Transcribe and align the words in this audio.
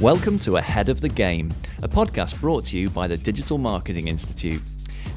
Welcome 0.00 0.40
to 0.40 0.56
Ahead 0.56 0.88
of 0.88 1.00
the 1.00 1.08
Game, 1.08 1.52
a 1.84 1.88
podcast 1.88 2.40
brought 2.40 2.66
to 2.66 2.76
you 2.76 2.90
by 2.90 3.06
the 3.06 3.16
Digital 3.16 3.58
Marketing 3.58 4.08
Institute. 4.08 4.60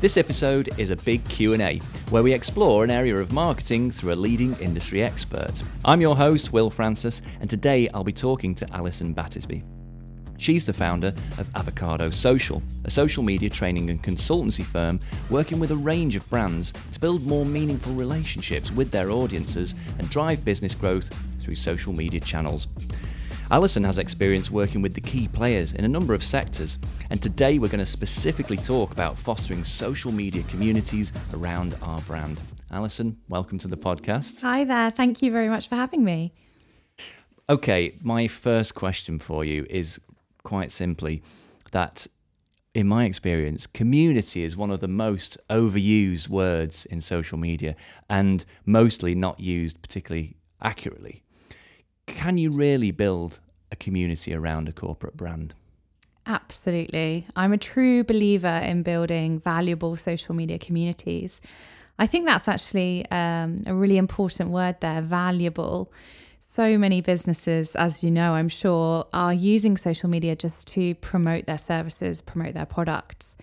This 0.01 0.17
episode 0.17 0.69
is 0.79 0.91
a 0.91 0.95
big 0.95 1.25
Q&A 1.25 1.79
where 2.11 2.21
we 2.21 2.31
explore 2.31 2.83
an 2.83 2.91
area 2.91 3.17
of 3.17 3.33
marketing 3.33 3.89
through 3.89 4.13
a 4.13 4.15
leading 4.15 4.53
industry 4.59 5.01
expert. 5.01 5.51
I'm 5.83 5.99
your 5.99 6.15
host 6.15 6.53
Will 6.53 6.69
Francis 6.69 7.23
and 7.41 7.49
today 7.49 7.89
I'll 7.89 8.03
be 8.03 8.13
talking 8.13 8.53
to 8.53 8.71
Alison 8.71 9.13
Battersby. 9.13 9.63
She's 10.37 10.67
the 10.67 10.73
founder 10.73 11.07
of 11.39 11.49
Avocado 11.55 12.11
Social, 12.11 12.61
a 12.85 12.91
social 12.91 13.23
media 13.23 13.49
training 13.49 13.89
and 13.89 14.01
consultancy 14.03 14.63
firm 14.63 14.99
working 15.31 15.57
with 15.57 15.71
a 15.71 15.75
range 15.75 16.15
of 16.15 16.29
brands 16.29 16.71
to 16.93 16.99
build 16.99 17.25
more 17.25 17.47
meaningful 17.47 17.93
relationships 17.93 18.71
with 18.71 18.91
their 18.91 19.09
audiences 19.09 19.73
and 19.97 20.07
drive 20.11 20.45
business 20.45 20.75
growth 20.75 21.11
through 21.39 21.55
social 21.55 21.93
media 21.93 22.19
channels. 22.19 22.67
Alison 23.49 23.85
has 23.85 23.97
experience 23.97 24.51
working 24.51 24.81
with 24.81 24.93
the 24.93 24.99
key 24.99 25.29
players 25.29 25.71
in 25.71 25.85
a 25.85 25.87
number 25.87 26.13
of 26.13 26.21
sectors, 26.21 26.77
and 27.09 27.23
today 27.23 27.59
we're 27.59 27.69
going 27.69 27.79
to 27.79 27.85
specifically 27.85 28.57
talk 28.57 28.91
about 28.91 29.15
fostering 29.15 29.63
social 29.63 30.11
media 30.11 30.43
communities 30.49 31.13
around 31.33 31.73
our 31.81 32.01
brand. 32.01 32.37
Alison, 32.71 33.17
welcome 33.29 33.57
to 33.59 33.69
the 33.69 33.77
podcast. 33.77 34.41
Hi 34.41 34.65
there. 34.65 34.89
Thank 34.89 35.21
you 35.21 35.31
very 35.31 35.47
much 35.47 35.69
for 35.69 35.75
having 35.75 36.03
me. 36.03 36.33
Okay, 37.49 37.95
my 38.01 38.27
first 38.27 38.75
question 38.75 39.17
for 39.17 39.45
you 39.45 39.65
is 39.69 39.97
quite 40.43 40.69
simply 40.69 41.23
that 41.71 42.05
in 42.73 42.85
my 42.85 43.05
experience, 43.05 43.65
community 43.65 44.43
is 44.43 44.57
one 44.57 44.71
of 44.71 44.81
the 44.81 44.89
most 44.89 45.37
overused 45.49 46.27
words 46.27 46.85
in 46.87 46.99
social 46.99 47.37
media 47.37 47.77
and 48.09 48.43
mostly 48.65 49.15
not 49.15 49.39
used 49.39 49.81
particularly 49.81 50.35
accurately. 50.61 51.23
Can 52.07 52.37
you 52.37 52.51
really 52.51 52.91
build 52.91 53.39
a 53.71 53.75
community 53.75 54.33
around 54.33 54.67
a 54.67 54.73
corporate 54.73 55.15
brand? 55.15 55.53
Absolutely. 56.25 57.25
I'm 57.35 57.53
a 57.53 57.57
true 57.57 58.03
believer 58.03 58.61
in 58.63 58.83
building 58.83 59.39
valuable 59.39 59.95
social 59.95 60.35
media 60.35 60.57
communities. 60.57 61.41
I 61.99 62.07
think 62.07 62.25
that's 62.25 62.47
actually 62.47 63.05
um, 63.11 63.57
a 63.65 63.73
really 63.73 63.97
important 63.97 64.49
word 64.49 64.81
there 64.81 65.01
valuable 65.01 65.91
so 66.49 66.77
many 66.77 67.01
businesses, 67.01 67.75
as 67.75 68.03
you 68.03 68.09
know, 68.09 68.33
I'm 68.33 68.47
sure, 68.47 69.05
are 69.13 69.33
using 69.33 69.75
social 69.75 70.09
media 70.09 70.35
just 70.35 70.67
to 70.69 70.95
promote 70.95 71.45
their 71.45 71.57
services, 71.57 72.21
promote 72.21 72.53
their 72.53 72.65
products, 72.65 73.37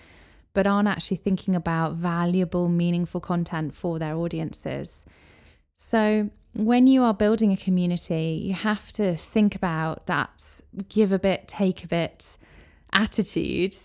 but 0.54 0.66
aren't 0.66 0.88
actually 0.88 1.18
thinking 1.18 1.54
about 1.54 1.92
valuable, 1.92 2.68
meaningful 2.68 3.20
content 3.20 3.74
for 3.74 3.98
their 3.98 4.16
audiences. 4.16 5.04
So, 5.76 6.30
when 6.54 6.86
you 6.86 7.02
are 7.02 7.14
building 7.14 7.52
a 7.52 7.56
community, 7.56 8.40
you 8.42 8.54
have 8.54 8.92
to 8.94 9.14
think 9.14 9.54
about 9.54 10.06
that 10.06 10.60
give 10.88 11.12
a 11.12 11.18
bit, 11.18 11.48
take 11.48 11.84
a 11.84 11.88
bit 11.88 12.38
attitude. 12.92 13.76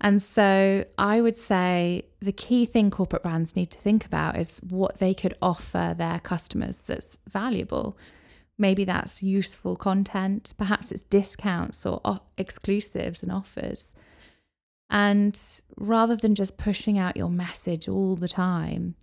And 0.00 0.20
so 0.20 0.84
I 0.98 1.20
would 1.20 1.36
say 1.36 2.04
the 2.20 2.32
key 2.32 2.64
thing 2.64 2.90
corporate 2.90 3.22
brands 3.22 3.54
need 3.54 3.70
to 3.72 3.78
think 3.78 4.04
about 4.04 4.36
is 4.36 4.60
what 4.68 4.98
they 4.98 5.14
could 5.14 5.34
offer 5.42 5.94
their 5.96 6.20
customers 6.20 6.78
that's 6.78 7.18
valuable. 7.28 7.96
Maybe 8.58 8.84
that's 8.84 9.22
useful 9.22 9.76
content, 9.76 10.54
perhaps 10.56 10.92
it's 10.92 11.02
discounts 11.02 11.84
or 11.86 12.00
exclusives 12.36 13.22
and 13.22 13.32
offers. 13.32 13.94
And 14.90 15.40
rather 15.76 16.16
than 16.16 16.34
just 16.34 16.58
pushing 16.58 16.98
out 16.98 17.16
your 17.16 17.30
message 17.30 17.88
all 17.88 18.14
the 18.14 18.28
time, 18.28 18.94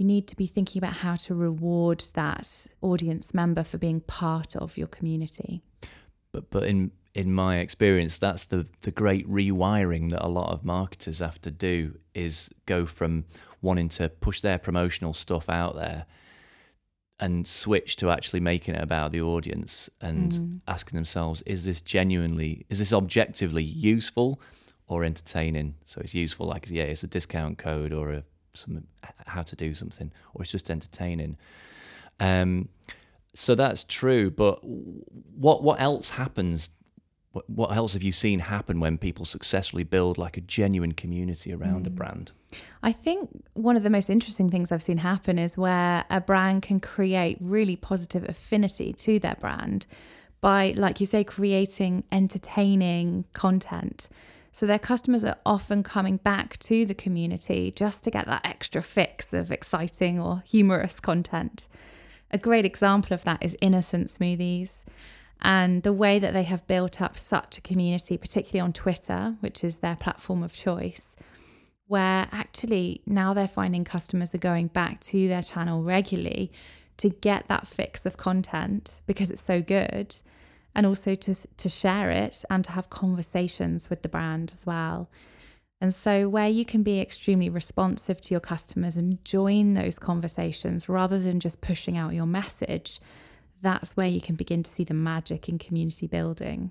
you 0.00 0.06
need 0.06 0.26
to 0.26 0.34
be 0.34 0.46
thinking 0.46 0.80
about 0.80 0.94
how 0.94 1.14
to 1.14 1.34
reward 1.34 2.02
that 2.14 2.66
audience 2.80 3.34
member 3.34 3.62
for 3.62 3.76
being 3.76 4.00
part 4.00 4.56
of 4.56 4.78
your 4.78 4.86
community. 4.86 5.60
But 6.32 6.50
but 6.50 6.62
in 6.64 6.92
in 7.12 7.34
my 7.34 7.58
experience, 7.58 8.16
that's 8.16 8.46
the 8.46 8.66
the 8.80 8.90
great 8.90 9.28
rewiring 9.28 10.08
that 10.10 10.24
a 10.24 10.28
lot 10.28 10.54
of 10.54 10.64
marketers 10.64 11.18
have 11.18 11.38
to 11.42 11.50
do 11.50 11.98
is 12.14 12.48
go 12.64 12.86
from 12.86 13.26
wanting 13.60 13.90
to 13.90 14.08
push 14.08 14.40
their 14.40 14.56
promotional 14.56 15.12
stuff 15.12 15.50
out 15.50 15.76
there 15.76 16.06
and 17.18 17.46
switch 17.46 17.96
to 17.96 18.10
actually 18.10 18.40
making 18.40 18.74
it 18.76 18.82
about 18.82 19.12
the 19.12 19.20
audience 19.20 19.90
and 20.00 20.32
mm. 20.32 20.60
asking 20.66 20.96
themselves 20.96 21.42
is 21.42 21.64
this 21.64 21.82
genuinely 21.82 22.64
is 22.70 22.78
this 22.78 22.94
objectively 22.94 23.62
useful 23.62 24.40
or 24.86 25.04
entertaining 25.04 25.74
so 25.84 26.00
it's 26.00 26.14
useful 26.14 26.46
like 26.46 26.70
yeah 26.70 26.84
it's 26.84 27.02
a 27.02 27.06
discount 27.06 27.58
code 27.58 27.92
or 27.92 28.10
a 28.10 28.24
some 28.54 28.84
how 29.26 29.42
to 29.42 29.56
do 29.56 29.74
something 29.74 30.12
or 30.34 30.42
it's 30.42 30.50
just 30.50 30.70
entertaining 30.70 31.36
um 32.18 32.68
so 33.34 33.54
that's 33.54 33.84
true 33.84 34.30
but 34.30 34.58
what 34.64 35.62
what 35.62 35.80
else 35.80 36.10
happens 36.10 36.70
what, 37.32 37.48
what 37.48 37.72
else 37.76 37.92
have 37.92 38.02
you 38.02 38.12
seen 38.12 38.40
happen 38.40 38.80
when 38.80 38.98
people 38.98 39.24
successfully 39.24 39.84
build 39.84 40.18
like 40.18 40.36
a 40.36 40.40
genuine 40.40 40.92
community 40.92 41.52
around 41.52 41.84
mm. 41.84 41.88
a 41.88 41.90
brand? 41.90 42.32
I 42.82 42.92
think 42.92 43.30
one 43.54 43.76
of 43.76 43.82
the 43.84 43.90
most 43.90 44.10
interesting 44.10 44.50
things 44.50 44.72
I've 44.72 44.82
seen 44.82 44.98
happen 44.98 45.38
is 45.38 45.56
where 45.56 46.04
a 46.10 46.20
brand 46.20 46.62
can 46.62 46.80
create 46.80 47.38
really 47.40 47.76
positive 47.76 48.28
affinity 48.28 48.92
to 48.94 49.20
their 49.20 49.36
brand 49.36 49.86
by, 50.40 50.74
like 50.76 50.98
you 50.98 51.06
say, 51.06 51.22
creating 51.22 52.04
entertaining 52.10 53.26
content. 53.32 54.08
So 54.52 54.66
their 54.66 54.78
customers 54.78 55.24
are 55.24 55.38
often 55.46 55.82
coming 55.82 56.16
back 56.16 56.58
to 56.58 56.84
the 56.84 56.94
community 56.94 57.72
just 57.74 58.02
to 58.04 58.10
get 58.10 58.26
that 58.26 58.44
extra 58.44 58.82
fix 58.82 59.32
of 59.32 59.52
exciting 59.52 60.18
or 60.18 60.42
humorous 60.46 60.98
content. 61.00 61.68
A 62.30 62.38
great 62.38 62.64
example 62.64 63.14
of 63.14 63.24
that 63.24 63.42
is 63.42 63.56
innocent 63.60 64.08
smoothies 64.08 64.84
and 65.42 65.82
the 65.82 65.92
way 65.92 66.18
that 66.18 66.32
they 66.32 66.42
have 66.42 66.66
built 66.66 67.00
up 67.00 67.16
such 67.16 67.58
a 67.58 67.62
community, 67.62 68.18
particularly 68.18 68.60
on 68.60 68.72
Twitter, 68.72 69.36
which 69.40 69.64
is 69.64 69.78
their 69.78 69.96
platform 69.96 70.42
of 70.42 70.52
choice, 70.52 71.16
where 71.86 72.28
actually 72.30 73.00
now 73.06 73.32
they're 73.32 73.48
finding 73.48 73.84
customers 73.84 74.34
are 74.34 74.38
going 74.38 74.66
back 74.66 75.00
to 75.00 75.28
their 75.28 75.42
channel 75.42 75.82
regularly 75.82 76.52
to 76.98 77.08
get 77.08 77.48
that 77.48 77.66
fix 77.66 78.04
of 78.04 78.16
content 78.16 79.00
because 79.06 79.30
it's 79.30 79.40
so 79.40 79.62
good 79.62 80.14
and 80.74 80.86
also 80.86 81.14
to 81.14 81.34
to 81.34 81.68
share 81.68 82.10
it 82.10 82.44
and 82.50 82.64
to 82.64 82.72
have 82.72 82.90
conversations 82.90 83.90
with 83.90 84.02
the 84.02 84.08
brand 84.08 84.50
as 84.52 84.66
well. 84.66 85.10
And 85.80 85.94
so 85.94 86.28
where 86.28 86.48
you 86.48 86.64
can 86.64 86.82
be 86.82 87.00
extremely 87.00 87.48
responsive 87.48 88.20
to 88.22 88.34
your 88.34 88.40
customers 88.40 88.96
and 88.96 89.24
join 89.24 89.72
those 89.74 89.98
conversations 89.98 90.88
rather 90.88 91.18
than 91.18 91.40
just 91.40 91.62
pushing 91.62 91.96
out 91.96 92.12
your 92.12 92.26
message, 92.26 93.00
that's 93.62 93.96
where 93.96 94.08
you 94.08 94.20
can 94.20 94.34
begin 94.34 94.62
to 94.62 94.70
see 94.70 94.84
the 94.84 94.94
magic 94.94 95.48
in 95.48 95.58
community 95.58 96.06
building. 96.06 96.70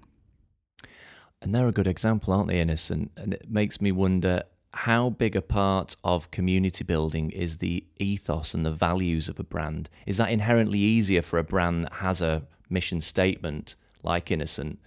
And 1.41 1.55
they're 1.55 1.67
a 1.67 1.71
good 1.71 1.87
example, 1.87 2.33
aren't 2.33 2.49
they, 2.49 2.59
Innocent? 2.59 3.11
And 3.17 3.33
it 3.33 3.49
makes 3.49 3.81
me 3.81 3.91
wonder 3.91 4.43
how 4.73 5.09
big 5.09 5.35
a 5.35 5.41
part 5.41 5.95
of 6.03 6.29
community 6.29 6.83
building 6.83 7.31
is 7.31 7.57
the 7.57 7.83
ethos 7.97 8.53
and 8.53 8.65
the 8.65 8.71
values 8.71 9.27
of 9.27 9.39
a 9.39 9.43
brand? 9.43 9.89
Is 10.05 10.17
that 10.17 10.29
inherently 10.29 10.79
easier 10.79 11.23
for 11.23 11.39
a 11.39 11.43
brand 11.43 11.85
that 11.85 11.93
has 11.93 12.21
a 12.21 12.43
mission 12.69 13.01
statement 13.01 13.75
like 14.03 14.31
Innocent, 14.31 14.79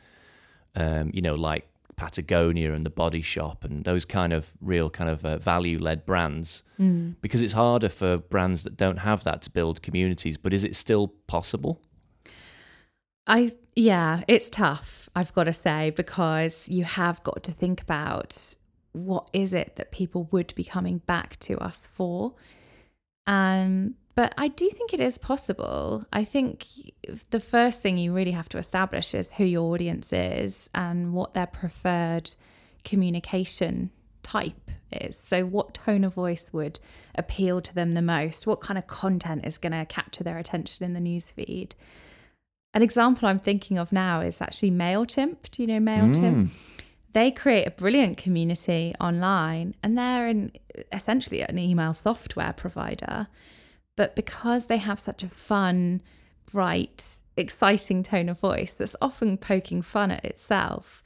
um, 0.75 1.11
you 1.13 1.23
know, 1.23 1.35
like 1.35 1.69
Patagonia 1.97 2.73
and 2.73 2.85
the 2.85 2.91
Body 2.91 3.23
Shop 3.23 3.65
and 3.65 3.85
those 3.85 4.05
kind 4.05 4.33
of 4.33 4.53
real 4.61 4.91
kind 4.91 5.11
of 5.11 5.25
uh, 5.25 5.39
value 5.39 5.79
led 5.79 6.05
brands? 6.07 6.63
Mm. 6.81 7.17
Because 7.21 7.43
it's 7.43 7.53
harder 7.53 7.89
for 7.89 8.19
brands 8.19 8.65
that 8.65 8.77
don't 8.77 8.99
have 8.99 9.25
that 9.25 9.43
to 9.43 9.51
build 9.51 9.83
communities, 9.83 10.37
but 10.37 10.53
is 10.53 10.65
it 10.65 10.75
still 10.75 11.09
possible? 11.27 11.81
I 13.27 13.51
yeah, 13.77 14.23
it's 14.27 14.51
tough, 14.51 15.09
I've 15.15 15.33
got 15.33 15.45
to 15.45 15.53
say, 15.53 15.91
because 15.91 16.69
you 16.69 16.85
have 16.85 17.23
got 17.23 17.43
to 17.45 17.53
think 17.53 17.81
about 17.81 18.55
what 18.93 19.31
is 19.33 19.53
it 19.53 19.77
that 19.77 19.93
people 19.93 20.29
would 20.33 20.55
be 20.55 20.65
coming 20.65 20.99
back 20.99 21.39
to 21.41 21.57
us 21.59 21.89
for. 21.93 22.35
Um 23.27 23.95
but 24.15 24.35
I 24.37 24.49
do 24.49 24.69
think 24.69 24.93
it 24.93 25.01
is 25.01 25.17
possible. 25.17 26.05
I 26.13 26.25
think 26.25 26.67
the 27.31 27.41
first 27.41 27.83
thing 27.83 27.97
you 27.97 28.13
really 28.13 28.33
have 28.33 28.49
to 28.51 28.59
establish 28.59 29.15
is 29.15 29.33
who 29.33 29.45
your 29.45 29.73
audience 29.73 30.13
is 30.13 30.69
and 30.75 31.15
what 31.15 31.33
their 31.33 31.47
preferred 31.47 32.35
communication 32.85 33.91
type 34.23 34.71
is. 34.91 35.19
So, 35.19 35.45
what 35.47 35.75
tone 35.75 36.05
of 36.05 36.15
voice 36.15 36.53
would 36.53 36.79
appeal 37.15 37.61
to 37.63 37.75
them 37.75 37.93
the 37.93 38.03
most? 38.03 38.47
What 38.47 38.61
kind 38.61 38.77
of 38.77 38.87
content 38.87 39.47
is 39.47 39.59
going 39.59 39.73
to 39.73 39.87
capture 39.87 40.25
their 40.25 40.39
attention 40.39 40.85
in 40.85 40.93
the 40.93 41.01
newsfeed? 41.01 41.73
An 42.75 42.83
example 42.83 43.29
I'm 43.29 43.39
thinking 43.39 43.79
of 43.79 43.93
now 43.93 44.21
is 44.21 44.41
actually 44.41 44.71
MailChimp. 44.71 45.51
Do 45.51 45.63
you 45.63 45.69
know 45.69 45.79
MailChimp? 45.79 46.35
Mm. 46.35 46.49
They 47.13 47.31
create 47.31 47.67
a 47.67 47.71
brilliant 47.71 48.17
community 48.17 48.95
online 48.99 49.75
and 49.83 49.99
they're 49.99 50.29
in 50.29 50.53
essentially 50.91 51.43
an 51.43 51.59
email 51.59 51.93
software 51.93 52.55
provider. 52.55 53.29
But 53.97 54.17
because 54.17 54.67
they 54.67 54.79
have 54.79 54.99
such 54.99 55.23
a 55.23 55.29
fun, 55.29 56.03
bright, 56.51 57.21
exciting 57.37 58.03
tone 58.03 58.29
of 58.29 58.41
voice 58.41 58.75
that's 58.75 58.97
often 59.01 59.37
poking 59.37 59.83
fun 59.83 60.11
at 60.11 60.25
itself, 60.25 61.03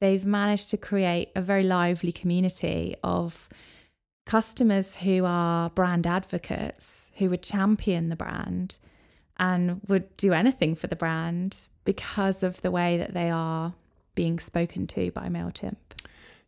they've 0.00 0.24
managed 0.24 0.70
to 0.70 0.76
create 0.76 1.30
a 1.34 1.42
very 1.42 1.64
lively 1.64 2.12
community 2.12 2.94
of 3.02 3.48
customers 4.26 4.96
who 4.96 5.24
are 5.24 5.70
brand 5.70 6.06
advocates, 6.06 7.10
who 7.16 7.30
would 7.30 7.42
champion 7.42 8.08
the 8.08 8.16
brand 8.16 8.78
and 9.38 9.80
would 9.88 10.16
do 10.16 10.32
anything 10.32 10.74
for 10.74 10.86
the 10.86 10.96
brand 10.96 11.66
because 11.84 12.42
of 12.42 12.60
the 12.60 12.70
way 12.70 12.98
that 12.98 13.14
they 13.14 13.30
are 13.30 13.74
being 14.14 14.38
spoken 14.38 14.86
to 14.86 15.10
by 15.12 15.28
MailChimp. 15.28 15.76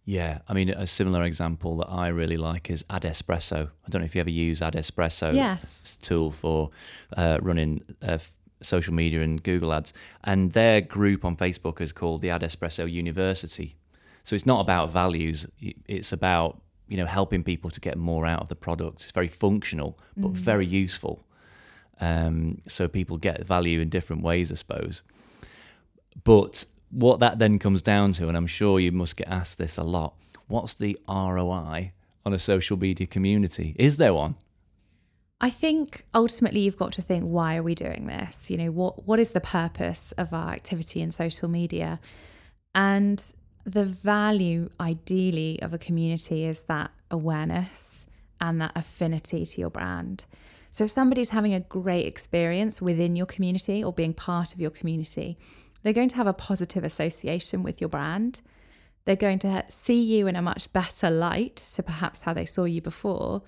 Yeah, 0.05 0.39
I 0.49 0.55
mean, 0.55 0.71
a 0.71 0.87
similar 0.87 1.23
example 1.23 1.77
that 1.79 1.89
I 1.89 2.09
really 2.09 2.37
like 2.37 2.71
is 2.71 2.83
Adespresso. 2.85 3.69
I 3.69 3.89
don't 3.91 4.01
know 4.01 4.07
if 4.07 4.15
you 4.15 4.21
ever 4.21 4.31
use 4.31 4.61
Adespresso. 4.61 5.35
Yes. 5.35 5.99
Tool 6.01 6.31
for 6.31 6.71
uh, 7.17 7.39
running 7.43 7.85
uh, 8.03 8.19
social 8.63 8.95
media 8.95 9.23
and 9.23 9.43
Google 9.43 9.73
ads. 9.73 9.93
And 10.25 10.53
their 10.53 10.81
group 10.81 11.25
on 11.25 11.37
Facebook 11.37 11.81
is 11.81 11.93
called 11.93 12.23
the 12.23 12.29
Adespresso 12.29 12.91
University. 12.91 13.77
So 14.25 14.35
it's 14.35 14.47
not 14.47 14.61
about 14.61 14.91
values, 14.91 15.47
it's 15.87 16.13
about 16.13 16.61
you 16.89 16.97
know 16.97 17.07
helping 17.07 17.43
people 17.43 17.71
to 17.71 17.81
get 17.81 17.97
more 17.97 18.27
out 18.27 18.43
of 18.43 18.49
the 18.49 18.57
product. 18.57 19.03
It's 19.03 19.13
very 19.13 19.29
functional, 19.29 19.99
but 20.17 20.33
mm. 20.33 20.37
very 20.37 20.67
useful. 20.67 21.25
Um, 22.01 22.61
so 22.67 22.89
people 22.89 23.17
get 23.17 23.45
value 23.45 23.81
in 23.81 23.89
different 23.89 24.23
ways, 24.23 24.51
I 24.51 24.57
suppose. 24.57 25.03
But 26.25 26.65
what 26.91 27.21
that 27.21 27.39
then 27.39 27.59
comes 27.59 27.83
down 27.83 28.13
to, 28.15 28.29
and 28.29 28.37
I'm 28.37 28.47
sure 28.47 28.81
you 28.81 28.93
must 28.93 29.17
get 29.17 29.29
asked 29.29 29.59
this 29.59 29.77
a 29.77 29.83
lot 29.83 30.15
what's 30.51 30.75
the 30.75 30.99
ROI 31.09 31.93
on 32.27 32.33
a 32.33 32.39
social 32.39 32.77
media 32.77 33.07
community? 33.07 33.75
Is 33.79 33.97
there 33.97 34.13
one? 34.13 34.37
I 35.41 35.49
think 35.49 36.05
ultimately 36.13 36.61
you've 36.61 36.77
got 36.77 36.93
to 36.93 37.03
think 37.03 37.25
why 37.25 37.57
are 37.57 37.63
we 37.63 37.75
doing 37.75 38.07
this? 38.07 38.51
You 38.51 38.59
know, 38.59 38.71
what 38.71 39.07
what 39.07 39.19
is 39.19 39.33
the 39.33 39.41
purpose 39.41 40.13
of 40.19 40.35
our 40.35 40.51
activity 40.51 41.01
in 41.01 41.11
social 41.11 41.49
media? 41.49 41.99
And 42.75 43.23
the 43.65 43.85
value 43.85 44.69
ideally 44.79 45.59
of 45.63 45.73
a 45.73 45.79
community 45.79 46.45
is 46.45 46.61
that 46.63 46.91
awareness 47.11 48.07
and 48.41 48.61
that 48.61 48.73
affinity 48.75 49.45
to 49.45 49.61
your 49.61 49.71
brand. 49.71 50.27
So 50.71 50.85
if 50.85 50.91
somebody's 50.91 51.31
having 51.31 51.53
a 51.53 51.61
great 51.61 52.07
experience 52.07 52.81
within 52.81 53.17
your 53.17 53.27
community 53.27 53.83
or 53.83 53.93
being 53.93 54.15
part 54.15 54.53
of 54.53 54.61
your 54.61 54.71
community, 54.71 55.37
they're 55.83 55.93
going 55.93 56.09
to 56.11 56.17
have 56.17 56.27
a 56.27 56.33
positive 56.33 56.85
association 56.85 57.63
with 57.63 57.81
your 57.81 57.89
brand. 57.89 58.41
They're 59.05 59.17
going 59.17 59.39
to 59.41 59.65
see 59.69 60.03
you 60.03 60.27
in 60.27 60.37
a 60.37 60.43
much 60.43 60.73
better 60.73 61.11
light 61.11 61.57
to 61.75 61.83
perhaps 61.83 62.23
how 62.23 62.35
they 62.35 62.45
saw 62.45 62.65
you 62.65 62.81
before. 62.81 63.43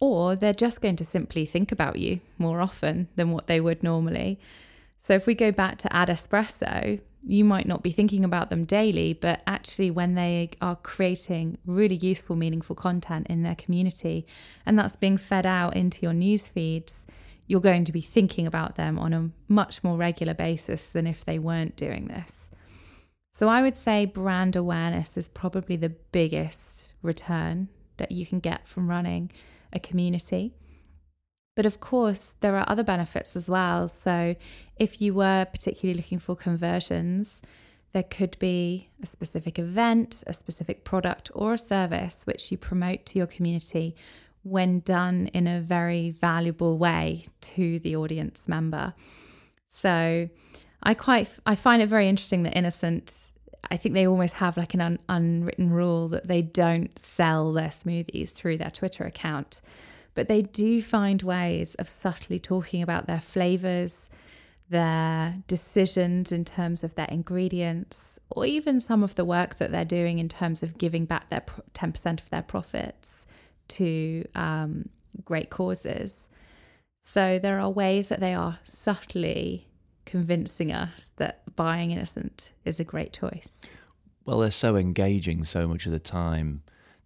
Or 0.00 0.36
they're 0.36 0.52
just 0.52 0.80
going 0.80 0.96
to 0.96 1.04
simply 1.04 1.46
think 1.46 1.72
about 1.72 1.96
you 1.96 2.20
more 2.38 2.60
often 2.60 3.08
than 3.16 3.30
what 3.30 3.46
they 3.46 3.60
would 3.60 3.82
normally. 3.82 4.38
So 4.98 5.14
if 5.14 5.26
we 5.26 5.34
go 5.34 5.52
back 5.52 5.78
to 5.78 5.88
Adespresso, 5.88 7.00
you 7.26 7.44
might 7.44 7.66
not 7.66 7.82
be 7.82 7.90
thinking 7.90 8.24
about 8.24 8.50
them 8.50 8.64
daily, 8.64 9.12
but 9.12 9.42
actually, 9.46 9.90
when 9.90 10.14
they 10.14 10.50
are 10.60 10.76
creating 10.76 11.58
really 11.66 11.96
useful, 11.96 12.36
meaningful 12.36 12.76
content 12.76 13.26
in 13.28 13.42
their 13.42 13.56
community, 13.56 14.26
and 14.64 14.78
that's 14.78 14.96
being 14.96 15.16
fed 15.16 15.44
out 15.44 15.74
into 15.74 16.02
your 16.02 16.12
news 16.12 16.46
feeds, 16.46 17.04
you're 17.46 17.60
going 17.60 17.84
to 17.84 17.92
be 17.92 18.00
thinking 18.00 18.46
about 18.46 18.76
them 18.76 18.98
on 18.98 19.12
a 19.12 19.30
much 19.48 19.84
more 19.84 19.96
regular 19.96 20.34
basis 20.34 20.90
than 20.90 21.06
if 21.06 21.24
they 21.24 21.38
weren't 21.38 21.76
doing 21.76 22.08
this. 22.08 22.50
So, 23.32 23.48
I 23.48 23.62
would 23.62 23.76
say 23.76 24.06
brand 24.06 24.56
awareness 24.56 25.16
is 25.16 25.28
probably 25.28 25.76
the 25.76 25.90
biggest 25.90 26.94
return 27.02 27.68
that 27.98 28.12
you 28.12 28.24
can 28.26 28.40
get 28.40 28.66
from 28.66 28.88
running 28.88 29.30
a 29.72 29.78
community. 29.78 30.54
But 31.54 31.66
of 31.66 31.80
course, 31.80 32.34
there 32.40 32.56
are 32.56 32.64
other 32.68 32.84
benefits 32.84 33.36
as 33.36 33.48
well. 33.48 33.88
So, 33.88 34.36
if 34.76 35.00
you 35.00 35.14
were 35.14 35.44
particularly 35.44 35.98
looking 35.98 36.18
for 36.18 36.34
conversions, 36.34 37.42
there 37.92 38.02
could 38.02 38.38
be 38.38 38.90
a 39.02 39.06
specific 39.06 39.58
event, 39.58 40.22
a 40.26 40.32
specific 40.32 40.84
product, 40.84 41.30
or 41.34 41.54
a 41.54 41.58
service 41.58 42.22
which 42.24 42.50
you 42.50 42.58
promote 42.58 43.06
to 43.06 43.18
your 43.18 43.26
community 43.26 43.96
when 44.46 44.80
done 44.80 45.26
in 45.28 45.46
a 45.46 45.60
very 45.60 46.10
valuable 46.10 46.78
way 46.78 47.26
to 47.40 47.78
the 47.80 47.96
audience 47.96 48.48
member. 48.48 48.94
So, 49.68 50.28
I 50.82 50.94
quite 50.94 51.38
I 51.44 51.54
find 51.54 51.82
it 51.82 51.86
very 51.86 52.08
interesting 52.08 52.44
that 52.44 52.56
Innocent 52.56 53.32
I 53.70 53.76
think 53.76 53.94
they 53.94 54.06
almost 54.06 54.34
have 54.34 54.56
like 54.56 54.74
an 54.74 54.80
un- 54.80 54.98
unwritten 55.08 55.70
rule 55.70 56.08
that 56.08 56.28
they 56.28 56.40
don't 56.42 56.96
sell 56.98 57.52
their 57.52 57.70
smoothies 57.70 58.32
through 58.32 58.58
their 58.58 58.70
Twitter 58.70 59.04
account 59.04 59.60
but 60.16 60.28
they 60.28 60.42
do 60.42 60.82
find 60.82 61.22
ways 61.22 61.76
of 61.76 61.88
subtly 61.88 62.40
talking 62.40 62.82
about 62.82 63.06
their 63.06 63.20
flavors, 63.20 64.08
their 64.70 65.36
decisions 65.46 66.32
in 66.32 66.42
terms 66.42 66.82
of 66.82 66.94
their 66.94 67.06
ingredients, 67.10 68.18
or 68.30 68.46
even 68.46 68.80
some 68.80 69.02
of 69.02 69.14
the 69.14 69.26
work 69.26 69.56
that 69.56 69.70
they're 69.70 69.84
doing 69.84 70.18
in 70.18 70.28
terms 70.28 70.62
of 70.62 70.78
giving 70.78 71.04
back 71.04 71.28
their 71.28 71.42
10% 71.74 72.20
of 72.20 72.30
their 72.30 72.42
profits 72.42 73.26
to 73.76 74.24
um, 74.34 74.88
great 75.24 75.50
causes. 75.50 76.28
So 77.00 77.38
there 77.38 77.60
are 77.60 77.70
ways 77.70 78.08
that 78.08 78.20
they 78.20 78.34
are 78.34 78.58
subtly 78.62 79.68
convincing 80.04 80.72
us 80.72 81.12
that 81.16 81.42
buying 81.56 81.90
innocent 81.90 82.50
is 82.64 82.80
a 82.80 82.84
great 82.84 83.12
choice. 83.12 83.62
Well, 84.24 84.40
they're 84.40 84.50
so 84.50 84.76
engaging 84.76 85.44
so 85.44 85.68
much 85.68 85.86
of 85.86 85.92
the 85.92 86.00
time 86.00 86.62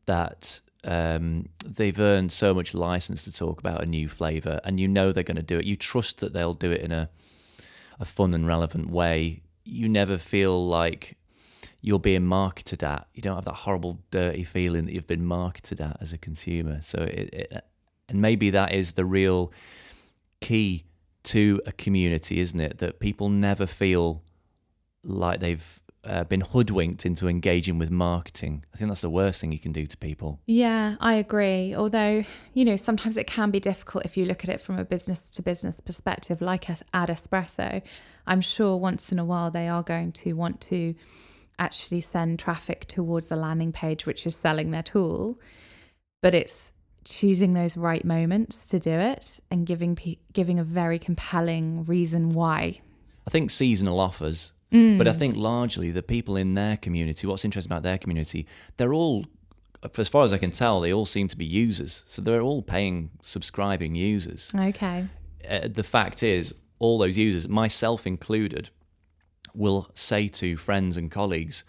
that 0.06 0.60
um, 0.84 1.50
they've 1.64 1.98
earned 2.00 2.32
so 2.32 2.54
much 2.54 2.72
license 2.72 3.22
to 3.24 3.32
talk 3.32 3.60
about 3.60 3.82
a 3.82 3.86
new 3.86 4.08
flavor, 4.08 4.60
and 4.64 4.80
you 4.80 4.88
know 4.88 5.12
they're 5.12 5.22
going 5.22 5.36
to 5.36 5.42
do 5.42 5.58
it. 5.58 5.66
You 5.66 5.76
trust 5.76 6.20
that 6.20 6.32
they'll 6.32 6.54
do 6.54 6.70
it 6.70 6.80
in 6.80 6.92
a 6.92 7.10
a 8.00 8.04
fun 8.06 8.32
and 8.32 8.46
relevant 8.46 8.90
way. 8.90 9.42
You 9.64 9.88
never 9.88 10.16
feel 10.16 10.66
like 10.66 11.18
you're 11.80 11.98
being 11.98 12.26
marketed 12.26 12.82
at. 12.82 13.08
You 13.14 13.22
don't 13.22 13.36
have 13.36 13.44
that 13.44 13.54
horrible, 13.54 13.98
dirty 14.10 14.44
feeling 14.44 14.84
that 14.86 14.92
you've 14.92 15.06
been 15.06 15.24
marketed 15.24 15.80
at 15.80 15.96
as 16.00 16.12
a 16.12 16.18
consumer. 16.18 16.80
So, 16.82 16.98
it, 17.02 17.30
it, 17.32 17.64
and 18.08 18.20
maybe 18.20 18.50
that 18.50 18.74
is 18.74 18.94
the 18.94 19.04
real 19.04 19.52
key 20.40 20.84
to 21.22 21.60
a 21.66 21.72
community, 21.72 22.40
isn't 22.40 22.60
it? 22.60 22.78
That 22.78 23.00
people 23.00 23.28
never 23.28 23.66
feel 23.66 24.22
like 25.04 25.40
they've 25.40 25.80
uh, 26.04 26.24
been 26.24 26.40
hoodwinked 26.40 27.04
into 27.04 27.28
engaging 27.28 27.78
with 27.78 27.90
marketing. 27.90 28.64
I 28.74 28.78
think 28.78 28.90
that's 28.90 29.02
the 29.02 29.10
worst 29.10 29.40
thing 29.40 29.52
you 29.52 29.58
can 29.58 29.72
do 29.72 29.86
to 29.86 29.96
people. 29.96 30.40
Yeah, 30.46 30.96
I 31.00 31.14
agree. 31.14 31.74
Although, 31.74 32.24
you 32.54 32.64
know, 32.64 32.76
sometimes 32.76 33.16
it 33.16 33.26
can 33.26 33.50
be 33.50 33.60
difficult 33.60 34.04
if 34.04 34.16
you 34.16 34.24
look 34.24 34.42
at 34.42 34.50
it 34.50 34.60
from 34.60 34.78
a 34.78 34.84
business 34.84 35.30
to 35.30 35.42
business 35.42 35.80
perspective, 35.80 36.40
like 36.40 36.70
at 36.70 36.82
Espresso. 36.92 37.82
I'm 38.26 38.40
sure 38.40 38.76
once 38.76 39.12
in 39.12 39.18
a 39.18 39.24
while 39.24 39.50
they 39.50 39.68
are 39.68 39.82
going 39.82 40.12
to 40.12 40.32
want 40.34 40.60
to 40.62 40.94
actually 41.60 42.00
send 42.00 42.40
traffic 42.40 42.86
towards 42.86 43.30
a 43.30 43.36
landing 43.36 43.70
page 43.70 44.06
which 44.06 44.26
is 44.26 44.34
selling 44.34 44.72
their 44.72 44.82
tool. 44.82 45.38
But 46.22 46.34
it's 46.34 46.72
choosing 47.04 47.54
those 47.54 47.76
right 47.76 48.04
moments 48.04 48.66
to 48.68 48.80
do 48.80 48.90
it 48.90 49.40
and 49.50 49.64
giving 49.64 49.96
giving 50.32 50.58
a 50.58 50.64
very 50.64 50.98
compelling 50.98 51.84
reason 51.84 52.30
why. 52.30 52.80
I 53.26 53.30
think 53.30 53.50
seasonal 53.50 54.00
offers 54.00 54.52
Mm. 54.72 54.98
But 54.98 55.08
I 55.08 55.12
think 55.12 55.36
largely 55.36 55.90
the 55.90 56.02
people 56.02 56.36
in 56.36 56.54
their 56.54 56.76
community, 56.76 57.26
what's 57.26 57.44
interesting 57.44 57.72
about 57.72 57.82
their 57.82 57.98
community, 57.98 58.46
they're 58.76 58.94
all, 58.94 59.26
as 59.98 60.08
far 60.08 60.24
as 60.24 60.32
I 60.32 60.38
can 60.38 60.52
tell, 60.52 60.80
they 60.80 60.92
all 60.92 61.06
seem 61.06 61.28
to 61.28 61.36
be 61.36 61.44
users. 61.44 62.02
So 62.06 62.22
they're 62.22 62.40
all 62.40 62.62
paying, 62.62 63.10
subscribing 63.22 63.94
users. 63.94 64.48
Okay. 64.54 65.06
Uh, 65.48 65.68
the 65.68 65.82
fact 65.82 66.22
is, 66.22 66.54
all 66.78 66.98
those 66.98 67.18
users, 67.18 67.48
myself 67.48 68.06
included, 68.06 68.70
will 69.54 69.90
say 69.94 70.28
to 70.28 70.56
friends 70.56 70.96
and 70.96 71.10
colleagues, 71.10 71.64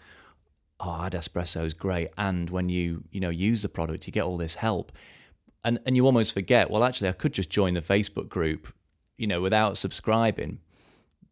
"Oh, 0.80 1.02
Ad 1.02 1.12
Espresso 1.12 1.64
is 1.64 1.74
great," 1.74 2.10
and 2.16 2.50
when 2.50 2.68
you 2.68 3.04
you 3.10 3.20
know 3.20 3.30
use 3.30 3.62
the 3.62 3.68
product, 3.68 4.06
you 4.06 4.12
get 4.12 4.24
all 4.24 4.36
this 4.36 4.56
help, 4.56 4.92
and 5.64 5.78
and 5.86 5.96
you 5.96 6.06
almost 6.06 6.32
forget. 6.32 6.70
Well, 6.70 6.84
actually, 6.84 7.08
I 7.08 7.12
could 7.12 7.32
just 7.32 7.50
join 7.50 7.74
the 7.74 7.80
Facebook 7.80 8.28
group, 8.28 8.72
you 9.16 9.26
know, 9.26 9.40
without 9.40 9.78
subscribing 9.78 10.58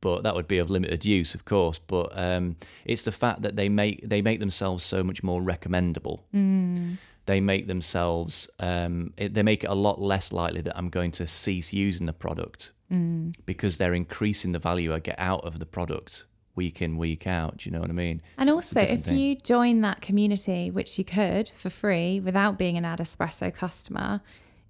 but 0.01 0.23
that 0.23 0.35
would 0.35 0.49
be 0.49 0.59
of 0.59 0.71
limited 0.71 1.05
use, 1.05 1.35
of 1.35 1.45
course. 1.45 1.79
But 1.79 2.11
um, 2.15 2.57
it's 2.85 3.03
the 3.03 3.13
fact 3.13 3.43
that 3.43 3.57
they 3.57 3.69
make 3.69 4.09
they 4.09 4.23
make 4.23 4.41
themselves 4.41 4.85
so 4.85 5.03
much 5.03 5.23
more 5.23 5.43
recommendable. 5.43 6.25
Mm. 6.35 6.99
They 7.27 7.41
make 7.41 7.67
themselves 7.67 8.49
um, 8.59 9.13
it, 9.17 9.35
they 9.35 9.43
make 9.43 9.65
it 9.65 9.69
a 9.69 9.75
lot 9.75 10.01
less 10.01 10.33
likely 10.33 10.63
that 10.63 10.77
I'm 10.77 10.89
going 10.89 11.13
to 11.13 11.27
cease 11.27 11.73
using 11.73 12.07
the 12.07 12.13
product 12.13 12.73
mm. 12.91 13.35
because 13.47 13.77
they're 13.77 13.95
increasing 13.95 14.53
the 14.53 14.59
value 14.59 14.93
I 14.95 15.01
get 15.01 15.19
out 15.19 15.45
of 15.45 15.59
the 15.59 15.67
product 15.67 16.25
week 16.61 16.83
in 16.83 16.99
week 16.99 17.27
out. 17.27 17.57
Do 17.57 17.71
you 17.71 17.73
know 17.73 17.81
what 17.81 17.89
I 17.89 17.95
mean? 17.95 18.21
And 18.37 18.51
so 18.51 18.55
also, 18.57 18.81
if 18.81 19.05
thing. 19.05 19.17
you 19.17 19.37
join 19.37 19.81
that 19.81 20.03
community, 20.03 20.71
which 20.71 20.99
you 20.99 21.05
could 21.05 21.51
for 21.57 21.71
free 21.71 22.21
without 22.21 22.59
being 22.59 22.77
an 22.77 22.85
Ad 22.85 22.99
Espresso 22.99 23.53
customer, 23.53 24.21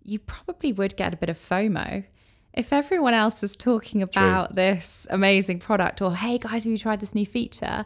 you 0.04 0.20
probably 0.20 0.72
would 0.72 0.94
get 0.96 1.12
a 1.12 1.16
bit 1.16 1.28
of 1.28 1.36
FOMO 1.36 2.04
if 2.54 2.72
everyone 2.72 3.14
else 3.14 3.42
is 3.42 3.56
talking 3.56 4.02
about 4.02 4.50
True. 4.50 4.56
this 4.56 5.06
amazing 5.10 5.58
product 5.58 6.00
or 6.00 6.14
hey 6.14 6.38
guys 6.38 6.64
have 6.64 6.70
you 6.70 6.78
tried 6.78 7.00
this 7.00 7.14
new 7.14 7.26
feature 7.26 7.84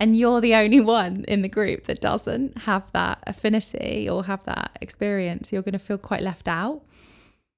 and 0.00 0.16
you're 0.16 0.40
the 0.40 0.54
only 0.54 0.80
one 0.80 1.24
in 1.26 1.42
the 1.42 1.48
group 1.48 1.84
that 1.84 2.00
doesn't 2.00 2.58
have 2.58 2.90
that 2.92 3.18
affinity 3.26 4.08
or 4.08 4.24
have 4.24 4.44
that 4.44 4.76
experience 4.80 5.52
you're 5.52 5.62
going 5.62 5.72
to 5.72 5.78
feel 5.78 5.98
quite 5.98 6.22
left 6.22 6.46
out 6.46 6.82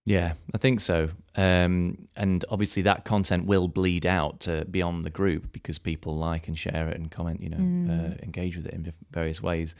yeah 0.07 0.33
i 0.55 0.59
think 0.59 0.81
so 0.81 1.11
um, 1.41 2.09
and 2.17 2.45
obviously 2.51 2.83
that 2.83 3.05
content 3.05 3.47
will 3.47 3.69
bleed 3.69 4.05
out 4.05 4.41
to 4.41 4.65
beyond 4.67 5.05
the 5.05 5.11
group 5.11 5.53
because 5.53 5.79
people 5.79 6.17
like 6.17 6.49
and 6.49 6.59
share 6.59 6.89
it 6.89 6.97
and 6.97 7.11
comment 7.11 7.41
you 7.41 7.49
know 7.49 7.57
mm. 7.57 7.89
uh, 7.89 8.17
engage 8.23 8.57
with 8.57 8.67
it 8.67 8.75
in 8.75 8.93
various 9.11 9.43
ways 9.43 9.75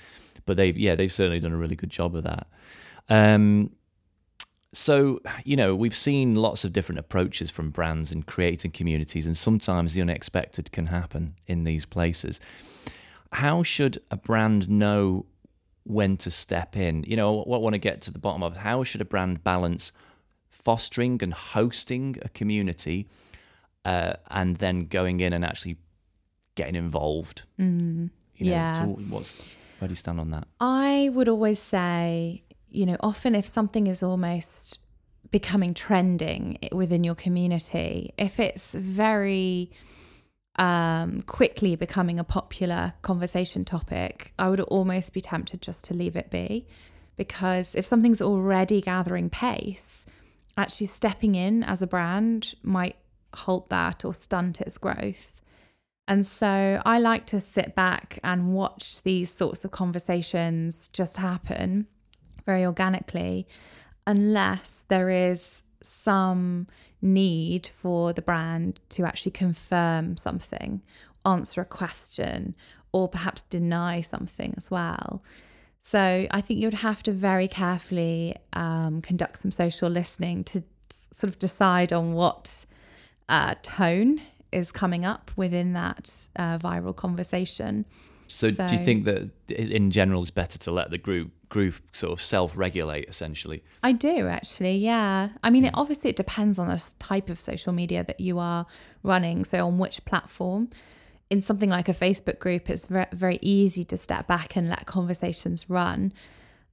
but 0.47 0.57
they've 0.57 0.79
yeah 0.79 0.95
they've 0.95 1.13
certainly 1.13 1.41
done 1.41 1.53
a 1.53 1.57
really 1.57 1.77
good 1.77 1.91
job 1.91 2.17
of 2.17 2.25
that 2.25 2.47
um, 3.09 3.71
So, 4.73 5.21
you 5.45 5.57
know, 5.57 5.75
we've 5.75 5.97
seen 5.97 6.37
lots 6.37 6.65
of 6.65 6.73
different 6.73 7.01
approaches 7.01 7.51
from 7.51 7.71
brands 7.71 8.13
in 8.13 8.23
creating 8.23 8.71
communities, 8.71 9.27
and 9.27 9.37
sometimes 9.37 9.95
the 9.95 10.01
unexpected 10.01 10.71
can 10.71 10.87
happen 10.87 11.35
in 11.47 11.65
these 11.65 11.85
places. 11.87 12.39
How 13.33 13.65
should 13.65 14.01
a 14.11 14.17
brand 14.17 14.69
know 14.69 15.27
when 15.83 16.17
to 16.19 16.31
step 16.31 16.77
in? 16.77 17.03
You 17.03 17.17
know, 17.17 17.33
what 17.33 17.57
I 17.57 17.61
want 17.61 17.75
to 17.75 17.79
get 17.79 18.01
to 18.03 18.13
the 18.13 18.21
bottom 18.21 18.45
of 18.45 18.59
how 18.59 18.85
should 18.85 19.01
a 19.01 19.05
brand 19.05 19.43
balance 19.43 19.91
fostering 20.65 21.23
and 21.23 21.33
hosting 21.33 22.17
a 22.23 22.29
community 22.29 23.09
uh, 23.85 24.15
and 24.31 24.57
then 24.57 24.87
going 24.87 25.21
in 25.21 25.33
and 25.33 25.45
actually 25.45 25.77
getting 26.55 26.75
involved? 26.77 27.43
Mm, 27.59 28.11
You 28.37 28.47
know, 28.47 28.51
yeah. 28.53 28.75
so 28.75 28.87
what's 29.09 29.57
where 29.79 29.89
do 29.89 29.93
you 29.93 29.97
stand 29.97 30.21
on 30.21 30.31
that? 30.31 30.47
I 30.61 31.11
would 31.15 31.29
always 31.29 31.59
say, 31.59 32.43
you 32.69 32.85
know, 32.87 32.97
often 33.01 33.35
if 33.35 33.47
something 33.47 33.87
is 33.87 34.03
almost 34.03 34.79
becoming 35.31 35.73
trending 35.75 36.59
within 36.73 37.03
your 37.05 37.15
community, 37.15 38.13
if 38.19 38.39
it's 38.39 38.75
very 38.75 39.71
um, 40.57 41.23
quickly 41.23 41.77
becoming 41.77 42.19
a 42.19 42.25
popular 42.25 42.93
conversation 43.03 43.65
topic, 43.65 44.33
I 44.39 44.49
would 44.51 44.61
almost 44.61 45.15
be 45.15 45.21
tempted 45.21 45.63
just 45.63 45.85
to 45.87 45.95
leave 45.95 46.17
it 46.17 46.31
be. 46.31 46.67
Because 47.17 47.75
if 47.75 47.85
something's 47.87 48.21
already 48.23 48.81
gathering 48.81 49.31
pace, 49.31 50.05
actually 50.61 50.87
stepping 50.87 51.35
in 51.35 51.63
as 51.63 51.83
a 51.83 51.87
brand 51.87 52.55
might 52.63 52.97
halt 53.35 53.69
that 53.71 54.05
or 54.05 54.13
stunt 54.13 54.61
its 54.61 54.79
growth. 54.79 55.43
And 56.07 56.27
so 56.27 56.83
I 56.85 56.99
like 56.99 57.25
to 57.27 57.41
sit 57.41 57.75
back 57.75 58.19
and 58.25 58.53
watch 58.53 59.03
these 59.03 59.33
sorts 59.33 59.65
of 59.65 59.71
conversations 59.71 60.89
just 60.89 61.17
happen 61.19 61.87
very 62.45 62.67
organically, 62.67 63.47
unless 64.07 64.85
there 64.89 65.09
is 65.09 65.63
some 65.83 66.67
need 67.01 67.69
for 67.69 68.13
the 68.13 68.23
brand 68.23 68.81
to 68.91 69.05
actually 69.05 69.33
confirm 69.33 70.17
something, 70.17 70.83
answer 71.25 71.61
a 71.61 71.65
question, 71.65 72.57
or 72.93 73.09
perhaps 73.09 73.43
deny 73.43 74.01
something 74.01 74.53
as 74.57 74.71
well. 74.71 75.23
So 75.83 76.27
I 76.31 76.41
think 76.41 76.61
you'd 76.61 76.75
have 76.75 77.03
to 77.05 77.13
very 77.13 77.49
carefully 77.49 78.37
um, 78.53 79.01
conduct 79.01 79.39
some 79.39 79.51
social 79.51 79.89
listening 79.89 80.45
to 80.45 80.63
sort 80.91 81.31
of 81.31 81.39
decide 81.39 81.93
on 81.93 82.13
what 82.13 82.67
uh, 83.29 83.55
tone 83.63 84.21
is 84.53 84.73
coming 84.73 85.05
up 85.05 85.31
within 85.37 85.73
that 85.73 86.11
uh, 86.37 86.59
viral 86.59 86.95
conversation. 86.95 87.87
So, 88.29 88.49
do 88.51 88.75
you 88.75 88.79
think 88.79 89.07
that 89.07 89.29
in 89.51 89.91
general 89.91 90.23
it's 90.23 90.31
better 90.31 90.57
to 90.59 90.71
let 90.71 90.91
the 90.91 90.99
group 90.99 91.33
group 91.49 91.75
sort 91.93 92.13
of 92.13 92.23
self-regulate 92.23 93.09
essentially? 93.09 93.65
I 93.83 93.91
do 93.91 94.29
actually, 94.29 94.77
yeah. 94.77 95.31
I 95.43 95.51
mean, 95.51 95.65
it, 95.65 95.73
obviously, 95.75 96.11
it 96.11 96.17
depends 96.17 96.57
on 96.57 96.69
the 96.69 96.81
type 97.01 97.29
of 97.29 97.41
social 97.41 97.73
media 97.73 98.05
that 98.05 98.21
you 98.21 98.39
are 98.39 98.67
running. 99.03 99.45
So, 99.45 99.67
on 99.67 99.79
which 99.79 100.05
platform. 100.05 100.71
In 101.31 101.41
something 101.43 101.71
like 101.71 101.89
a 101.89 101.95
Facebook 101.95 102.41
group, 102.41 102.69
it's 102.69 102.87
very, 102.87 103.39
easy 103.41 103.85
to 103.85 103.97
step 103.97 104.27
back 104.27 104.57
and 104.57 104.69
let 104.69 104.85
conversations 104.85 105.71
run. 105.71 106.13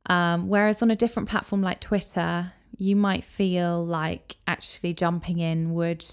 Um, 0.07 0.47
whereas 0.47 0.81
on 0.81 0.89
a 0.89 0.95
different 0.95 1.29
platform 1.29 1.61
like 1.61 1.79
Twitter, 1.79 2.53
you 2.75 2.95
might 2.95 3.23
feel 3.23 3.85
like 3.85 4.37
actually 4.47 4.93
jumping 4.93 5.39
in 5.39 5.73
would 5.73 6.05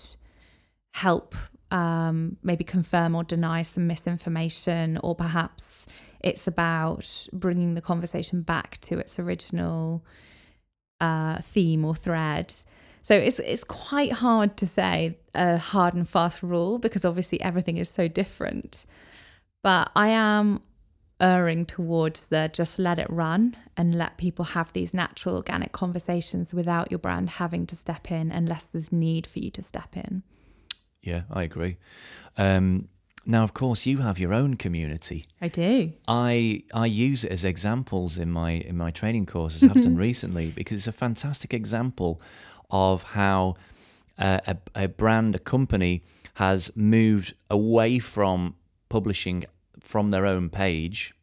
help 0.93 1.35
um, 1.71 2.37
maybe 2.43 2.65
confirm 2.65 3.15
or 3.15 3.25
deny 3.25 3.63
some 3.63 3.87
misinformation, 3.87 4.99
or 5.03 5.15
perhaps 5.15 5.87
it's 6.21 6.47
about 6.47 7.27
bringing 7.33 7.75
the 7.75 7.81
conversation 7.81 8.43
back 8.43 8.79
to 8.83 8.99
its 8.99 9.19
original 9.19 10.05
uh, 11.01 11.39
theme 11.41 11.85
or 11.85 11.95
thread. 11.95 12.55
So 13.05 13.15
it's 13.15 13.39
it's 13.39 13.65
quite 13.65 14.13
hard 14.13 14.57
to 14.57 14.67
say 14.67 15.19
a 15.35 15.59
hard 15.59 15.93
and 15.93 16.09
fast 16.09 16.43
rule 16.43 16.79
because 16.79 17.05
obviously 17.05 17.39
everything 17.43 17.77
is 17.77 17.91
so 17.91 18.09
different. 18.09 18.87
But 19.63 19.91
I 19.95 20.09
am 20.09 20.63
erring 21.21 21.67
towards 21.67 22.27
the 22.27 22.51
just 22.51 22.79
let 22.79 22.99
it 22.99 23.09
run 23.11 23.57
and 23.77 23.95
let 23.95 24.17
people 24.17 24.47
have 24.47 24.73
these 24.73 24.95
natural 24.95 25.37
organic 25.37 25.73
conversations 25.73 26.55
without 26.55 26.91
your 26.91 26.99
brand 26.99 27.31
having 27.31 27.67
to 27.67 27.77
step 27.77 28.11
in 28.11 28.33
unless 28.33 28.65
there's 28.65 28.91
need 28.91 29.27
for 29.27 29.39
you 29.39 29.51
to 29.51 29.63
step 29.63 29.99
in. 29.99 30.23
Yeah, 31.03 31.23
I 31.31 31.43
agree. 31.43 31.77
Um, 32.39 32.89
now, 33.27 33.45
of 33.45 33.53
course, 33.53 33.85
you 33.85 33.99
have 33.99 34.19
your 34.19 34.33
own 34.33 34.55
community. 34.55 35.27
I 35.43 35.49
do. 35.49 35.93
I 36.09 36.63
I 36.73 36.87
use 36.87 37.23
it 37.25 37.33
as 37.33 37.45
examples 37.45 38.17
in 38.17 38.31
my 38.31 38.53
in 38.53 38.79
my 38.79 38.91
training 38.91 39.27
courses 39.27 39.63
I've 39.63 39.83
done 39.83 39.97
recently 40.09 40.53
because 40.57 40.79
it's 40.79 40.87
a 40.87 40.93
fantastic 40.93 41.53
example 41.53 42.23
of 42.75 43.05
how 43.05 43.55
uh, 44.19 44.41
a, 44.49 44.57
a 44.75 44.89
brand, 44.89 45.37
a 45.37 45.39
company, 45.39 46.03
has 46.35 46.73
moved 46.75 47.33
away 47.49 48.01
from 48.01 48.57
publishing 48.89 49.45
from 49.81 50.11
their 50.11 50.27
own 50.27 50.51
page 50.51 51.15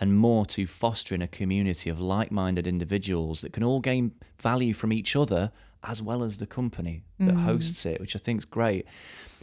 and 0.00 0.16
more 0.16 0.46
to 0.46 0.66
fostering 0.66 1.20
a 1.20 1.28
community 1.28 1.90
of 1.90 2.00
like-minded 2.00 2.66
individuals 2.66 3.42
that 3.42 3.52
can 3.52 3.62
all 3.62 3.80
gain 3.80 4.12
value 4.40 4.72
from 4.72 4.92
each 4.92 5.14
other 5.14 5.52
as 5.82 6.00
well 6.00 6.22
as 6.22 6.38
the 6.38 6.46
company 6.46 7.02
that 7.18 7.34
hosts 7.34 7.84
it, 7.84 8.00
which 8.00 8.16
I 8.16 8.18
think 8.18 8.38
is 8.38 8.44
great. 8.46 8.86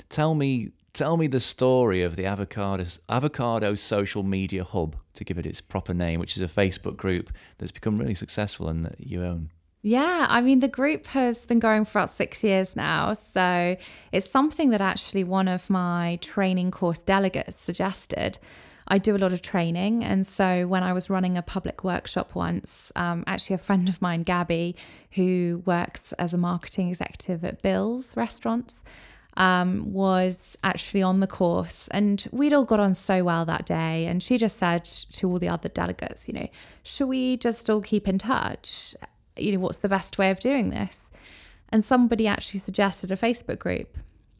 Tell 0.09 0.33
me, 0.33 0.71
tell 0.93 1.15
me 1.15 1.27
the 1.27 1.39
story 1.39 2.01
of 2.01 2.15
the 2.15 2.25
avocado 2.25 2.85
avocado 3.07 3.75
social 3.75 4.23
media 4.23 4.63
hub 4.63 4.95
to 5.13 5.23
give 5.23 5.37
it 5.37 5.45
its 5.45 5.61
proper 5.61 5.93
name, 5.93 6.19
which 6.19 6.35
is 6.35 6.41
a 6.41 6.47
Facebook 6.47 6.97
group 6.97 7.31
that's 7.59 7.71
become 7.71 7.97
really 7.97 8.15
successful 8.15 8.67
and 8.67 8.83
that 8.85 8.99
you 8.99 9.23
own. 9.23 9.51
Yeah, 9.83 10.27
I 10.29 10.41
mean, 10.43 10.59
the 10.59 10.67
group 10.67 11.07
has 11.07 11.45
been 11.47 11.57
going 11.57 11.85
for 11.85 11.99
about 11.99 12.11
six 12.11 12.43
years 12.43 12.75
now. 12.75 13.13
So 13.13 13.75
it's 14.11 14.29
something 14.29 14.69
that 14.69 14.81
actually 14.81 15.23
one 15.23 15.47
of 15.47 15.69
my 15.69 16.19
training 16.21 16.69
course 16.69 16.99
delegates 16.99 17.59
suggested. 17.59 18.37
I 18.87 18.99
do 18.99 19.15
a 19.15 19.17
lot 19.17 19.33
of 19.33 19.41
training. 19.41 20.03
And 20.03 20.27
so 20.27 20.67
when 20.67 20.83
I 20.83 20.93
was 20.93 21.09
running 21.09 21.35
a 21.35 21.41
public 21.41 21.83
workshop 21.83 22.35
once, 22.35 22.91
um, 22.95 23.23
actually, 23.25 23.55
a 23.55 23.59
friend 23.59 23.89
of 23.89 24.01
mine, 24.01 24.21
Gabby, 24.21 24.75
who 25.13 25.63
works 25.65 26.13
as 26.13 26.33
a 26.33 26.37
marketing 26.37 26.89
executive 26.89 27.43
at 27.43 27.61
Bill's 27.63 28.15
restaurants, 28.15 28.83
um, 29.37 29.93
was 29.93 30.57
actually 30.63 31.01
on 31.01 31.21
the 31.21 31.27
course 31.27 31.87
and 31.87 32.27
we'd 32.31 32.53
all 32.53 32.65
got 32.65 32.81
on 32.81 32.93
so 32.93 33.23
well 33.23 33.45
that 33.45 33.65
day. 33.65 34.05
And 34.05 34.21
she 34.21 34.37
just 34.37 34.57
said 34.57 34.83
to 34.83 35.29
all 35.29 35.39
the 35.39 35.47
other 35.47 35.69
delegates, 35.69 36.27
you 36.27 36.33
know, 36.33 36.49
should 36.83 37.07
we 37.07 37.37
just 37.37 37.69
all 37.69 37.81
keep 37.81 38.07
in 38.07 38.17
touch? 38.17 38.93
You 39.37 39.53
know, 39.53 39.59
what's 39.59 39.79
the 39.79 39.89
best 39.89 40.17
way 40.17 40.31
of 40.31 40.39
doing 40.39 40.69
this? 40.69 41.09
And 41.69 41.83
somebody 41.85 42.27
actually 42.27 42.59
suggested 42.59 43.11
a 43.11 43.15
Facebook 43.15 43.59
group. 43.59 43.97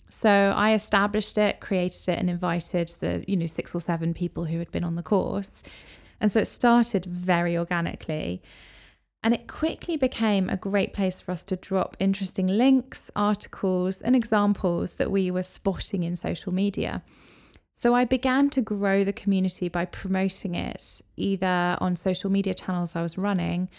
So 0.10 0.54
I 0.56 0.74
established 0.74 1.38
it, 1.38 1.62
created 1.62 2.10
it, 2.10 2.20
and 2.20 2.30
invited 2.30 2.96
the, 3.00 3.24
you 3.28 3.38
know, 3.38 3.46
six 3.46 3.74
or 3.74 3.80
seven 3.80 4.14
people 4.14 4.46
who 4.46 4.60
had 4.60 4.70
been 4.72 4.84
on 4.84 4.96
the 4.96 5.04
course. 5.04 5.64
And 6.20 6.30
so 6.32 6.42
it 6.42 6.48
started 6.48 7.06
very 7.06 7.58
organically. 7.58 8.42
And 9.24 9.34
it 9.34 9.48
quickly 9.48 9.98
became 9.98 10.50
a 10.50 10.58
great 10.58 10.94
place 10.94 11.22
for 11.22 11.32
us 11.32 11.44
to 11.46 11.56
drop 11.56 11.96
interesting 12.00 12.48
links, 12.48 13.10
articles, 13.16 14.00
and 14.00 14.16
examples 14.16 14.96
that 14.96 15.12
we 15.12 15.32
were 15.32 15.44
spotting 15.44 16.04
in 16.04 16.16
social 16.16 16.52
media. 16.52 17.04
So 17.74 17.96
I 17.96 18.04
began 18.06 18.50
to 18.52 18.62
grow 18.62 19.04
the 19.04 19.14
community 19.14 19.70
by 19.70 19.86
promoting 19.86 20.56
it 20.56 21.02
either 21.16 21.78
on 21.80 21.96
social 21.96 22.30
media 22.30 22.54
channels 22.54 22.96
I 22.96 23.02
was 23.02 23.18
running 23.18 23.70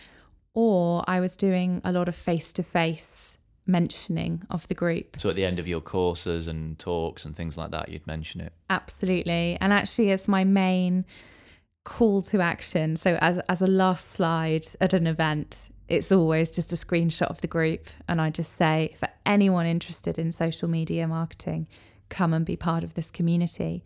or 0.55 1.05
I 1.07 1.21
was 1.21 1.37
doing 1.37 1.81
a 1.85 1.93
lot 1.93 2.09
of 2.09 2.15
face 2.15 2.53
to 2.55 2.63
face 2.63 3.39
mentioning 3.67 4.43
of 4.51 4.67
the 4.69 4.75
group. 4.75 5.17
So 5.19 5.31
at 5.31 5.37
the 5.37 5.45
end 5.45 5.59
of 5.59 5.69
your 5.69 5.81
courses 5.81 6.49
and 6.49 6.79
talks 6.79 7.25
and 7.25 7.35
things 7.35 7.57
like 7.57 7.71
that, 7.71 7.89
you'd 7.89 8.07
mention 8.07 8.41
it. 8.41 8.53
Absolutely. 8.69 9.57
And 9.61 9.73
actually, 9.73 10.11
it's 10.11 10.29
my 10.29 10.45
main 10.45 11.05
call 11.85 12.23
to 12.23 12.41
action. 12.41 12.97
So, 12.97 13.19
as, 13.21 13.39
as 13.49 13.63
a 13.63 13.67
last 13.67 14.11
slide 14.11 14.67
at 14.81 14.93
an 14.93 15.07
event, 15.07 15.71
it's 15.89 16.13
always 16.13 16.51
just 16.51 16.73
a 16.73 16.77
screenshot 16.77 17.27
of 17.29 17.41
the 17.41 17.47
group. 17.47 17.87
And 18.09 18.21
I 18.21 18.31
just 18.31 18.55
say, 18.57 18.95
for 18.99 19.09
anyone 19.27 19.67
interested 19.67 20.19
in 20.19 20.33
social 20.33 20.69
media 20.69 21.07
marketing, 21.07 21.67
come 22.09 22.33
and 22.35 22.45
be 22.45 22.57
part 22.57 22.85
of 22.85 22.95
this 22.95 23.11
community. 23.11 23.85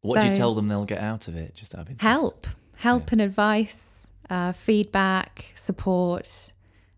What 0.00 0.20
do 0.20 0.28
you 0.28 0.34
tell 0.34 0.54
them 0.54 0.68
they'll 0.68 0.84
get 0.84 0.98
out 0.98 1.28
of 1.28 1.36
it? 1.36 1.54
Just 1.54 1.74
out 1.74 1.82
of 1.82 1.90
interest. 1.90 2.02
help, 2.02 2.46
help 2.76 3.12
and 3.12 3.20
advice, 3.20 4.01
uh, 4.30 4.52
feedback, 4.52 5.52
support, 5.54 6.52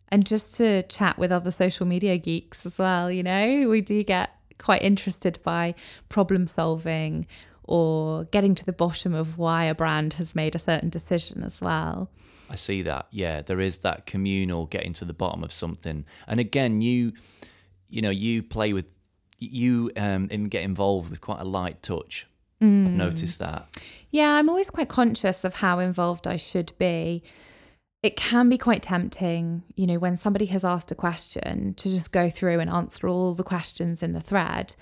and 0.08 0.26
just 0.26 0.54
to 0.56 0.82
chat 0.84 1.18
with 1.18 1.32
other 1.32 1.50
social 1.50 1.86
media 1.86 2.18
geeks 2.18 2.64
as 2.64 2.78
well. 2.78 3.10
You 3.10 3.22
know, 3.22 3.68
we 3.68 3.80
do 3.80 4.02
get 4.02 4.30
quite 4.58 4.82
interested 4.82 5.38
by 5.42 5.74
problem 6.08 6.46
solving 6.46 7.26
or 7.64 8.24
getting 8.24 8.54
to 8.54 8.64
the 8.64 8.72
bottom 8.72 9.14
of 9.14 9.38
why 9.38 9.64
a 9.64 9.74
brand 9.74 10.14
has 10.14 10.34
made 10.34 10.54
a 10.54 10.58
certain 10.58 10.90
decision 10.90 11.42
as 11.42 11.60
well. 11.60 12.10
I 12.48 12.56
see 12.56 12.82
that. 12.82 13.06
Yeah, 13.10 13.42
there 13.42 13.60
is 13.60 13.78
that 13.78 14.06
communal 14.06 14.66
getting 14.66 14.92
to 14.94 15.04
the 15.04 15.14
bottom 15.14 15.42
of 15.42 15.52
something. 15.52 16.04
And 16.26 16.38
again, 16.38 16.82
you, 16.82 17.12
you 17.88 18.02
know, 18.02 18.10
you 18.10 18.42
play 18.42 18.72
with, 18.72 18.92
you 19.38 19.90
um, 19.96 20.26
get 20.26 20.62
involved 20.62 21.10
with 21.10 21.20
quite 21.20 21.40
a 21.40 21.44
light 21.44 21.82
touch. 21.82 22.26
I've 22.64 22.90
mm. 22.90 22.96
noticed 22.96 23.38
that. 23.38 23.68
Yeah, 24.10 24.32
I'm 24.32 24.48
always 24.48 24.70
quite 24.70 24.88
conscious 24.88 25.44
of 25.44 25.56
how 25.56 25.78
involved 25.78 26.26
I 26.26 26.36
should 26.36 26.72
be. 26.78 27.22
it 28.02 28.16
can 28.16 28.50
be 28.50 28.58
quite 28.58 28.82
tempting, 28.82 29.62
you 29.76 29.86
know, 29.86 29.98
when 29.98 30.14
somebody 30.14 30.44
has 30.44 30.62
asked 30.62 30.92
a 30.92 30.94
question 30.94 31.72
to 31.72 31.88
just 31.88 32.12
go 32.12 32.28
through 32.28 32.60
and 32.60 32.68
answer 32.68 33.08
all 33.08 33.32
the 33.32 33.42
questions 33.42 34.02
in 34.02 34.12
the 34.12 34.20
thread. 34.20 34.74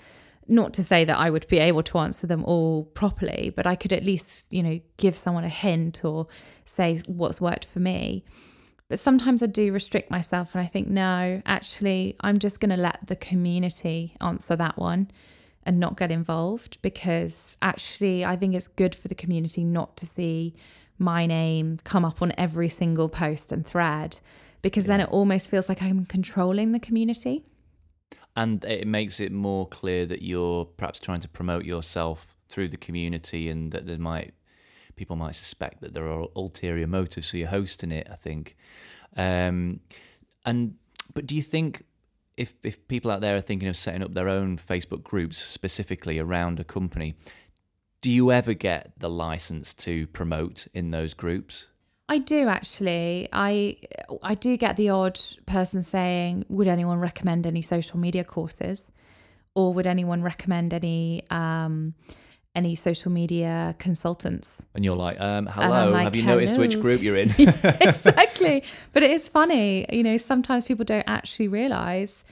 Not 0.45 0.73
to 0.73 0.83
say 0.83 1.05
that 1.05 1.17
I 1.17 1.29
would 1.29 1.47
be 1.47 1.59
able 1.59 1.83
to 1.83 1.99
answer 1.99 2.27
them 2.27 2.43
all 2.43 2.83
properly, 2.83 3.53
but 3.55 3.65
I 3.65 3.75
could 3.75 3.93
at 3.93 4.03
least, 4.03 4.51
you 4.51 4.61
know, 4.61 4.81
give 4.97 5.15
someone 5.15 5.45
a 5.45 5.49
hint 5.49 6.03
or 6.03 6.27
say 6.65 7.01
what's 7.07 7.39
worked 7.39 7.63
for 7.63 7.79
me. 7.79 8.25
But 8.89 8.99
sometimes 8.99 9.41
I 9.41 9.45
do 9.45 9.71
restrict 9.71 10.11
myself 10.11 10.53
and 10.53 10.61
I 10.61 10.67
think, 10.67 10.89
no, 10.89 11.41
actually, 11.45 12.17
I'm 12.19 12.37
just 12.37 12.59
going 12.59 12.71
to 12.71 12.77
let 12.77 13.07
the 13.07 13.15
community 13.15 14.17
answer 14.19 14.57
that 14.57 14.77
one 14.77 15.09
and 15.65 15.79
not 15.79 15.97
get 15.97 16.11
involved 16.11 16.81
because 16.81 17.57
actually, 17.61 18.25
I 18.25 18.35
think 18.35 18.55
it's 18.55 18.67
good 18.67 18.95
for 18.95 19.07
the 19.07 19.15
community 19.15 19.63
not 19.63 19.97
to 19.97 20.05
see 20.05 20.53
my 20.97 21.25
name 21.25 21.79
come 21.83 22.05
up 22.05 22.21
on 22.21 22.33
every 22.37 22.69
single 22.69 23.09
post 23.09 23.51
and 23.51 23.65
thread 23.65 24.19
because 24.61 24.85
then 24.85 25.01
it 25.01 25.09
almost 25.09 25.51
feels 25.51 25.67
like 25.69 25.81
I'm 25.81 26.05
controlling 26.05 26.71
the 26.71 26.79
community. 26.79 27.43
And 28.35 28.63
it 28.65 28.87
makes 28.87 29.19
it 29.19 29.31
more 29.31 29.67
clear 29.67 30.05
that 30.07 30.23
you're 30.23 30.65
perhaps 30.65 30.99
trying 30.99 31.19
to 31.21 31.27
promote 31.27 31.65
yourself 31.65 32.35
through 32.49 32.69
the 32.69 32.77
community 32.77 33.49
and 33.49 33.71
that 33.71 33.85
there 33.85 33.97
might 33.97 34.33
people 34.95 35.15
might 35.15 35.35
suspect 35.35 35.81
that 35.81 35.93
there 35.93 36.07
are 36.07 36.27
ulterior 36.35 36.85
motives 36.87 37.31
for 37.31 37.37
you 37.37 37.47
hosting 37.47 37.91
it, 37.91 38.07
I 38.11 38.15
think. 38.15 38.55
Um, 39.15 39.79
and 40.45 40.75
but 41.13 41.25
do 41.25 41.35
you 41.35 41.41
think 41.41 41.83
if 42.37 42.53
if 42.63 42.87
people 42.87 43.11
out 43.11 43.21
there 43.21 43.35
are 43.35 43.41
thinking 43.41 43.67
of 43.67 43.77
setting 43.77 44.03
up 44.03 44.13
their 44.13 44.29
own 44.29 44.57
Facebook 44.57 45.03
groups 45.03 45.37
specifically 45.37 46.19
around 46.19 46.59
a 46.59 46.63
company, 46.63 47.15
do 48.01 48.09
you 48.09 48.31
ever 48.31 48.53
get 48.53 48.93
the 48.97 49.09
license 49.09 49.73
to 49.75 50.07
promote 50.07 50.67
in 50.73 50.91
those 50.91 51.13
groups? 51.13 51.67
I 52.09 52.17
do 52.17 52.47
actually. 52.47 53.29
I 53.31 53.77
I 54.21 54.35
do 54.35 54.57
get 54.57 54.75
the 54.75 54.89
odd 54.89 55.19
person 55.45 55.81
saying, 55.81 56.45
"Would 56.49 56.67
anyone 56.67 56.99
recommend 56.99 57.47
any 57.47 57.61
social 57.61 57.97
media 57.97 58.23
courses, 58.23 58.91
or 59.55 59.73
would 59.73 59.87
anyone 59.87 60.21
recommend 60.21 60.73
any 60.73 61.23
um, 61.29 61.93
any 62.55 62.75
social 62.75 63.11
media 63.11 63.75
consultants?" 63.79 64.61
And 64.73 64.83
you're 64.85 64.95
like, 64.95 65.19
um, 65.19 65.47
"Hello, 65.47 65.91
like, 65.91 66.03
have 66.03 66.15
you 66.15 66.23
Hello. 66.23 66.35
noticed 66.35 66.57
which 66.57 66.79
group 66.79 67.01
you're 67.01 67.17
in?" 67.17 67.29
exactly. 67.37 68.63
But 68.91 69.03
it 69.03 69.11
is 69.11 69.29
funny, 69.29 69.85
you 69.91 70.03
know. 70.03 70.17
Sometimes 70.17 70.65
people 70.65 70.85
don't 70.85 71.07
actually 71.07 71.47
realize 71.47 72.23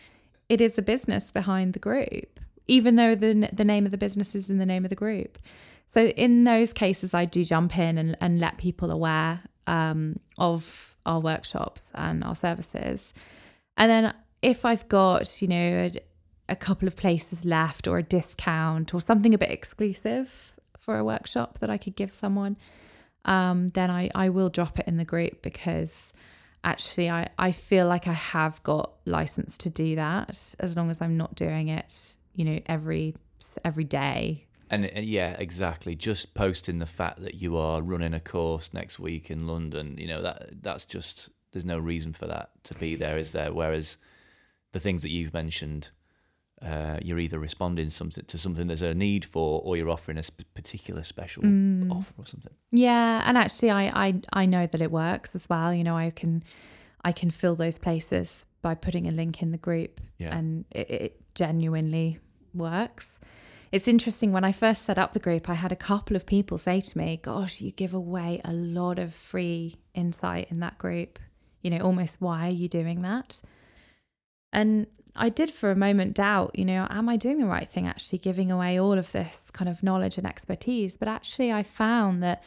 it 0.50 0.62
is 0.62 0.74
the 0.74 0.82
business 0.82 1.32
behind 1.32 1.74
the 1.74 1.80
group 1.80 2.40
even 2.68 2.96
though 2.96 3.16
the 3.16 3.50
the 3.52 3.66
name 3.66 3.86
of 3.86 3.92
the 3.92 3.98
business 3.98 4.34
is 4.34 4.50
in 4.50 4.58
the 4.58 4.66
name 4.66 4.86
of 4.86 4.90
the 4.90 4.96
group. 4.96 5.38
So 5.88 6.06
in 6.08 6.46
those 6.46 6.72
cases, 6.72 7.14
I 7.14 7.26
do 7.26 7.44
jump 7.44 7.78
in 7.78 7.98
and, 7.98 8.18
and 8.22 8.40
let 8.40 8.58
people 8.58 8.92
aware 8.92 9.42
um, 9.68 10.22
of 10.38 10.96
our 11.06 11.20
workshops 11.20 11.92
and 11.94 12.24
our 12.24 12.36
services. 12.36 13.14
And 13.76 13.92
then 13.92 14.14
if 14.42 14.64
I've 14.64 14.88
got, 14.88 15.42
you 15.42 15.50
know, 15.50 15.90
a, 16.50 16.56
couple 16.56 16.88
of 16.88 16.96
places 16.96 17.46
left 17.46 17.88
or 17.88 17.98
a 17.98 18.04
discount 18.04 18.94
or 18.94 19.02
something 19.02 19.34
a 19.34 19.38
bit 19.38 19.52
exclusive 19.52 20.54
for 20.78 20.98
a 20.98 21.04
workshop 21.04 21.60
that 21.60 21.70
I 21.70 21.78
could 21.78 21.96
give 21.96 22.12
someone, 22.12 22.58
um, 23.26 23.68
then 23.70 23.90
I, 23.90 24.10
I 24.16 24.30
will 24.30 24.50
drop 24.50 24.80
it 24.80 24.88
in 24.88 24.98
the 24.98 25.06
group 25.06 25.42
because 25.42 26.14
actually 26.64 27.10
I, 27.10 27.30
I 27.38 27.52
feel 27.52 27.88
like 27.88 28.08
I 28.08 28.14
have 28.14 28.62
got 28.64 28.92
license 29.06 29.58
to 29.60 29.70
do 29.70 29.96
that 29.96 30.56
as 30.60 30.76
long 30.76 30.90
as 30.90 31.02
I'm 31.02 31.18
not 31.18 31.36
doing 31.36 31.70
it 31.70 32.18
you 32.36 32.46
know 32.46 32.60
every 32.66 33.16
every 33.64 33.84
day. 33.84 34.46
And, 34.70 34.86
and, 34.86 35.06
yeah 35.06 35.36
exactly. 35.38 35.96
Just 35.96 36.34
posting 36.34 36.80
the 36.80 36.86
fact 36.86 37.22
that 37.22 37.36
you 37.36 37.58
are 37.58 37.82
running 37.82 38.14
a 38.14 38.20
course 38.20 38.74
next 38.74 39.00
week 39.00 39.30
in 39.30 39.48
london 39.48 39.98
you 39.98 40.08
know 40.08 40.22
that 40.22 40.62
that's 40.62 40.86
just 40.86 41.30
there's 41.52 41.66
no 41.66 41.78
reason 41.78 42.14
for 42.14 42.28
that 42.28 42.52
to 42.64 42.74
be 42.76 42.96
there 42.96 43.18
is 43.18 43.32
there? 43.32 43.52
Whereas 43.52 43.98
the 44.72 44.80
things 44.80 45.02
that 45.02 45.10
you've 45.10 45.34
mentioned 45.34 45.90
uh, 46.66 46.98
you're 47.02 47.20
either 47.20 47.40
responding 47.40 47.90
something 47.90 48.24
to 48.26 48.38
something 48.38 48.68
there's 48.68 48.82
a 48.82 48.94
need 48.94 49.26
for 49.26 49.62
or 49.64 49.78
you're 49.78 49.90
offering 49.90 50.18
a 50.18 50.24
sp- 50.24 50.46
particular 50.54 51.04
special 51.04 51.44
mm. 51.44 51.92
offer 51.92 52.14
or 52.18 52.26
something 52.26 52.54
yeah 52.72 53.24
and 53.26 53.38
actually 53.38 53.72
I, 53.72 54.08
I 54.08 54.22
i 54.34 54.46
know 54.46 54.68
that 54.68 54.82
it 54.82 54.92
works 54.92 55.36
as 55.36 55.50
well 55.50 55.74
you 55.74 55.84
know 55.84 55.98
i 55.98 56.12
can 56.12 56.44
i 57.04 57.12
can 57.12 57.32
fill 57.32 57.56
those 57.56 57.78
places 57.78 58.46
by 58.62 58.76
putting 58.76 59.08
a 59.08 59.12
link 59.12 59.42
in 59.42 59.52
the 59.52 59.58
group 59.58 60.00
yeah. 60.18 60.38
and 60.38 60.66
it, 60.72 60.90
it 60.90 61.22
genuinely 61.36 62.20
works. 62.54 63.20
It's 63.72 63.88
interesting 63.88 64.32
when 64.32 64.44
I 64.44 64.52
first 64.52 64.84
set 64.84 64.98
up 64.98 65.14
the 65.14 65.20
group, 65.20 65.50
I 65.50 65.54
had 65.54 65.72
a 65.72 65.78
couple 65.78 66.16
of 66.16 66.26
people 66.26 66.58
say 66.58 66.82
to 66.82 66.98
me, 66.98 67.20
Gosh, 67.22 67.62
you 67.62 67.72
give 67.72 67.94
away 67.94 68.42
a 68.44 68.54
lot 68.54 69.00
of 69.00 69.14
free 69.14 69.78
insight 69.94 70.48
in 70.52 70.60
that 70.60 70.78
group. 70.78 71.20
You 71.62 71.72
know, 71.72 71.80
almost 71.80 72.18
why 72.20 72.48
are 72.48 72.52
you 72.52 72.68
doing 72.68 73.02
that? 73.04 73.42
And 74.54 74.88
I 75.16 75.30
did 75.30 75.52
for 75.52 75.72
a 75.72 75.76
moment 75.76 76.14
doubt, 76.14 76.58
you 76.58 76.66
know, 76.66 76.88
am 76.90 77.10
I 77.10 77.18
doing 77.18 77.38
the 77.38 77.46
right 77.46 77.68
thing 77.68 77.88
actually 77.88 78.20
giving 78.20 78.52
away 78.52 78.80
all 78.80 78.98
of 78.98 79.12
this 79.12 79.52
kind 79.52 79.70
of 79.70 79.84
knowledge 79.84 80.18
and 80.18 80.26
expertise? 80.26 80.98
But 80.98 81.08
actually, 81.08 81.52
I 81.52 81.64
found 81.64 82.24
that 82.24 82.44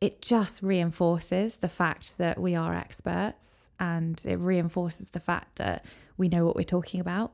it 0.00 0.20
just 0.20 0.62
reinforces 0.62 1.58
the 1.58 1.68
fact 1.68 2.18
that 2.18 2.38
we 2.38 2.54
are 2.54 2.74
experts 2.74 3.70
and 3.80 4.22
it 4.24 4.36
reinforces 4.36 5.10
the 5.10 5.20
fact 5.20 5.56
that 5.56 5.84
we 6.16 6.28
know 6.28 6.44
what 6.44 6.54
we're 6.54 6.62
talking 6.62 7.00
about. 7.00 7.32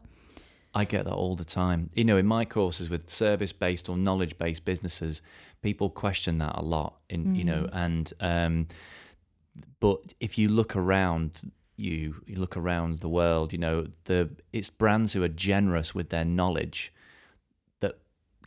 I 0.72 0.84
get 0.84 1.04
that 1.04 1.12
all 1.12 1.34
the 1.34 1.44
time. 1.44 1.90
You 1.94 2.04
know, 2.04 2.16
in 2.16 2.26
my 2.26 2.44
courses 2.44 2.88
with 2.88 3.10
service 3.10 3.52
based 3.52 3.88
or 3.88 3.96
knowledge 3.96 4.38
based 4.38 4.64
businesses, 4.64 5.20
people 5.62 5.90
question 5.90 6.38
that 6.38 6.52
a 6.54 6.62
lot. 6.62 7.00
In 7.08 7.26
mm. 7.26 7.36
you 7.36 7.44
know, 7.44 7.62
mm. 7.62 7.70
and 7.72 8.12
um, 8.20 8.68
but 9.80 10.14
if 10.20 10.38
you 10.38 10.48
look 10.48 10.76
around, 10.76 11.50
you 11.80 12.22
you 12.26 12.36
look 12.36 12.56
around 12.56 13.00
the 13.00 13.08
world, 13.08 13.52
you 13.52 13.58
know, 13.58 13.86
the 14.04 14.30
it's 14.52 14.70
brands 14.70 15.12
who 15.12 15.22
are 15.22 15.28
generous 15.28 15.94
with 15.94 16.10
their 16.10 16.24
knowledge 16.24 16.92
that 17.80 17.98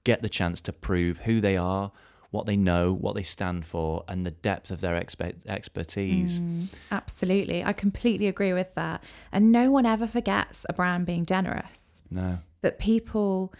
get 0.04 0.22
the 0.22 0.30
chance 0.30 0.62
to 0.62 0.74
prove 0.74 1.19
who 1.19 1.41
they 1.41 1.58
are, 1.58 1.91
what 2.32 2.46
they 2.46 2.56
know, 2.56 2.93
what 2.93 3.15
they 3.15 3.24
stand 3.24 3.65
for, 3.65 4.04
and 4.08 4.26
the 4.26 4.32
depth 4.32 4.72
of 4.72 4.82
their 4.82 5.00
expe- 5.00 5.46
expertise. 5.46 6.39
Mm, 6.39 6.67
absolutely. 6.91 7.63
I 7.63 7.74
completely 7.74 8.28
agree 8.28 8.54
with 8.54 8.76
that. 8.76 9.04
And 9.32 9.52
no 9.52 9.69
one 9.72 9.86
ever 9.86 10.08
forgets 10.08 10.65
a 10.69 10.74
brand 10.74 11.06
being 11.06 11.26
generous. 11.26 12.04
No. 12.10 12.39
But 12.62 12.80
people, 12.80 13.54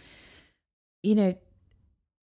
you 1.02 1.14
know, 1.14 1.34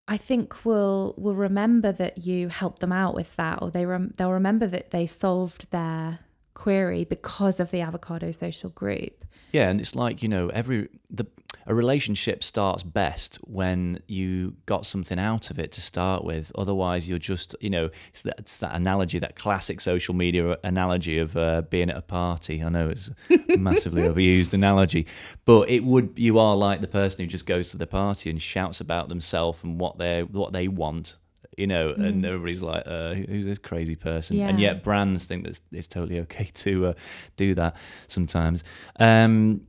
I 0.08 0.16
think 0.16 0.64
will 0.64 1.14
will 1.16 1.34
remember 1.34 1.92
that 1.92 2.26
you 2.26 2.48
helped 2.48 2.80
them 2.80 2.92
out 2.92 3.14
with 3.14 3.36
that, 3.36 3.62
or 3.62 3.70
they 3.70 3.86
rem- 3.86 4.12
they'll 4.16 4.32
remember 4.32 4.66
that 4.66 4.90
they 4.90 5.06
solved 5.06 5.70
their 5.70 6.20
query 6.54 7.04
because 7.04 7.60
of 7.60 7.70
the 7.70 7.80
avocado 7.80 8.30
social 8.30 8.70
group. 8.70 9.24
Yeah, 9.52 9.68
and 9.68 9.80
it's 9.80 9.94
like 9.94 10.22
you 10.22 10.28
know 10.28 10.48
every 10.48 10.88
the 11.10 11.26
a 11.66 11.74
relationship 11.74 12.42
starts 12.42 12.82
best 12.82 13.36
when 13.42 14.02
you 14.06 14.56
got 14.66 14.86
something 14.86 15.18
out 15.18 15.50
of 15.50 15.58
it 15.58 15.72
to 15.72 15.80
start 15.80 16.24
with. 16.24 16.50
Otherwise, 16.56 17.08
you're 17.08 17.18
just, 17.18 17.54
you 17.60 17.70
know, 17.70 17.90
it's 18.08 18.22
that, 18.22 18.38
it's 18.38 18.58
that 18.58 18.74
analogy, 18.74 19.18
that 19.18 19.36
classic 19.36 19.80
social 19.80 20.14
media 20.14 20.56
analogy 20.64 21.18
of 21.18 21.36
uh, 21.36 21.62
being 21.62 21.90
at 21.90 21.96
a 21.96 22.02
party. 22.02 22.62
I 22.62 22.68
know 22.70 22.88
it's 22.88 23.10
a 23.30 23.56
massively 23.56 24.02
overused 24.08 24.52
analogy, 24.52 25.06
but 25.44 25.68
it 25.68 25.84
would, 25.84 26.14
you 26.16 26.38
are 26.38 26.56
like 26.56 26.80
the 26.80 26.88
person 26.88 27.20
who 27.20 27.26
just 27.26 27.46
goes 27.46 27.70
to 27.70 27.76
the 27.76 27.86
party 27.86 28.30
and 28.30 28.40
shouts 28.40 28.80
about 28.80 29.08
themselves 29.08 29.62
and 29.62 29.78
what 29.78 29.98
they 29.98 30.22
what 30.22 30.52
they 30.52 30.66
want 30.66 31.16
you 31.60 31.66
know, 31.66 31.92
mm. 31.92 32.04
and 32.04 32.24
everybody's 32.24 32.62
like, 32.62 32.82
uh, 32.86 33.14
"Who's 33.14 33.46
this 33.46 33.58
crazy 33.58 33.96
person?" 33.96 34.36
Yeah. 34.36 34.48
And 34.48 34.58
yet, 34.58 34.82
brands 34.82 35.26
think 35.26 35.44
that 35.44 35.60
it's 35.70 35.86
totally 35.86 36.18
okay 36.20 36.44
to 36.54 36.86
uh, 36.86 36.92
do 37.36 37.54
that 37.54 37.76
sometimes. 38.08 38.64
Um, 38.98 39.62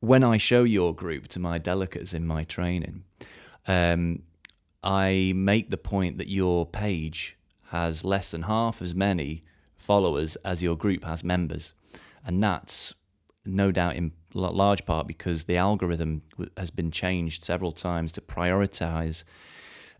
when 0.00 0.24
I 0.24 0.36
show 0.36 0.64
your 0.64 0.94
group 0.94 1.28
to 1.28 1.40
my 1.40 1.58
delegates 1.58 2.14
in 2.14 2.26
my 2.26 2.44
training, 2.44 3.04
um, 3.66 4.22
I 4.82 5.32
make 5.34 5.70
the 5.70 5.76
point 5.76 6.18
that 6.18 6.28
your 6.28 6.66
page 6.66 7.36
has 7.70 8.04
less 8.04 8.30
than 8.30 8.42
half 8.42 8.80
as 8.80 8.94
many 8.94 9.44
followers 9.76 10.36
as 10.44 10.62
your 10.62 10.76
group 10.76 11.04
has 11.04 11.24
members. 11.24 11.74
And 12.24 12.42
that's 12.42 12.94
no 13.44 13.72
doubt 13.72 13.96
in 13.96 14.12
large 14.34 14.84
part 14.84 15.06
because 15.06 15.46
the 15.46 15.56
algorithm 15.56 16.22
has 16.56 16.70
been 16.70 16.90
changed 16.90 17.44
several 17.44 17.72
times 17.72 18.12
to 18.12 18.20
prioritize 18.20 19.24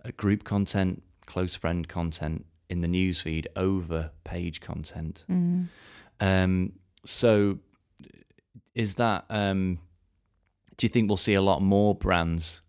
uh, 0.05 0.11
group 0.17 0.45
content, 0.45 1.03
close 1.29 1.55
friend 1.55 1.87
content 1.87 2.47
in 2.69 2.81
the 2.81 2.89
newsfeed 2.89 3.47
over 3.55 4.11
page 4.25 4.61
content. 4.61 5.25
Mm. 5.31 5.69
Um, 6.21 6.73
so, 7.05 7.59
is 8.75 8.97
that 8.97 9.25
um, 9.31 9.79
do 10.77 10.87
you 10.87 10.89
think 10.89 11.09
we'll 11.09 11.17
see 11.17 11.35
a 11.35 11.43
lot 11.43 11.61
more 11.61 11.95
brands 11.95 12.63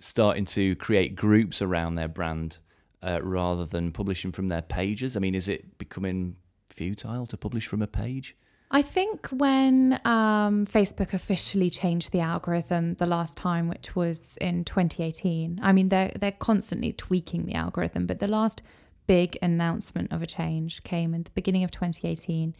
starting 0.00 0.46
to 0.46 0.74
create 0.76 1.14
groups 1.14 1.60
around 1.60 1.94
their 1.94 2.08
brand 2.08 2.58
uh, 3.02 3.20
rather 3.22 3.66
than 3.66 3.92
publishing 3.92 4.32
from 4.32 4.48
their 4.48 4.62
pages? 4.62 5.16
I 5.16 5.20
mean, 5.20 5.34
is 5.34 5.48
it 5.48 5.76
becoming 5.78 6.36
futile 6.68 7.26
to 7.26 7.36
publish 7.36 7.66
from 7.66 7.82
a 7.82 7.86
page? 7.86 8.34
I 8.70 8.82
think 8.82 9.28
when 9.28 10.00
um, 10.04 10.66
Facebook 10.66 11.12
officially 11.14 11.70
changed 11.70 12.10
the 12.10 12.20
algorithm 12.20 12.94
the 12.94 13.06
last 13.06 13.36
time, 13.36 13.68
which 13.68 13.94
was 13.94 14.36
in 14.40 14.64
2018, 14.64 15.60
I 15.62 15.72
mean 15.72 15.88
they're 15.88 16.12
they're 16.18 16.32
constantly 16.32 16.92
tweaking 16.92 17.46
the 17.46 17.54
algorithm, 17.54 18.06
but 18.06 18.18
the 18.18 18.28
last 18.28 18.62
big 19.06 19.38
announcement 19.40 20.12
of 20.12 20.20
a 20.20 20.26
change 20.26 20.82
came 20.82 21.14
in 21.14 21.22
the 21.22 21.30
beginning 21.30 21.62
of 21.62 21.70
2018 21.70 22.54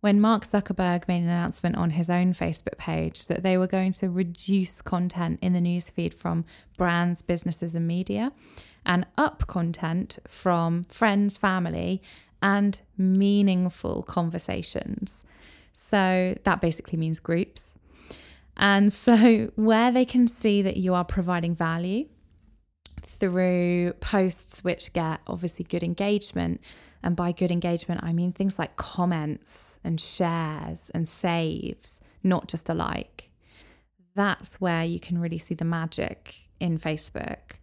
when 0.00 0.20
Mark 0.20 0.42
Zuckerberg 0.42 1.08
made 1.08 1.22
an 1.22 1.30
announcement 1.30 1.76
on 1.76 1.88
his 1.88 2.10
own 2.10 2.34
Facebook 2.34 2.76
page 2.76 3.26
that 3.26 3.42
they 3.42 3.56
were 3.56 3.66
going 3.66 3.90
to 3.90 4.10
reduce 4.10 4.82
content 4.82 5.38
in 5.40 5.54
the 5.54 5.60
newsfeed 5.60 6.12
from 6.12 6.44
brands, 6.76 7.22
businesses, 7.22 7.74
and 7.74 7.86
media 7.86 8.30
and 8.84 9.06
up 9.16 9.46
content 9.46 10.18
from 10.28 10.84
friends, 10.84 11.38
family, 11.38 12.02
and 12.44 12.82
meaningful 12.98 14.02
conversations. 14.02 15.24
So 15.72 16.36
that 16.44 16.60
basically 16.60 16.98
means 16.98 17.18
groups. 17.18 17.74
And 18.56 18.92
so, 18.92 19.50
where 19.56 19.90
they 19.90 20.04
can 20.04 20.28
see 20.28 20.62
that 20.62 20.76
you 20.76 20.94
are 20.94 21.04
providing 21.04 21.54
value 21.54 22.06
through 23.00 23.94
posts 23.94 24.62
which 24.62 24.92
get 24.92 25.20
obviously 25.26 25.64
good 25.64 25.82
engagement, 25.82 26.60
and 27.02 27.16
by 27.16 27.32
good 27.32 27.50
engagement, 27.50 28.02
I 28.04 28.12
mean 28.12 28.32
things 28.32 28.58
like 28.58 28.76
comments 28.76 29.78
and 29.82 30.00
shares 30.00 30.90
and 30.90 31.08
saves, 31.08 32.00
not 32.22 32.46
just 32.48 32.68
a 32.68 32.74
like. 32.74 33.30
That's 34.14 34.60
where 34.60 34.84
you 34.84 35.00
can 35.00 35.18
really 35.18 35.38
see 35.38 35.54
the 35.54 35.64
magic 35.64 36.34
in 36.60 36.78
Facebook. 36.78 37.58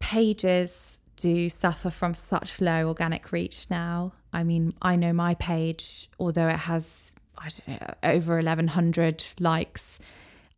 Pages 0.00 1.00
do 1.16 1.48
suffer 1.48 1.90
from 1.90 2.14
such 2.14 2.60
low 2.60 2.88
organic 2.88 3.32
reach 3.32 3.66
now. 3.70 4.12
I 4.32 4.44
mean, 4.44 4.74
I 4.82 4.96
know 4.96 5.12
my 5.12 5.34
page, 5.34 6.10
although 6.18 6.48
it 6.48 6.56
has 6.56 7.14
I 7.38 7.48
don't 7.48 7.80
know, 7.80 7.94
over 8.02 8.34
1100 8.36 9.24
likes, 9.40 9.98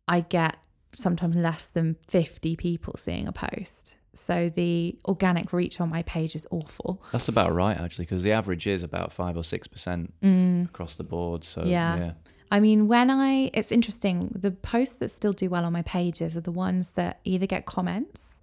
I 0.07 0.21
get 0.21 0.57
sometimes 0.95 1.35
less 1.35 1.67
than 1.67 1.97
50 2.07 2.55
people 2.55 2.95
seeing 2.97 3.27
a 3.27 3.31
post. 3.31 3.95
So 4.13 4.49
the 4.49 4.97
organic 5.05 5.53
reach 5.53 5.79
on 5.79 5.89
my 5.89 6.01
page 6.03 6.35
is 6.35 6.47
awful. 6.49 7.03
That's 7.11 7.27
about 7.27 7.53
right, 7.53 7.79
actually, 7.79 8.05
because 8.05 8.23
the 8.23 8.31
average 8.31 8.65
is 8.65 8.81
about 8.81 9.13
five 9.13 9.37
or 9.37 9.43
six 9.43 9.67
percent 9.67 10.13
mm. 10.21 10.65
across 10.65 10.95
the 10.95 11.03
board. 11.03 11.43
So 11.43 11.63
yeah. 11.63 11.97
yeah. 11.97 12.11
I 12.49 12.59
mean, 12.59 12.87
when 12.87 13.11
I, 13.11 13.51
it's 13.53 13.71
interesting, 13.71 14.31
the 14.33 14.51
posts 14.51 14.95
that 14.95 15.09
still 15.09 15.33
do 15.33 15.49
well 15.49 15.65
on 15.65 15.73
my 15.73 15.81
pages 15.83 16.35
are 16.37 16.41
the 16.41 16.51
ones 16.51 16.91
that 16.91 17.19
either 17.25 17.45
get 17.45 17.65
comments 17.65 18.36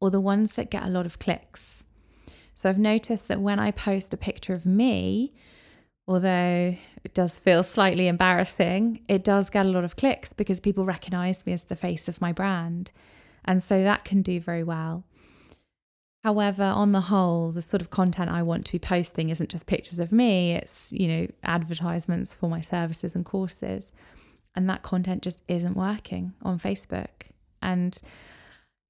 or 0.00 0.10
the 0.10 0.20
ones 0.20 0.54
that 0.54 0.70
get 0.70 0.84
a 0.84 0.88
lot 0.90 1.06
of 1.06 1.18
clicks. 1.18 1.84
So 2.54 2.68
I've 2.68 2.78
noticed 2.78 3.28
that 3.28 3.40
when 3.40 3.58
I 3.58 3.70
post 3.70 4.12
a 4.12 4.16
picture 4.16 4.52
of 4.52 4.66
me, 4.66 5.32
although 6.06 6.74
it 7.04 7.14
does 7.14 7.38
feel 7.38 7.62
slightly 7.62 8.08
embarrassing, 8.08 9.00
it 9.08 9.22
does 9.22 9.50
get 9.50 9.66
a 9.66 9.70
lot 9.70 9.84
of 9.84 9.96
clicks 9.96 10.32
because 10.32 10.60
people 10.60 10.84
recognize 10.84 11.46
me 11.46 11.52
as 11.52 11.64
the 11.64 11.76
face 11.76 12.08
of 12.08 12.20
my 12.20 12.32
brand. 12.32 12.92
And 13.44 13.62
so 13.62 13.82
that 13.82 14.04
can 14.04 14.22
do 14.22 14.40
very 14.40 14.64
well. 14.64 15.04
However, 16.24 16.64
on 16.64 16.92
the 16.92 17.02
whole, 17.02 17.50
the 17.50 17.62
sort 17.62 17.80
of 17.80 17.88
content 17.88 18.30
I 18.30 18.42
want 18.42 18.66
to 18.66 18.72
be 18.72 18.78
posting 18.78 19.30
isn't 19.30 19.48
just 19.48 19.66
pictures 19.66 19.98
of 19.98 20.12
me, 20.12 20.52
it's, 20.52 20.92
you 20.92 21.08
know, 21.08 21.28
advertisements 21.44 22.34
for 22.34 22.50
my 22.50 22.60
services 22.60 23.14
and 23.14 23.24
courses. 23.24 23.94
And 24.54 24.68
that 24.68 24.82
content 24.82 25.22
just 25.22 25.42
isn't 25.48 25.76
working 25.76 26.34
on 26.42 26.58
Facebook. 26.58 27.30
And 27.62 27.98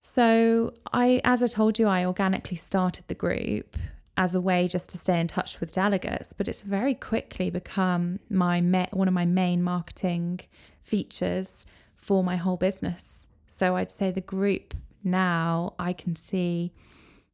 so 0.01 0.73
I 0.93 1.21
as 1.25 1.43
I 1.43 1.47
told 1.47 1.79
you, 1.79 1.87
I 1.87 2.05
organically 2.07 2.57
started 2.57 3.05
the 3.09 3.15
group 3.15 3.77
as 4.17 4.35
a 4.35 4.41
way 4.41 4.67
just 4.67 4.91
to 4.91 4.99
stay 4.99 5.21
in 5.21 5.29
touch 5.29 5.61
with 5.61 5.73
delegates, 5.73 6.33
but 6.33 6.49
it's 6.49 6.63
very 6.63 6.95
quickly 6.95 7.51
become 7.51 8.19
my 8.29 8.61
one 8.93 9.09
of 9.09 9.15
my 9.15 9.27
main 9.27 9.63
marketing 9.63 10.41
features 10.83 11.67
for 11.95 12.25
my 12.25 12.37
whole 12.37 12.57
business. 12.57 13.29
So 13.47 13.77
I'd 13.77 13.91
say 13.91 14.11
the 14.11 14.21
group 14.23 14.75
now 15.05 15.75
I 15.79 15.93
can 15.93 16.17
see 16.17 16.73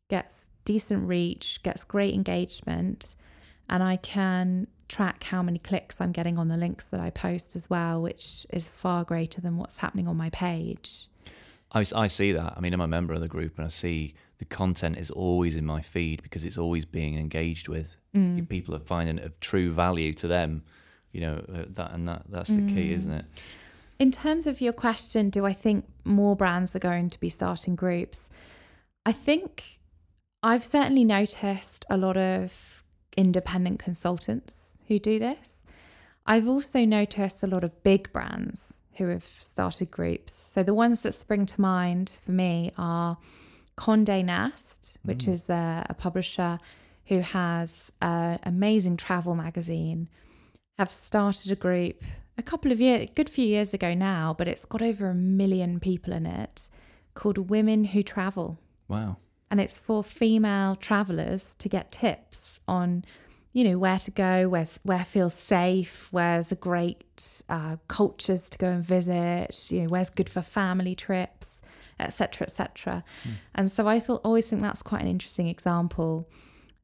gets 0.08 0.50
decent 0.64 1.06
reach, 1.06 1.62
gets 1.62 1.84
great 1.84 2.14
engagement, 2.14 3.14
and 3.68 3.82
I 3.82 3.96
can 3.96 4.66
track 4.88 5.24
how 5.24 5.42
many 5.42 5.58
clicks 5.58 6.00
I'm 6.00 6.12
getting 6.12 6.38
on 6.38 6.48
the 6.48 6.56
links 6.56 6.84
that 6.86 7.00
I 7.00 7.10
post 7.10 7.56
as 7.56 7.70
well, 7.70 8.02
which 8.02 8.46
is 8.52 8.66
far 8.66 9.04
greater 9.04 9.40
than 9.40 9.56
what's 9.56 9.78
happening 9.78 10.08
on 10.08 10.16
my 10.16 10.30
page. 10.30 11.08
I, 11.72 11.84
I 11.94 12.06
see 12.06 12.32
that. 12.32 12.54
I 12.56 12.60
mean, 12.60 12.72
I'm 12.72 12.80
a 12.80 12.86
member 12.86 13.14
of 13.14 13.20
the 13.20 13.28
group 13.28 13.58
and 13.58 13.66
I 13.66 13.68
see 13.68 14.14
the 14.38 14.44
content 14.44 14.98
is 14.98 15.10
always 15.10 15.56
in 15.56 15.64
my 15.64 15.80
feed 15.80 16.22
because 16.22 16.44
it's 16.44 16.58
always 16.58 16.84
being 16.84 17.18
engaged 17.18 17.68
with. 17.68 17.96
Mm. 18.14 18.48
People 18.48 18.74
are 18.74 18.80
finding 18.80 19.18
it 19.18 19.24
of 19.24 19.38
true 19.40 19.72
value 19.72 20.12
to 20.14 20.28
them, 20.28 20.62
you 21.12 21.20
know, 21.20 21.44
uh, 21.52 21.64
that 21.70 21.92
and 21.92 22.08
that 22.08 22.22
that's 22.28 22.50
the 22.50 22.62
mm. 22.62 22.74
key, 22.74 22.92
isn't 22.92 23.12
it? 23.12 23.26
In 23.98 24.10
terms 24.10 24.46
of 24.46 24.60
your 24.60 24.72
question, 24.72 25.30
do 25.30 25.46
I 25.46 25.52
think 25.52 25.86
more 26.04 26.36
brands 26.36 26.76
are 26.76 26.80
going 26.80 27.08
to 27.10 27.18
be 27.18 27.28
starting 27.28 27.74
groups? 27.74 28.28
I 29.06 29.12
think 29.12 29.78
I've 30.42 30.64
certainly 30.64 31.04
noticed 31.04 31.86
a 31.88 31.96
lot 31.96 32.16
of 32.16 32.84
independent 33.16 33.78
consultants 33.78 34.78
who 34.88 34.98
do 34.98 35.18
this. 35.18 35.64
I've 36.26 36.46
also 36.46 36.84
noticed 36.84 37.42
a 37.42 37.46
lot 37.46 37.64
of 37.64 37.82
big 37.82 38.12
brands 38.12 38.82
who 38.98 39.08
have 39.08 39.24
started 39.24 39.90
groups. 39.90 40.32
So 40.32 40.62
the 40.62 40.74
ones 40.74 41.02
that 41.02 41.12
spring 41.12 41.46
to 41.46 41.60
mind 41.60 42.18
for 42.24 42.32
me 42.32 42.72
are 42.76 43.18
Condé 43.76 44.24
Nast, 44.24 44.98
which 45.02 45.24
mm. 45.24 45.28
is 45.28 45.50
a, 45.50 45.86
a, 45.88 45.94
publisher 45.94 46.58
who 47.06 47.20
has 47.20 47.92
an 48.00 48.38
amazing 48.42 48.96
travel 48.96 49.34
magazine, 49.34 50.08
have 50.78 50.90
started 50.90 51.52
a 51.52 51.56
group 51.56 52.02
a 52.38 52.42
couple 52.42 52.72
of 52.72 52.80
years, 52.80 53.08
good 53.14 53.30
few 53.30 53.46
years 53.46 53.72
ago 53.74 53.94
now, 53.94 54.34
but 54.36 54.48
it's 54.48 54.64
got 54.64 54.82
over 54.82 55.08
a 55.08 55.14
million 55.14 55.80
people 55.80 56.12
in 56.12 56.26
it 56.26 56.68
called 57.14 57.50
Women 57.50 57.84
Who 57.84 58.02
Travel. 58.02 58.58
Wow 58.88 59.16
and 59.50 59.60
it's 59.60 59.78
for 59.78 60.02
female 60.02 60.76
travelers 60.76 61.54
to 61.58 61.68
get 61.68 61.92
tips 61.92 62.60
on 62.66 63.04
you 63.56 63.64
know 63.64 63.78
where 63.78 63.98
to 63.98 64.10
go 64.10 64.50
where's 64.50 64.78
where 64.82 65.02
feels 65.02 65.32
safe 65.32 66.08
where's 66.12 66.52
a 66.52 66.54
great 66.54 67.42
uh, 67.48 67.76
cultures 67.88 68.50
to 68.50 68.58
go 68.58 68.66
and 68.66 68.84
visit 68.84 69.70
you 69.70 69.80
know 69.80 69.86
where's 69.86 70.10
good 70.10 70.28
for 70.28 70.42
family 70.42 70.94
trips 70.94 71.62
etc 71.98 72.44
etc 72.44 73.02
mm. 73.26 73.32
and 73.54 73.70
so 73.70 73.88
i 73.88 73.98
thought 73.98 74.20
always 74.24 74.50
think 74.50 74.60
that's 74.60 74.82
quite 74.82 75.00
an 75.00 75.08
interesting 75.08 75.48
example 75.48 76.28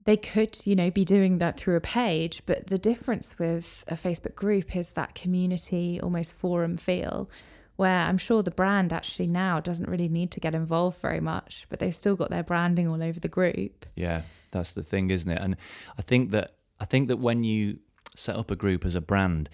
they 0.05 0.17
could 0.17 0.67
you 0.67 0.75
know 0.75 0.91
be 0.91 1.05
doing 1.05 1.37
that 1.37 1.59
through 1.59 1.77
a 1.77 1.81
page 1.81 2.41
but 2.47 2.69
the 2.69 2.79
difference 2.79 3.39
with 3.39 3.85
a 3.89 3.95
facebook 3.95 4.35
group 4.35 4.75
is 4.75 4.93
that 4.93 5.15
community 5.15 6.01
almost 6.01 6.33
forum 6.33 6.79
feel 6.79 7.29
where 7.77 8.01
I'm 8.01 8.19
sure 8.19 8.43
the 8.43 8.51
brand 8.51 8.93
actually 8.93 9.27
now 9.27 9.59
doesn't 9.59 9.89
really 9.89 10.09
need 10.09 10.31
to 10.33 10.41
get 10.41 10.55
involved 10.55 11.01
very 11.01 11.21
much, 11.21 11.67
but 11.71 11.79
they've 11.79 11.95
still 11.95 12.17
got 12.17 12.29
their 12.31 12.43
branding 12.43 12.87
all 12.87 13.03
over 13.03 13.19
the 13.19 13.29
group. 13.29 13.87
Yeah, 13.97 14.23
that's 14.53 14.75
the 14.75 14.83
thing, 14.83 15.11
isn't 15.11 15.29
it? 15.29 15.41
And 15.41 15.57
I 15.99 16.03
think 16.03 16.31
that 16.33 16.53
I 16.83 16.85
think 16.85 17.07
that 17.07 17.19
when 17.19 17.45
you 17.45 17.79
set 18.17 18.35
up 18.35 18.51
a 18.51 18.57
group 18.57 18.85
as 18.85 18.97
a 18.97 19.01
brand, 19.01 19.49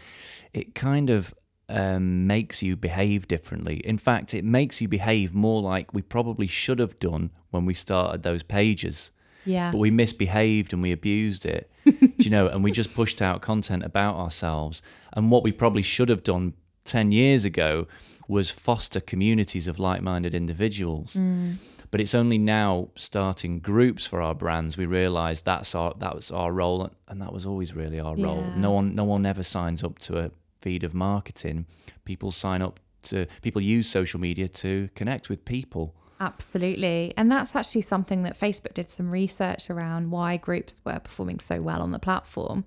it 0.55 0.75
kind 0.75 1.11
of 1.11 1.35
um, 1.69 2.27
makes 2.27 2.63
you 2.63 2.75
behave 2.75 3.29
differently. 3.29 3.77
In 3.85 3.99
fact, 3.99 4.33
it 4.33 4.47
makes 4.47 4.81
you 4.81 4.89
behave 4.89 5.35
more 5.35 5.61
like 5.61 5.93
we 5.93 6.01
probably 6.01 6.47
should 6.47 6.79
have 6.79 6.99
done 6.99 7.31
when 7.51 7.67
we 7.67 7.75
started 7.75 8.23
those 8.23 8.43
pages. 8.43 9.11
Yeah. 9.45 9.71
But 9.71 9.77
we 9.77 9.91
misbehaved 9.91 10.73
and 10.73 10.81
we 10.81 10.91
abused 10.91 11.45
it, 11.45 11.71
you 11.85 12.31
know, 12.31 12.49
and 12.49 12.65
we 12.65 12.73
just 12.73 12.95
pushed 12.95 13.21
out 13.21 13.43
content 13.43 13.85
about 13.85 14.17
ourselves. 14.17 14.81
And 15.13 15.31
what 15.31 15.43
we 15.43 15.53
probably 15.53 15.83
should 15.83 16.09
have 16.09 16.25
done 16.25 16.55
10 16.87 17.13
years 17.13 17.45
ago 17.45 17.87
was 18.27 18.49
foster 18.51 19.01
communities 19.01 19.69
of 19.69 19.79
like-minded 19.79 20.35
individuals. 20.35 21.13
Mm. 21.13 21.59
But 21.91 22.01
it's 22.01 22.15
only 22.15 22.39
now 22.39 22.89
starting 22.97 23.61
groups 23.61 24.07
for 24.07 24.21
our 24.21 24.35
brands 24.35 24.77
we 24.77 24.85
realise 24.85 25.41
that's 25.43 25.75
our 25.75 25.95
that 25.99 26.15
was 26.15 26.31
our 26.31 26.53
role, 26.53 26.91
and 27.09 27.21
that 27.23 27.33
was 27.33 27.47
always 27.47 27.75
really 27.75 27.99
our 27.99 28.17
role. 28.17 28.45
Yeah. 28.47 28.61
No 28.61 28.73
one 28.73 28.95
no 28.95 29.05
one 29.05 29.25
ever 29.25 29.43
signs 29.43 29.83
up 29.83 29.99
to 30.01 30.19
a 30.19 30.31
feed 30.61 30.85
of 30.85 30.95
marketing. 30.95 31.67
People 32.05 32.31
sign 32.31 32.63
up 32.63 32.81
to 33.05 33.27
people 33.43 33.63
use 33.63 33.89
social 33.89 34.21
media 34.21 34.49
to 34.49 34.91
connect 34.95 35.29
with 35.29 35.45
people. 35.45 35.95
Absolutely. 36.21 37.15
And 37.17 37.31
that's 37.31 37.55
actually 37.55 37.83
something 37.83 38.25
that 38.25 38.37
Facebook 38.37 38.75
did 38.75 38.91
some 38.91 39.11
research 39.11 39.71
around 39.71 40.11
why 40.11 40.37
groups 40.37 40.81
were 40.85 40.99
performing 40.99 41.39
so 41.39 41.63
well 41.63 41.81
on 41.81 41.93
the 41.93 41.99
platform. 41.99 42.65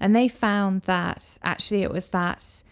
And 0.00 0.16
they 0.16 0.28
found 0.28 0.82
that 0.82 1.38
actually 1.42 1.82
it 1.82 1.92
was 1.92 2.08
that 2.08 2.64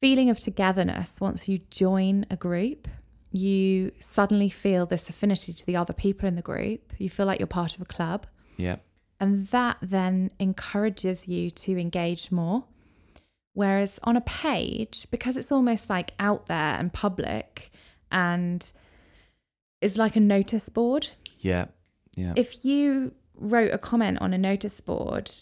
feeling 0.00 0.30
of 0.30 0.40
togetherness 0.40 1.20
once 1.20 1.48
you 1.48 1.58
join 1.70 2.24
a 2.30 2.36
group. 2.36 2.88
You 3.36 3.90
suddenly 3.98 4.48
feel 4.48 4.86
this 4.86 5.10
affinity 5.10 5.52
to 5.52 5.66
the 5.66 5.74
other 5.74 5.92
people 5.92 6.28
in 6.28 6.36
the 6.36 6.42
group. 6.42 6.92
You 6.98 7.10
feel 7.10 7.26
like 7.26 7.40
you're 7.40 7.48
part 7.48 7.74
of 7.74 7.82
a 7.82 7.84
club. 7.84 8.28
Yeah. 8.56 8.76
And 9.18 9.48
that 9.48 9.78
then 9.82 10.30
encourages 10.38 11.26
you 11.26 11.50
to 11.50 11.76
engage 11.76 12.30
more. 12.30 12.62
Whereas 13.52 13.98
on 14.04 14.16
a 14.16 14.20
page, 14.20 15.08
because 15.10 15.36
it's 15.36 15.50
almost 15.50 15.90
like 15.90 16.12
out 16.20 16.46
there 16.46 16.76
and 16.76 16.92
public 16.92 17.72
and 18.12 18.72
is 19.80 19.98
like 19.98 20.14
a 20.14 20.20
notice 20.20 20.68
board. 20.68 21.10
Yeah. 21.40 21.66
Yeah. 22.14 22.34
If 22.36 22.64
you 22.64 23.14
wrote 23.34 23.72
a 23.72 23.78
comment 23.78 24.18
on 24.20 24.32
a 24.32 24.38
notice 24.38 24.80
board, 24.80 25.32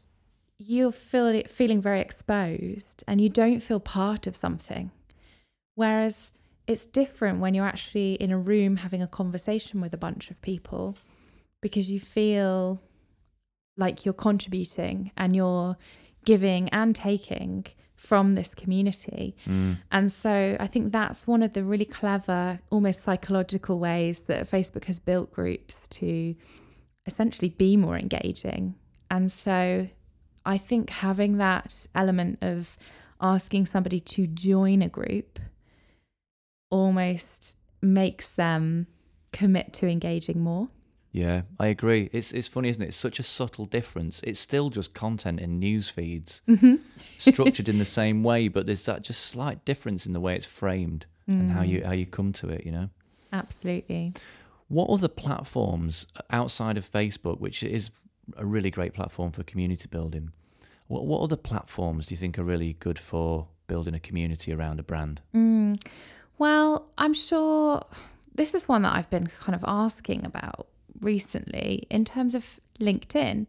you're 0.56 0.92
feel, 0.92 1.42
feeling 1.42 1.82
very 1.82 2.00
exposed 2.00 3.04
and 3.06 3.20
you 3.20 3.28
don't 3.28 3.60
feel 3.60 3.80
part 3.80 4.26
of 4.26 4.34
something. 4.34 4.92
Whereas 5.74 6.32
it's 6.66 6.86
different 6.86 7.40
when 7.40 7.54
you're 7.54 7.66
actually 7.66 8.14
in 8.14 8.30
a 8.30 8.38
room 8.38 8.76
having 8.76 9.02
a 9.02 9.06
conversation 9.06 9.80
with 9.80 9.92
a 9.92 9.98
bunch 9.98 10.30
of 10.30 10.40
people 10.42 10.96
because 11.60 11.90
you 11.90 11.98
feel 11.98 12.80
like 13.76 14.04
you're 14.04 14.14
contributing 14.14 15.10
and 15.16 15.34
you're 15.34 15.76
giving 16.24 16.68
and 16.68 16.94
taking 16.94 17.66
from 17.96 18.32
this 18.32 18.54
community. 18.54 19.34
Mm. 19.46 19.78
And 19.90 20.12
so 20.12 20.56
I 20.58 20.66
think 20.66 20.92
that's 20.92 21.26
one 21.26 21.42
of 21.42 21.52
the 21.52 21.64
really 21.64 21.84
clever, 21.84 22.60
almost 22.70 23.02
psychological 23.02 23.78
ways 23.78 24.20
that 24.20 24.46
Facebook 24.46 24.84
has 24.84 25.00
built 25.00 25.32
groups 25.32 25.86
to 25.88 26.34
essentially 27.06 27.48
be 27.48 27.76
more 27.76 27.96
engaging. 27.96 28.74
And 29.10 29.30
so 29.30 29.88
I 30.44 30.58
think 30.58 30.90
having 30.90 31.38
that 31.38 31.86
element 31.94 32.38
of 32.40 32.76
asking 33.20 33.66
somebody 33.66 34.00
to 34.00 34.26
join 34.26 34.82
a 34.82 34.88
group 34.88 35.38
almost 36.72 37.54
makes 37.80 38.32
them 38.32 38.86
commit 39.32 39.72
to 39.74 39.86
engaging 39.86 40.40
more. 40.40 40.68
Yeah, 41.12 41.42
I 41.60 41.66
agree. 41.66 42.08
It's 42.12 42.32
it's 42.32 42.48
funny, 42.48 42.70
isn't 42.70 42.82
it? 42.82 42.88
It's 42.88 42.96
such 42.96 43.18
a 43.20 43.22
subtle 43.22 43.66
difference. 43.66 44.22
It's 44.24 44.40
still 44.40 44.70
just 44.70 44.94
content 44.94 45.40
in 45.40 45.58
news 45.58 45.90
feeds, 45.90 46.40
Mm-hmm. 46.48 46.76
structured 47.00 47.68
in 47.68 47.78
the 47.78 47.84
same 48.00 48.22
way, 48.22 48.48
but 48.48 48.64
there's 48.64 48.86
that 48.86 49.02
just 49.02 49.20
slight 49.26 49.64
difference 49.66 50.06
in 50.06 50.12
the 50.12 50.20
way 50.20 50.34
it's 50.34 50.46
framed 50.46 51.04
and 51.26 51.52
how 51.52 51.62
you 51.62 51.84
how 51.84 51.92
you 51.92 52.06
come 52.06 52.32
to 52.32 52.48
it. 52.48 52.64
You 52.66 52.72
know, 52.72 52.88
Absolutely. 53.32 54.14
what 54.68 54.88
other 54.88 55.08
platforms 55.08 56.06
outside 56.30 56.76
of 56.78 56.90
Facebook, 56.90 57.38
which 57.40 57.62
is 57.62 57.90
a 58.36 58.46
really 58.46 58.70
great 58.70 58.94
platform 58.94 59.32
for 59.32 59.42
community 59.42 59.88
building, 59.90 60.30
what 60.88 61.04
what 61.04 61.20
other 61.20 61.36
platforms 61.36 62.06
do 62.06 62.14
you 62.14 62.18
think 62.18 62.38
are 62.38 62.44
really 62.44 62.72
good 62.74 62.98
for 62.98 63.48
building 63.66 63.94
a 63.94 64.00
community 64.00 64.50
around 64.52 64.80
a 64.80 64.82
brand? 64.82 65.20
Mm. 65.34 65.78
Well, 66.42 66.90
I'm 66.98 67.14
sure 67.14 67.82
this 68.34 68.52
is 68.52 68.66
one 68.66 68.82
that 68.82 68.96
I've 68.96 69.08
been 69.08 69.28
kind 69.28 69.54
of 69.54 69.64
asking 69.64 70.26
about 70.26 70.66
recently 71.00 71.86
in 71.88 72.04
terms 72.04 72.34
of 72.34 72.58
LinkedIn. 72.80 73.48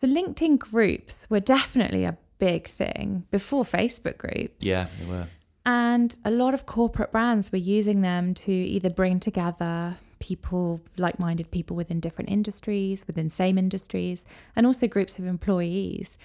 The 0.00 0.06
LinkedIn 0.06 0.58
groups 0.58 1.26
were 1.30 1.40
definitely 1.40 2.04
a 2.04 2.18
big 2.38 2.66
thing 2.66 3.24
before 3.30 3.64
Facebook 3.64 4.18
groups. 4.18 4.66
Yeah, 4.66 4.86
they 5.00 5.06
were. 5.10 5.28
And 5.64 6.14
a 6.26 6.30
lot 6.30 6.52
of 6.52 6.66
corporate 6.66 7.10
brands 7.10 7.50
were 7.50 7.56
using 7.56 8.02
them 8.02 8.34
to 8.34 8.52
either 8.52 8.90
bring 8.90 9.18
together 9.18 9.96
people, 10.18 10.82
like 10.98 11.18
minded 11.18 11.50
people 11.50 11.74
within 11.74 12.00
different 12.00 12.28
industries, 12.28 13.06
within 13.06 13.30
same 13.30 13.56
industries, 13.56 14.26
and 14.54 14.66
also 14.66 14.86
groups 14.86 15.18
of 15.18 15.24
employees. 15.24 16.18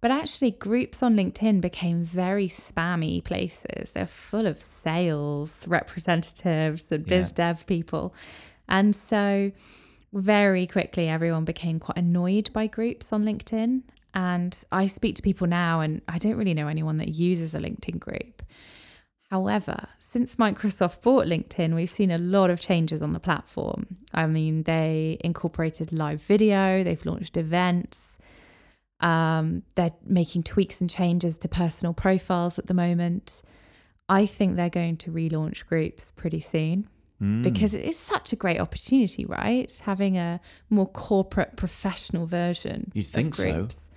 But 0.00 0.10
actually, 0.10 0.52
groups 0.52 1.02
on 1.02 1.16
LinkedIn 1.16 1.60
became 1.60 2.02
very 2.04 2.48
spammy 2.48 3.24
places. 3.24 3.92
They're 3.92 4.06
full 4.06 4.46
of 4.46 4.58
sales 4.58 5.66
representatives 5.66 6.92
and 6.92 7.04
biz 7.04 7.32
dev 7.32 7.66
people. 7.66 8.14
And 8.68 8.94
so, 8.94 9.52
very 10.12 10.66
quickly, 10.66 11.08
everyone 11.08 11.44
became 11.44 11.80
quite 11.80 11.98
annoyed 11.98 12.52
by 12.52 12.66
groups 12.66 13.12
on 13.12 13.24
LinkedIn. 13.24 13.82
And 14.14 14.64
I 14.70 14.86
speak 14.86 15.14
to 15.16 15.22
people 15.22 15.46
now, 15.46 15.80
and 15.80 16.02
I 16.08 16.18
don't 16.18 16.36
really 16.36 16.54
know 16.54 16.68
anyone 16.68 16.98
that 16.98 17.08
uses 17.08 17.54
a 17.54 17.58
LinkedIn 17.58 17.98
group. 17.98 18.42
However, 19.30 19.88
since 19.98 20.36
Microsoft 20.36 21.02
bought 21.02 21.26
LinkedIn, 21.26 21.74
we've 21.74 21.90
seen 21.90 22.10
a 22.10 22.18
lot 22.18 22.48
of 22.48 22.60
changes 22.60 23.02
on 23.02 23.12
the 23.12 23.20
platform. 23.20 23.98
I 24.14 24.26
mean, 24.26 24.62
they 24.62 25.18
incorporated 25.20 25.92
live 25.92 26.22
video, 26.22 26.84
they've 26.84 27.04
launched 27.04 27.36
events, 27.36 28.18
um, 29.00 29.62
they're 29.74 29.92
making 30.04 30.42
tweaks 30.44 30.80
and 30.80 30.88
changes 30.88 31.38
to 31.38 31.48
personal 31.48 31.92
profiles 31.92 32.58
at 32.58 32.66
the 32.66 32.74
moment. 32.74 33.42
I 34.08 34.26
think 34.26 34.56
they're 34.56 34.70
going 34.70 34.96
to 34.98 35.10
relaunch 35.10 35.66
groups 35.66 36.10
pretty 36.12 36.40
soon 36.40 36.88
Mm. 37.20 37.42
because 37.42 37.72
it 37.72 37.82
is 37.82 37.98
such 37.98 38.34
a 38.34 38.36
great 38.36 38.60
opportunity, 38.60 39.24
right? 39.24 39.72
Having 39.86 40.18
a 40.18 40.38
more 40.68 40.86
corporate, 40.86 41.56
professional 41.56 42.26
version 42.26 42.90
You'd 42.92 43.06
think 43.06 43.28
of 43.28 43.34
so. 43.36 43.52
groups. 43.52 43.88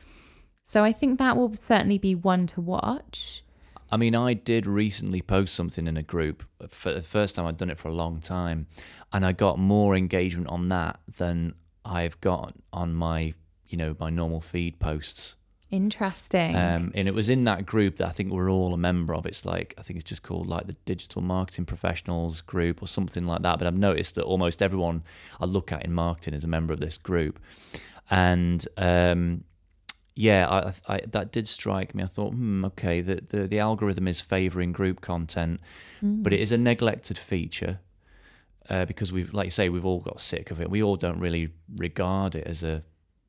So 0.63 0.85
I 0.85 0.93
think 0.93 1.19
that 1.19 1.35
will 1.35 1.53
certainly 1.53 1.97
be 1.97 2.15
one 2.15 2.47
to 2.47 2.61
watch. 2.61 3.43
I 3.91 3.97
mean, 3.97 4.15
I 4.15 4.35
did 4.35 4.65
recently 4.65 5.21
post 5.21 5.53
something 5.53 5.85
in 5.85 5.97
a 5.97 6.01
group 6.03 6.43
for 6.69 6.93
the 6.93 7.01
first 7.01 7.35
time 7.35 7.45
I'd 7.45 7.57
done 7.57 7.69
it 7.69 7.77
for 7.77 7.89
a 7.89 7.93
long 7.93 8.21
time, 8.21 8.67
and 9.11 9.25
I 9.25 9.33
got 9.33 9.59
more 9.59 9.97
engagement 9.97 10.47
on 10.47 10.69
that 10.69 11.01
than 11.17 11.55
I've 11.83 12.21
got 12.21 12.53
on 12.71 12.93
my, 12.93 13.33
you 13.69 13.77
know, 13.77 13.95
my 13.99 14.09
normal 14.09 14.41
feed 14.41 14.79
posts. 14.79 15.35
Interesting. 15.71 16.55
Um, 16.55 16.91
and 16.95 17.07
it 17.07 17.13
was 17.13 17.29
in 17.29 17.43
that 17.43 17.65
group 17.65 17.97
that 17.97 18.07
I 18.07 18.11
think 18.11 18.31
we're 18.31 18.49
all 18.49 18.73
a 18.73 18.77
member 18.77 19.13
of. 19.13 19.27
It's 19.27 19.45
like 19.45 19.75
I 19.77 19.83
think 19.83 19.99
it's 19.99 20.09
just 20.09 20.23
called 20.23 20.47
like 20.47 20.65
the 20.65 20.75
Digital 20.85 21.21
Marketing 21.21 21.65
Professionals 21.65 22.41
Group 22.41 22.81
or 22.81 22.87
something 22.87 23.27
like 23.27 23.43
that. 23.43 23.59
But 23.59 23.67
I've 23.67 23.77
noticed 23.77 24.15
that 24.15 24.23
almost 24.23 24.63
everyone 24.63 25.03
I 25.39 25.45
look 25.45 25.71
at 25.71 25.85
in 25.85 25.93
marketing 25.93 26.33
is 26.33 26.43
a 26.43 26.47
member 26.47 26.73
of 26.73 26.79
this 26.79 26.97
group, 26.97 27.39
and 28.09 28.67
um, 28.77 29.43
yeah, 30.15 30.73
I, 30.87 30.95
I, 30.95 31.01
that 31.11 31.31
did 31.31 31.47
strike 31.47 31.93
me. 31.93 32.01
I 32.01 32.07
thought, 32.07 32.33
hmm, 32.33 32.65
okay, 32.65 33.01
the, 33.01 33.21
the 33.29 33.47
the 33.47 33.59
algorithm 33.59 34.07
is 34.07 34.19
favouring 34.19 34.71
group 34.71 35.01
content, 35.01 35.61
but 36.01 36.33
it 36.33 36.39
is 36.39 36.51
a 36.51 36.57
neglected 36.57 37.17
feature. 37.17 37.79
Uh, 38.69 38.85
because 38.85 39.11
we've, 39.11 39.33
like 39.33 39.45
you 39.45 39.51
say, 39.51 39.67
we've 39.67 39.85
all 39.85 39.99
got 39.99 40.21
sick 40.21 40.51
of 40.51 40.61
it. 40.61 40.69
We 40.69 40.83
all 40.83 40.95
don't 40.95 41.19
really 41.19 41.49
regard 41.77 42.35
it 42.35 42.45
as 42.45 42.61
a 42.61 42.83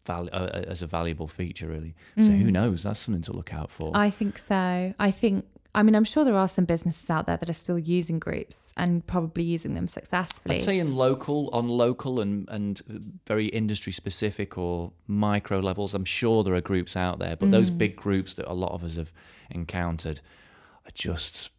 val- 0.07 0.29
uh, 0.33 0.47
as 0.67 0.83
a 0.83 0.87
valuable 0.87 1.29
feature, 1.29 1.67
really. 1.69 1.95
So 2.17 2.31
who 2.33 2.51
knows? 2.51 2.83
That's 2.83 3.01
something 3.01 3.23
to 3.23 3.33
look 3.33 3.53
out 3.55 3.71
for. 3.71 3.93
I 3.95 4.11
think 4.11 4.39
so. 4.39 4.95
I 4.99 5.11
think, 5.11 5.47
I 5.75 5.83
mean, 5.83 5.95
I'm 5.95 6.05
sure 6.05 6.25
there 6.25 6.37
are 6.37 6.49
some 6.49 6.65
businesses 6.65 7.09
out 7.11 7.27
there 7.27 7.37
that 7.37 7.49
are 7.49 7.55
still 7.55 7.79
using 7.79 8.19
groups 8.19 8.73
and 8.77 9.07
probably 9.07 9.45
using 9.45 9.75
them 9.75 9.87
successfully. 9.87 10.57
I'd 10.57 10.65
say 10.65 10.79
in 10.79 10.93
local, 10.93 11.49
on 11.53 11.69
local 11.69 12.21
and, 12.21 12.49
and 12.49 13.21
very 13.27 13.47
industry 13.47 13.93
specific 13.93 14.59
or 14.59 14.93
micro 15.07 15.61
levels, 15.61 15.95
I'm 15.95 16.05
sure 16.05 16.43
there 16.45 16.55
are 16.55 16.61
groups 16.61 16.97
out 16.97 17.19
there, 17.19 17.37
but 17.37 17.51
those 17.51 17.71
big 17.71 17.97
groups 17.97 18.35
that 18.35 18.51
a 18.51 18.55
lot 18.55 18.73
of 18.73 18.83
us 18.85 18.97
have 18.97 19.13
encountered 19.51 20.21
are 20.87 20.93
just 20.95 21.51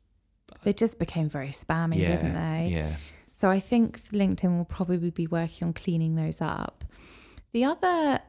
they 0.64 0.74
just 0.74 1.00
became 1.00 1.30
very 1.30 1.48
spammy, 1.50 1.98
yeah, 1.98 2.16
didn't 2.16 2.34
they? 2.34 2.70
yeah, 2.74 2.96
So 3.34 3.50
I 3.50 3.60
think 3.60 4.00
LinkedIn 4.12 4.56
will 4.58 4.66
probably 4.66 5.10
be 5.10 5.26
working 5.26 5.68
on 5.70 5.74
cleaning 5.74 6.16
those 6.16 6.42
up. 6.42 6.84
The 7.54 7.64
other, 7.64 8.20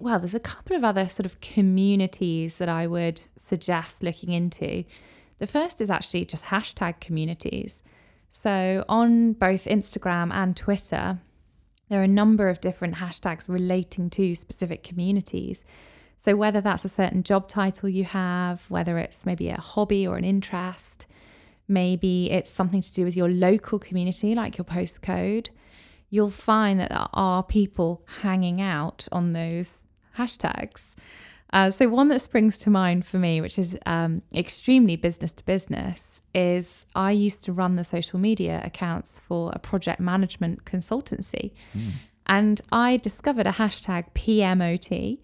well, 0.00 0.18
there's 0.18 0.34
a 0.34 0.40
couple 0.40 0.76
of 0.76 0.84
other 0.84 1.08
sort 1.08 1.26
of 1.26 1.40
communities 1.40 2.58
that 2.58 2.68
I 2.68 2.86
would 2.86 3.22
suggest 3.36 4.02
looking 4.02 4.32
into. 4.32 4.84
The 5.38 5.46
first 5.46 5.80
is 5.80 5.90
actually 5.90 6.24
just 6.24 6.46
hashtag 6.46 7.00
communities. 7.00 7.82
So 8.28 8.84
on 8.88 9.34
both 9.34 9.66
Instagram 9.66 10.32
and 10.32 10.56
Twitter, 10.56 11.18
there 11.88 12.00
are 12.00 12.04
a 12.04 12.08
number 12.08 12.48
of 12.48 12.60
different 12.60 12.94
hashtags 12.94 13.44
relating 13.48 14.08
to 14.10 14.34
specific 14.34 14.82
communities. 14.82 15.64
So 16.16 16.36
whether 16.36 16.60
that's 16.60 16.84
a 16.84 16.88
certain 16.88 17.22
job 17.22 17.48
title 17.48 17.88
you 17.88 18.04
have, 18.04 18.70
whether 18.70 18.96
it's 18.96 19.26
maybe 19.26 19.48
a 19.50 19.60
hobby 19.60 20.06
or 20.06 20.16
an 20.16 20.24
interest, 20.24 21.06
maybe 21.68 22.30
it's 22.30 22.50
something 22.50 22.80
to 22.80 22.92
do 22.92 23.04
with 23.04 23.16
your 23.16 23.28
local 23.28 23.78
community, 23.78 24.34
like 24.34 24.56
your 24.56 24.64
postcode, 24.64 25.48
you'll 26.12 26.30
find 26.30 26.78
that 26.78 26.90
there 26.90 27.08
are 27.14 27.42
people 27.42 28.04
hanging 28.20 28.60
out 28.60 29.08
on 29.10 29.32
those 29.32 29.84
hashtags. 30.18 30.94
Uh, 31.54 31.70
so, 31.70 31.88
one 31.88 32.08
that 32.08 32.20
springs 32.20 32.58
to 32.58 32.70
mind 32.70 33.04
for 33.04 33.18
me, 33.18 33.40
which 33.40 33.58
is 33.58 33.76
um, 33.86 34.22
extremely 34.34 34.94
business 34.94 35.32
to 35.32 35.44
business, 35.44 36.22
is 36.34 36.86
I 36.94 37.12
used 37.12 37.44
to 37.44 37.52
run 37.52 37.76
the 37.76 37.84
social 37.84 38.18
media 38.18 38.60
accounts 38.62 39.20
for 39.26 39.52
a 39.54 39.58
project 39.58 40.00
management 40.00 40.64
consultancy. 40.64 41.52
And 42.26 42.60
I 42.70 42.98
discovered 42.98 43.46
a 43.46 43.52
hashtag 43.52 44.12
PMOT, 44.14 45.18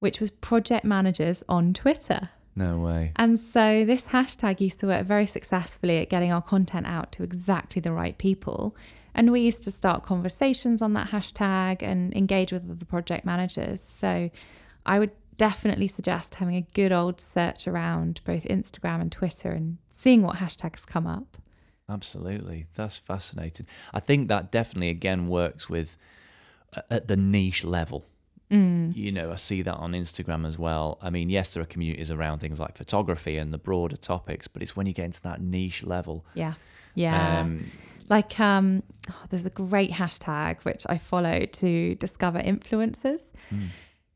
which 0.00 0.20
was 0.20 0.30
project 0.30 0.84
managers 0.84 1.42
on 1.48 1.72
Twitter. 1.72 2.20
no 2.54 2.78
way. 2.78 3.12
And 3.16 3.38
so 3.38 3.84
this 3.84 4.06
hashtag 4.06 4.60
used 4.60 4.78
to 4.80 4.86
work 4.86 5.06
very 5.06 5.26
successfully 5.26 5.98
at 5.98 6.10
getting 6.10 6.32
our 6.32 6.42
content 6.42 6.86
out 6.86 7.12
to 7.12 7.22
exactly 7.22 7.80
the 7.80 7.92
right 7.92 8.16
people. 8.16 8.76
And 9.14 9.30
we 9.30 9.40
used 9.40 9.62
to 9.64 9.70
start 9.70 10.02
conversations 10.02 10.82
on 10.82 10.94
that 10.94 11.08
hashtag 11.08 11.82
and 11.82 12.14
engage 12.14 12.52
with 12.52 12.70
other 12.70 12.84
project 12.84 13.24
managers. 13.24 13.82
So 13.82 14.30
I 14.86 14.98
would 14.98 15.10
definitely 15.36 15.86
suggest 15.86 16.36
having 16.36 16.56
a 16.56 16.66
good 16.74 16.92
old 16.92 17.20
search 17.20 17.66
around 17.66 18.20
both 18.24 18.44
Instagram 18.44 19.00
and 19.00 19.12
Twitter 19.12 19.50
and 19.50 19.78
seeing 19.90 20.22
what 20.22 20.36
hashtags 20.36 20.86
come 20.86 21.06
up. 21.06 21.38
Absolutely, 21.88 22.66
that's 22.74 22.98
fascinating. 22.98 23.66
I 23.92 24.00
think 24.00 24.28
that 24.28 24.50
definitely 24.52 24.88
again 24.88 25.28
works 25.28 25.68
with 25.68 25.98
uh, 26.74 26.82
at 26.90 27.08
the 27.08 27.16
niche 27.16 27.64
level. 27.64 28.06
Mm. 28.50 28.94
You 28.94 29.12
know, 29.12 29.32
I 29.32 29.36
see 29.36 29.62
that 29.62 29.74
on 29.74 29.92
Instagram 29.92 30.46
as 30.46 30.58
well. 30.58 30.98
I 31.00 31.10
mean, 31.10 31.30
yes, 31.30 31.54
there 31.54 31.62
are 31.62 31.66
communities 31.66 32.10
around 32.10 32.38
things 32.38 32.60
like 32.60 32.76
photography 32.76 33.38
and 33.38 33.52
the 33.52 33.58
broader 33.58 33.96
topics, 33.96 34.46
but 34.46 34.62
it's 34.62 34.76
when 34.76 34.86
you 34.86 34.92
get 34.92 35.06
into 35.06 35.22
that 35.22 35.40
niche 35.40 35.84
level. 35.84 36.24
Yeah. 36.34 36.54
Yeah. 36.94 37.40
Um, 37.40 37.64
like 38.12 38.38
um 38.38 38.82
oh, 39.10 39.22
there's 39.30 39.44
a 39.44 39.50
great 39.50 39.90
hashtag 39.90 40.64
which 40.64 40.84
I 40.88 40.98
follow 40.98 41.46
to 41.60 41.94
discover 41.96 42.38
influencers. 42.40 43.24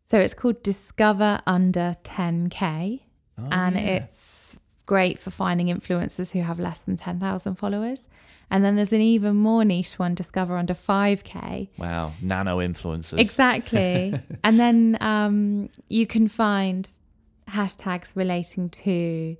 So 0.05 0.21
it's 0.21 0.35
called 0.35 0.63
Discover 0.63 1.41
Under 1.49 1.97
10K. 2.05 3.01
oh, 3.39 3.49
and 3.51 3.75
yeah. 3.75 3.83
it's 3.83 4.61
great 4.87 5.19
for 5.19 5.31
finding 5.31 5.67
influencers 5.67 6.31
who 6.33 6.43
have 6.43 6.61
less 6.61 6.79
than 6.81 6.95
10,000 6.95 7.57
followers. 7.57 8.09
And 8.49 8.65
then 8.65 8.77
there's 8.77 8.93
an 8.93 9.01
even 9.01 9.35
more 9.35 9.65
niche 9.65 9.99
one, 9.99 10.15
Discover 10.15 10.57
Under 10.57 10.75
5K. 10.75 11.71
Wow, 11.77 12.13
nano 12.23 12.59
influencers. 12.59 13.19
Exactly. 13.19 14.15
and 14.45 14.61
then 14.61 14.97
um, 15.01 15.71
you 15.89 16.07
can 16.07 16.29
find 16.29 16.89
hashtags 17.49 18.13
relating 18.15 18.69
to, 18.71 19.37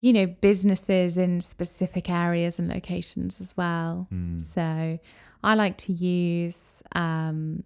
you 0.00 0.12
know, 0.12 0.26
businesses 0.26 1.16
in 1.16 1.40
specific 1.40 2.10
areas 2.10 2.58
and 2.58 2.68
locations 2.68 3.40
as 3.40 3.56
well. 3.56 4.08
Mm. 4.12 4.40
So 4.40 4.98
I 5.42 5.54
like 5.54 5.76
to 5.78 5.92
use 5.92 6.82
um, 6.92 7.64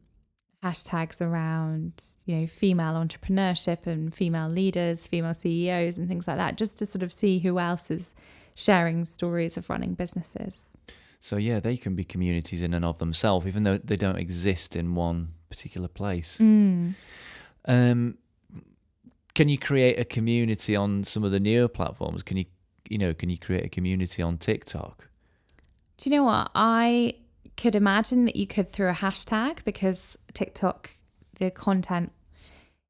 hashtags 0.62 1.20
around, 1.20 2.02
you 2.26 2.36
know, 2.36 2.46
female 2.46 2.94
entrepreneurship 2.94 3.86
and 3.86 4.14
female 4.14 4.48
leaders, 4.48 5.06
female 5.06 5.34
CEOs, 5.34 5.98
and 5.98 6.08
things 6.08 6.28
like 6.28 6.36
that, 6.36 6.56
just 6.56 6.78
to 6.78 6.86
sort 6.86 7.02
of 7.02 7.12
see 7.12 7.40
who 7.40 7.58
else 7.58 7.90
is 7.90 8.14
sharing 8.54 9.04
stories 9.04 9.56
of 9.56 9.68
running 9.70 9.94
businesses. 9.94 10.76
So 11.18 11.36
yeah, 11.36 11.60
they 11.60 11.76
can 11.76 11.94
be 11.94 12.04
communities 12.04 12.62
in 12.62 12.72
and 12.74 12.84
of 12.84 12.98
themselves, 12.98 13.46
even 13.46 13.64
though 13.64 13.78
they 13.78 13.96
don't 13.96 14.16
exist 14.16 14.74
in 14.74 14.94
one 14.94 15.34
particular 15.50 15.88
place. 15.88 16.38
Mm. 16.40 16.94
Um, 17.66 18.18
can 19.40 19.48
you 19.48 19.56
create 19.56 19.98
a 19.98 20.04
community 20.04 20.76
on 20.76 21.02
some 21.02 21.24
of 21.24 21.30
the 21.30 21.40
newer 21.40 21.66
platforms? 21.66 22.22
Can 22.22 22.36
you, 22.36 22.44
you 22.90 22.98
know, 22.98 23.14
can 23.14 23.30
you 23.30 23.38
create 23.38 23.64
a 23.64 23.70
community 23.70 24.22
on 24.22 24.36
TikTok? 24.36 25.08
Do 25.96 26.10
you 26.10 26.16
know 26.16 26.24
what? 26.24 26.50
I 26.54 27.14
could 27.56 27.74
imagine 27.74 28.26
that 28.26 28.36
you 28.36 28.46
could 28.46 28.70
through 28.70 28.90
a 28.90 28.92
hashtag 28.92 29.64
because 29.64 30.18
TikTok, 30.34 30.90
the 31.38 31.50
content 31.50 32.12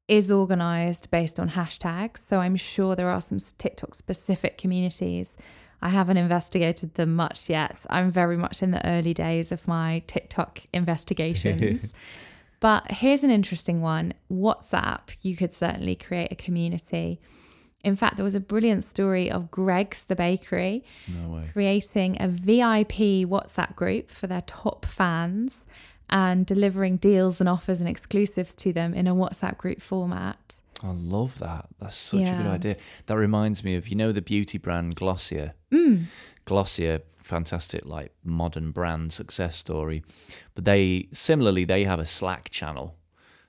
is 0.09 0.29
organized 0.29 1.09
based 1.09 1.39
on 1.39 1.51
hashtags. 1.51 2.17
So 2.17 2.39
I'm 2.39 2.57
sure 2.57 2.97
there 2.97 3.07
are 3.07 3.21
some 3.21 3.37
TikTok 3.37 3.95
specific 3.95 4.57
communities. 4.57 5.37
I 5.81 5.87
haven't 5.87 6.17
investigated 6.17 6.95
them 6.95 7.15
much 7.15 7.49
yet. 7.49 7.85
I'm 7.89 8.11
very 8.11 8.35
much 8.35 8.61
in 8.61 8.71
the 8.71 8.85
early 8.85 9.13
days 9.13 9.53
of 9.53 9.69
my 9.69 10.03
TikTok 10.05 10.59
investigations. 10.73 11.93
But 12.61 12.91
here's 12.91 13.25
an 13.25 13.31
interesting 13.31 13.81
one 13.81 14.13
WhatsApp, 14.31 15.15
you 15.21 15.35
could 15.35 15.53
certainly 15.53 15.95
create 15.95 16.31
a 16.31 16.35
community. 16.35 17.19
In 17.83 17.95
fact, 17.95 18.15
there 18.15 18.23
was 18.23 18.35
a 18.35 18.39
brilliant 18.39 18.83
story 18.83 19.29
of 19.29 19.49
Greggs, 19.49 20.03
the 20.05 20.15
Bakery 20.15 20.85
No 21.07 21.43
creating 21.51 22.15
a 22.19 22.27
VIP 22.27 23.25
WhatsApp 23.27 23.75
group 23.75 24.09
for 24.11 24.27
their 24.27 24.41
top 24.41 24.85
fans 24.85 25.65
and 26.07 26.45
delivering 26.45 26.97
deals 26.97 27.41
and 27.41 27.49
offers 27.49 27.79
and 27.79 27.89
exclusives 27.89 28.53
to 28.55 28.71
them 28.71 28.93
in 28.93 29.07
a 29.07 29.15
WhatsApp 29.15 29.57
group 29.57 29.81
format. 29.81 30.59
I 30.83 30.91
love 30.91 31.39
that. 31.39 31.67
That's 31.79 31.95
such 31.95 32.21
a 32.21 32.31
good 32.31 32.47
idea. 32.47 32.77
That 33.07 33.17
reminds 33.17 33.63
me 33.63 33.75
of 33.75 33.87
you 33.87 33.95
know 33.95 34.11
the 34.11 34.21
beauty 34.21 34.57
brand 34.57 34.95
Glossier. 34.95 35.53
Mm. 35.71 36.05
Glossier, 36.45 37.01
fantastic 37.15 37.85
like 37.85 38.13
modern 38.23 38.71
brand 38.71 39.13
success 39.13 39.55
story. 39.55 40.03
But 40.55 40.65
they 40.65 41.07
similarly 41.13 41.65
they 41.65 41.83
have 41.85 41.99
a 41.99 42.05
Slack 42.05 42.49
channel, 42.49 42.95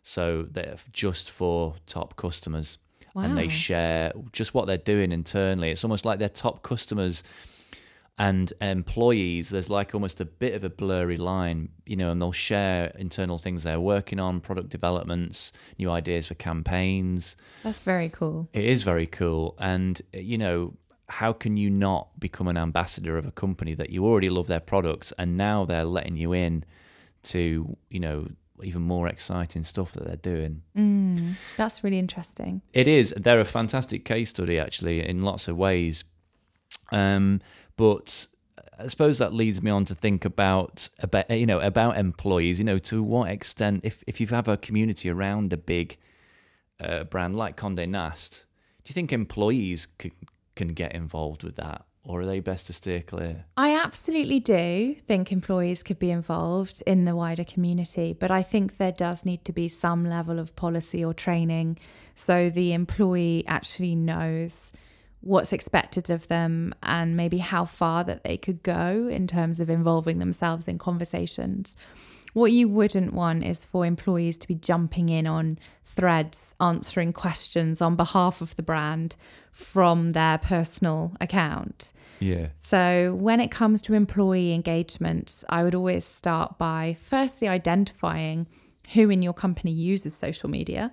so 0.02 0.46
they're 0.50 0.76
just 0.92 1.30
for 1.30 1.76
top 1.86 2.16
customers, 2.16 2.78
and 3.14 3.36
they 3.36 3.48
share 3.48 4.12
just 4.32 4.54
what 4.54 4.66
they're 4.66 4.76
doing 4.76 5.12
internally. 5.12 5.70
It's 5.70 5.84
almost 5.84 6.04
like 6.04 6.18
their 6.18 6.28
top 6.28 6.62
customers 6.62 7.22
and 8.18 8.52
employees. 8.60 9.48
There's 9.48 9.70
like 9.70 9.94
almost 9.94 10.20
a 10.20 10.24
bit 10.24 10.54
of 10.54 10.64
a 10.64 10.70
blurry 10.70 11.16
line, 11.16 11.70
you 11.86 11.96
know, 11.96 12.10
and 12.10 12.20
they'll 12.20 12.30
share 12.30 12.92
internal 12.98 13.38
things 13.38 13.62
they're 13.62 13.80
working 13.80 14.20
on, 14.20 14.40
product 14.40 14.68
developments, 14.68 15.50
new 15.78 15.90
ideas 15.90 16.26
for 16.26 16.34
campaigns. 16.34 17.36
That's 17.64 17.80
very 17.80 18.10
cool. 18.10 18.48
It 18.52 18.64
is 18.64 18.82
very 18.82 19.06
cool. 19.06 19.56
And, 19.58 20.00
you 20.12 20.36
know, 20.38 20.74
how 21.12 21.32
can 21.32 21.58
you 21.58 21.68
not 21.68 22.18
become 22.18 22.48
an 22.48 22.56
ambassador 22.56 23.18
of 23.18 23.26
a 23.26 23.30
company 23.30 23.74
that 23.74 23.90
you 23.90 24.06
already 24.06 24.30
love 24.30 24.46
their 24.46 24.60
products 24.60 25.12
and 25.18 25.36
now 25.36 25.64
they're 25.66 25.84
letting 25.84 26.16
you 26.16 26.32
in 26.32 26.64
to, 27.22 27.76
you 27.90 28.00
know, 28.00 28.28
even 28.62 28.80
more 28.80 29.06
exciting 29.08 29.62
stuff 29.62 29.92
that 29.92 30.06
they're 30.06 30.34
doing? 30.34 30.62
Mm. 30.74 31.34
That's 31.58 31.84
really 31.84 31.98
interesting. 31.98 32.62
It 32.72 32.88
is. 32.88 33.12
They're 33.14 33.40
a 33.40 33.44
fantastic 33.44 34.06
case 34.06 34.30
study, 34.30 34.58
actually, 34.58 35.06
in 35.06 35.20
lots 35.20 35.48
of 35.48 35.56
ways. 35.58 36.04
Um, 36.92 37.42
but 37.76 38.26
I 38.78 38.86
suppose 38.86 39.18
that 39.18 39.34
leads 39.34 39.60
me 39.60 39.70
on 39.70 39.84
to 39.86 39.94
think 39.94 40.24
about 40.24 40.88
about 41.00 41.30
you 41.30 41.46
know 41.46 41.60
about 41.60 41.98
employees. 41.98 42.58
You 42.58 42.64
know, 42.64 42.78
to 42.78 43.02
what 43.02 43.30
extent, 43.30 43.82
if 43.84 44.02
if 44.06 44.18
you 44.18 44.26
have 44.28 44.48
a 44.48 44.56
community 44.56 45.10
around 45.10 45.52
a 45.52 45.58
big 45.58 45.98
uh, 46.80 47.04
brand 47.04 47.36
like 47.36 47.56
Condé 47.56 47.86
Nast, 47.86 48.44
do 48.84 48.90
you 48.90 48.94
think 48.94 49.12
employees 49.12 49.86
can 49.98 50.12
can 50.56 50.68
get 50.68 50.94
involved 50.94 51.42
with 51.42 51.56
that, 51.56 51.84
or 52.04 52.20
are 52.20 52.26
they 52.26 52.40
best 52.40 52.66
to 52.66 52.72
steer 52.72 53.00
clear? 53.00 53.44
I 53.56 53.74
absolutely 53.76 54.40
do 54.40 54.94
think 55.06 55.32
employees 55.32 55.82
could 55.82 55.98
be 55.98 56.10
involved 56.10 56.82
in 56.86 57.04
the 57.04 57.16
wider 57.16 57.44
community, 57.44 58.12
but 58.12 58.30
I 58.30 58.42
think 58.42 58.76
there 58.76 58.92
does 58.92 59.24
need 59.24 59.44
to 59.46 59.52
be 59.52 59.68
some 59.68 60.04
level 60.04 60.38
of 60.38 60.56
policy 60.56 61.04
or 61.04 61.14
training 61.14 61.78
so 62.14 62.50
the 62.50 62.72
employee 62.72 63.44
actually 63.46 63.94
knows 63.94 64.72
what's 65.20 65.52
expected 65.52 66.10
of 66.10 66.28
them 66.28 66.74
and 66.82 67.16
maybe 67.16 67.38
how 67.38 67.64
far 67.64 68.02
that 68.04 68.24
they 68.24 68.36
could 68.36 68.62
go 68.62 69.08
in 69.08 69.26
terms 69.26 69.60
of 69.60 69.70
involving 69.70 70.18
themselves 70.18 70.66
in 70.66 70.78
conversations. 70.78 71.76
What 72.32 72.50
you 72.52 72.66
wouldn't 72.68 73.12
want 73.12 73.44
is 73.44 73.64
for 73.64 73.84
employees 73.84 74.38
to 74.38 74.48
be 74.48 74.54
jumping 74.54 75.10
in 75.10 75.26
on 75.26 75.58
threads, 75.84 76.54
answering 76.60 77.12
questions 77.12 77.82
on 77.82 77.94
behalf 77.94 78.40
of 78.40 78.56
the 78.56 78.62
brand 78.62 79.16
from 79.52 80.10
their 80.10 80.38
personal 80.38 81.14
account. 81.20 81.92
Yeah. 82.20 82.48
So, 82.54 83.14
when 83.14 83.40
it 83.40 83.50
comes 83.50 83.82
to 83.82 83.94
employee 83.94 84.54
engagement, 84.54 85.44
I 85.48 85.62
would 85.62 85.74
always 85.74 86.04
start 86.04 86.56
by 86.56 86.94
firstly 86.98 87.48
identifying 87.48 88.46
who 88.94 89.10
in 89.10 89.22
your 89.22 89.34
company 89.34 89.72
uses 89.72 90.14
social 90.14 90.48
media 90.48 90.92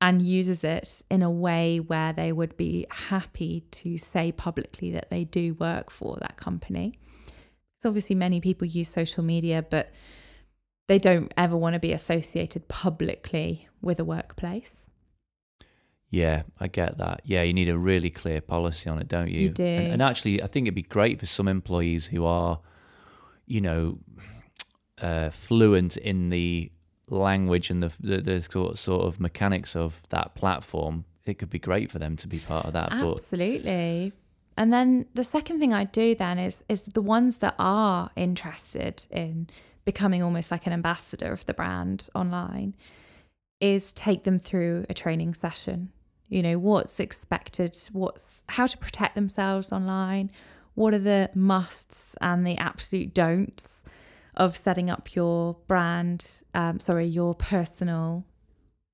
and 0.00 0.22
uses 0.22 0.64
it 0.64 1.02
in 1.10 1.22
a 1.22 1.30
way 1.30 1.78
where 1.78 2.12
they 2.12 2.32
would 2.32 2.56
be 2.56 2.86
happy 2.90 3.66
to 3.70 3.96
say 3.96 4.32
publicly 4.32 4.90
that 4.92 5.10
they 5.10 5.24
do 5.24 5.54
work 5.54 5.90
for 5.90 6.16
that 6.20 6.36
company. 6.36 6.98
So, 7.78 7.88
obviously, 7.88 8.14
many 8.14 8.40
people 8.40 8.66
use 8.66 8.88
social 8.88 9.24
media, 9.24 9.64
but 9.68 9.90
they 10.90 10.98
don't 10.98 11.32
ever 11.36 11.56
want 11.56 11.74
to 11.74 11.78
be 11.78 11.92
associated 11.92 12.66
publicly 12.66 13.68
with 13.80 14.00
a 14.00 14.04
workplace. 14.04 14.88
Yeah, 16.10 16.42
I 16.58 16.66
get 16.66 16.98
that. 16.98 17.20
Yeah, 17.24 17.42
you 17.42 17.52
need 17.52 17.68
a 17.68 17.78
really 17.78 18.10
clear 18.10 18.40
policy 18.40 18.90
on 18.90 18.98
it, 18.98 19.06
don't 19.06 19.30
you? 19.30 19.42
You 19.42 19.48
do. 19.50 19.64
And, 19.64 19.92
and 19.92 20.02
actually, 20.02 20.42
I 20.42 20.48
think 20.48 20.66
it'd 20.66 20.74
be 20.74 20.82
great 20.82 21.20
for 21.20 21.26
some 21.26 21.46
employees 21.46 22.06
who 22.06 22.24
are, 22.24 22.58
you 23.46 23.60
know, 23.60 24.00
uh, 25.00 25.30
fluent 25.30 25.96
in 25.96 26.30
the 26.30 26.72
language 27.06 27.70
and 27.70 27.84
the, 27.84 27.92
the 28.00 28.20
the 28.20 28.40
sort 28.40 28.76
sort 28.76 29.06
of 29.06 29.20
mechanics 29.20 29.76
of 29.76 30.02
that 30.08 30.34
platform. 30.34 31.04
It 31.24 31.38
could 31.38 31.50
be 31.50 31.60
great 31.60 31.92
for 31.92 32.00
them 32.00 32.16
to 32.16 32.26
be 32.26 32.40
part 32.40 32.66
of 32.66 32.72
that. 32.72 32.90
But 32.90 33.12
Absolutely. 33.12 34.12
And 34.56 34.72
then 34.72 35.06
the 35.14 35.22
second 35.22 35.60
thing 35.60 35.72
I 35.72 35.84
do 35.84 36.16
then 36.16 36.40
is 36.40 36.64
is 36.68 36.82
the 36.82 37.00
ones 37.00 37.38
that 37.38 37.54
are 37.60 38.10
interested 38.16 39.06
in 39.08 39.46
becoming 39.84 40.22
almost 40.22 40.50
like 40.50 40.66
an 40.66 40.72
ambassador 40.72 41.32
of 41.32 41.46
the 41.46 41.54
brand 41.54 42.08
online 42.14 42.74
is 43.60 43.92
take 43.92 44.24
them 44.24 44.38
through 44.38 44.86
a 44.88 44.94
training 44.94 45.34
session. 45.34 45.90
You 46.28 46.42
know, 46.42 46.58
what's 46.58 47.00
expected, 47.00 47.76
what's 47.92 48.44
how 48.48 48.66
to 48.66 48.78
protect 48.78 49.14
themselves 49.14 49.72
online, 49.72 50.30
what 50.74 50.94
are 50.94 50.98
the 50.98 51.30
musts 51.34 52.14
and 52.20 52.46
the 52.46 52.56
absolute 52.56 53.12
don'ts 53.12 53.82
of 54.36 54.56
setting 54.56 54.88
up 54.88 55.14
your 55.14 55.56
brand, 55.66 56.42
um, 56.54 56.78
sorry, 56.78 57.06
your 57.06 57.34
personal 57.34 58.24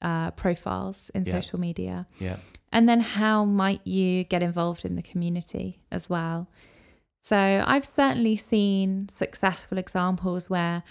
uh, 0.02 0.30
profiles 0.32 1.10
in 1.10 1.24
Yeah. 1.24 1.32
social 1.32 1.60
media. 1.60 2.06
yeah, 2.18 2.36
And 2.72 2.88
then 2.88 3.00
how 3.00 3.44
might 3.44 3.86
you 3.86 4.24
get 4.24 4.42
involved 4.42 4.84
in 4.84 4.96
the 4.96 5.02
community 5.02 5.80
as 5.92 6.08
well? 6.10 6.48
So 7.26 7.64
I've 7.66 7.84
certainly 7.84 8.36
seen 8.36 9.08
successful 9.08 9.78
examples 9.78 10.48
where 10.48 10.84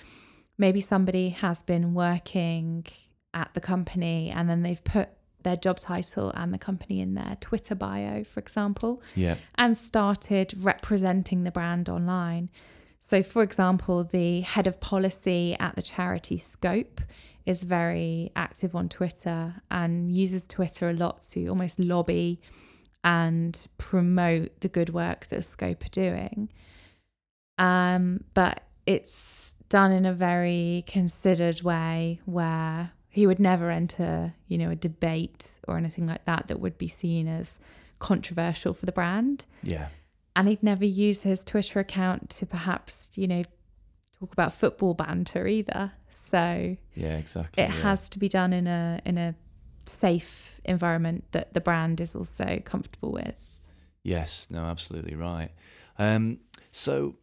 maybe 0.57 0.81
somebody 0.81 1.29
has 1.29 1.63
been 1.63 1.93
working 1.93 2.85
at 3.33 3.53
the 3.53 3.61
company 3.61 4.31
and 4.31 4.49
then 4.49 4.61
they've 4.61 4.83
put 4.83 5.07
their 5.43 5.55
job 5.55 5.79
title 5.79 6.31
and 6.31 6.53
the 6.53 6.57
company 6.57 6.99
in 6.99 7.13
their 7.13 7.37
Twitter 7.39 7.73
bio, 7.73 8.25
for 8.25 8.41
example, 8.41 9.01
yeah, 9.15 9.35
and 9.57 9.77
started 9.77 10.53
representing 10.57 11.43
the 11.43 11.51
brand 11.51 11.87
online. 11.87 12.49
So, 12.99 13.23
for 13.23 13.41
example, 13.41 14.03
the 14.03 14.41
head 14.41 14.67
of 14.67 14.81
policy 14.81 15.55
at 15.57 15.77
the 15.77 15.81
charity 15.81 16.37
Scope 16.37 16.99
is 17.45 17.63
very 17.63 18.33
active 18.35 18.75
on 18.75 18.89
Twitter 18.89 19.61
and 19.71 20.13
uses 20.13 20.45
Twitter 20.45 20.89
a 20.89 20.93
lot 20.93 21.21
to 21.29 21.47
almost 21.47 21.79
lobby 21.79 22.41
and 23.05 23.67
promote 23.77 24.59
the 24.61 24.67
good 24.67 24.89
work 24.89 25.27
that 25.27 25.45
Scope 25.45 25.85
are 25.85 25.89
doing. 25.89 26.49
Um, 27.59 28.23
but 28.33 28.63
it's 28.87 29.53
done 29.69 29.91
in 29.91 30.05
a 30.05 30.13
very 30.13 30.83
considered 30.87 31.61
way 31.61 32.19
where 32.25 32.91
he 33.09 33.27
would 33.27 33.39
never 33.39 33.69
enter, 33.69 34.33
you 34.47 34.57
know, 34.57 34.71
a 34.71 34.75
debate 34.75 35.59
or 35.67 35.77
anything 35.77 36.07
like 36.07 36.25
that 36.25 36.47
that 36.47 36.59
would 36.59 36.77
be 36.79 36.87
seen 36.87 37.27
as 37.27 37.59
controversial 37.99 38.73
for 38.73 38.87
the 38.87 38.91
brand. 38.91 39.45
Yeah. 39.61 39.87
And 40.35 40.47
he'd 40.47 40.63
never 40.63 40.83
use 40.83 41.21
his 41.21 41.43
Twitter 41.43 41.79
account 41.79 42.29
to 42.31 42.45
perhaps, 42.45 43.11
you 43.15 43.27
know, 43.27 43.43
talk 44.19 44.33
about 44.33 44.51
football 44.51 44.95
banter 44.95 45.47
either. 45.47 45.93
So 46.09 46.75
Yeah, 46.95 47.17
exactly. 47.17 47.63
it 47.63 47.69
yeah. 47.69 47.81
has 47.83 48.09
to 48.09 48.19
be 48.19 48.27
done 48.27 48.51
in 48.51 48.65
a 48.67 48.99
in 49.05 49.17
a 49.17 49.35
safe 49.89 50.59
environment 50.65 51.25
that 51.31 51.53
the 51.53 51.61
brand 51.61 52.01
is 52.01 52.15
also 52.15 52.61
comfortable 52.65 53.11
with. 53.11 53.61
Yes, 54.03 54.47
no, 54.49 54.65
absolutely 54.65 55.15
right. 55.15 55.51
Um, 55.97 56.39
so, 56.71 57.15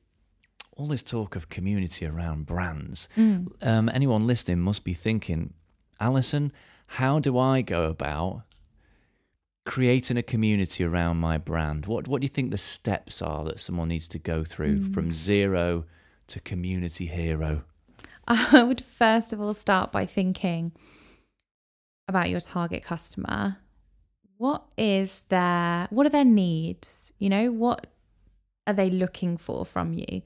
all 0.77 0.87
this 0.87 1.03
talk 1.03 1.37
of 1.37 1.49
community 1.49 2.07
around 2.07 2.47
brands, 2.47 3.09
um, 3.17 3.91
anyone 3.93 4.27
listening 4.27 4.61
must 4.61 4.85
be 4.85 4.95
thinking, 4.95 5.53
Alison, 6.01 6.53
how 6.87 7.19
do 7.19 7.39
I 7.39 7.63
go 7.63 7.85
about 7.85 8.43
creating 9.65 10.17
a 10.17 10.23
community 10.23 10.85
around 10.85 11.19
my 11.19 11.39
brand? 11.39 11.87
What 11.87 12.09
What 12.09 12.21
do 12.21 12.25
you 12.25 12.29
think 12.29 12.51
the 12.51 12.59
steps 12.59 13.23
are 13.23 13.45
that 13.45 13.61
someone 13.61 13.89
needs 13.89 14.09
to 14.09 14.19
go 14.19 14.45
through 14.45 14.93
from 14.93 15.13
zero 15.13 15.85
to 16.29 16.41
community 16.41 17.07
hero? 17.07 17.65
I 18.27 18.63
would 18.63 18.81
first 18.81 19.33
of 19.33 19.41
all 19.41 19.55
start 19.55 19.93
by 19.93 20.07
thinking 20.07 20.73
about 22.13 22.29
your 22.29 22.41
target 22.41 22.85
customer. 22.85 23.57
What 24.37 24.65
is 24.77 25.23
their 25.31 25.87
what 25.89 26.07
are 26.07 26.11
their 26.11 26.27
needs? 26.27 27.11
You 27.19 27.31
know, 27.31 27.51
what 27.51 27.87
are 28.67 28.75
they 28.75 28.91
looking 28.91 29.39
for 29.39 29.65
from 29.65 29.95
you? 29.95 30.21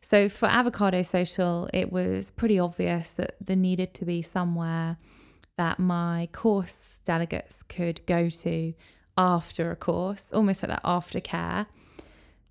So 0.00 0.28
for 0.28 0.46
Avocado 0.46 1.02
Social, 1.02 1.68
it 1.74 1.90
was 1.90 2.30
pretty 2.30 2.58
obvious 2.58 3.10
that 3.10 3.34
there 3.40 3.56
needed 3.56 3.94
to 3.94 4.04
be 4.04 4.22
somewhere 4.22 4.98
that 5.56 5.80
my 5.80 6.28
course 6.30 7.00
delegates 7.04 7.64
could 7.64 8.04
go 8.06 8.28
to 8.28 8.74
after 9.16 9.70
a 9.72 9.76
course, 9.76 10.30
almost 10.32 10.62
like 10.62 10.70
that 10.70 10.84
aftercare, 10.84 11.66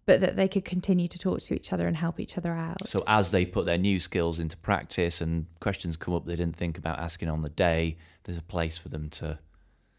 but 0.06 0.20
that 0.20 0.36
they 0.36 0.48
could 0.48 0.66
continue 0.66 1.08
to 1.08 1.18
talk 1.18 1.40
to 1.42 1.54
each 1.56 1.72
other 1.72 1.88
and 1.88 1.96
help 1.98 2.20
each 2.20 2.38
other 2.38 2.54
out. 2.54 2.88
So, 2.88 3.00
as 3.08 3.32
they 3.32 3.46
put 3.46 3.66
their 3.66 3.78
new 3.78 4.00
skills 4.00 4.40
into 4.40 4.58
practice 4.58 5.22
and 5.22 5.46
questions 5.60 5.96
come 5.98 6.14
up 6.14 6.26
they 6.26 6.36
didn't 6.36 6.58
think 6.58 6.78
about 6.78 7.00
asking 7.00 7.30
on 7.30 7.42
the 7.42 7.50
day, 7.50 7.98
there's 8.24 8.38
a 8.38 8.42
place 8.44 8.78
for 8.78 8.90
them 8.90 9.10
to. 9.12 9.40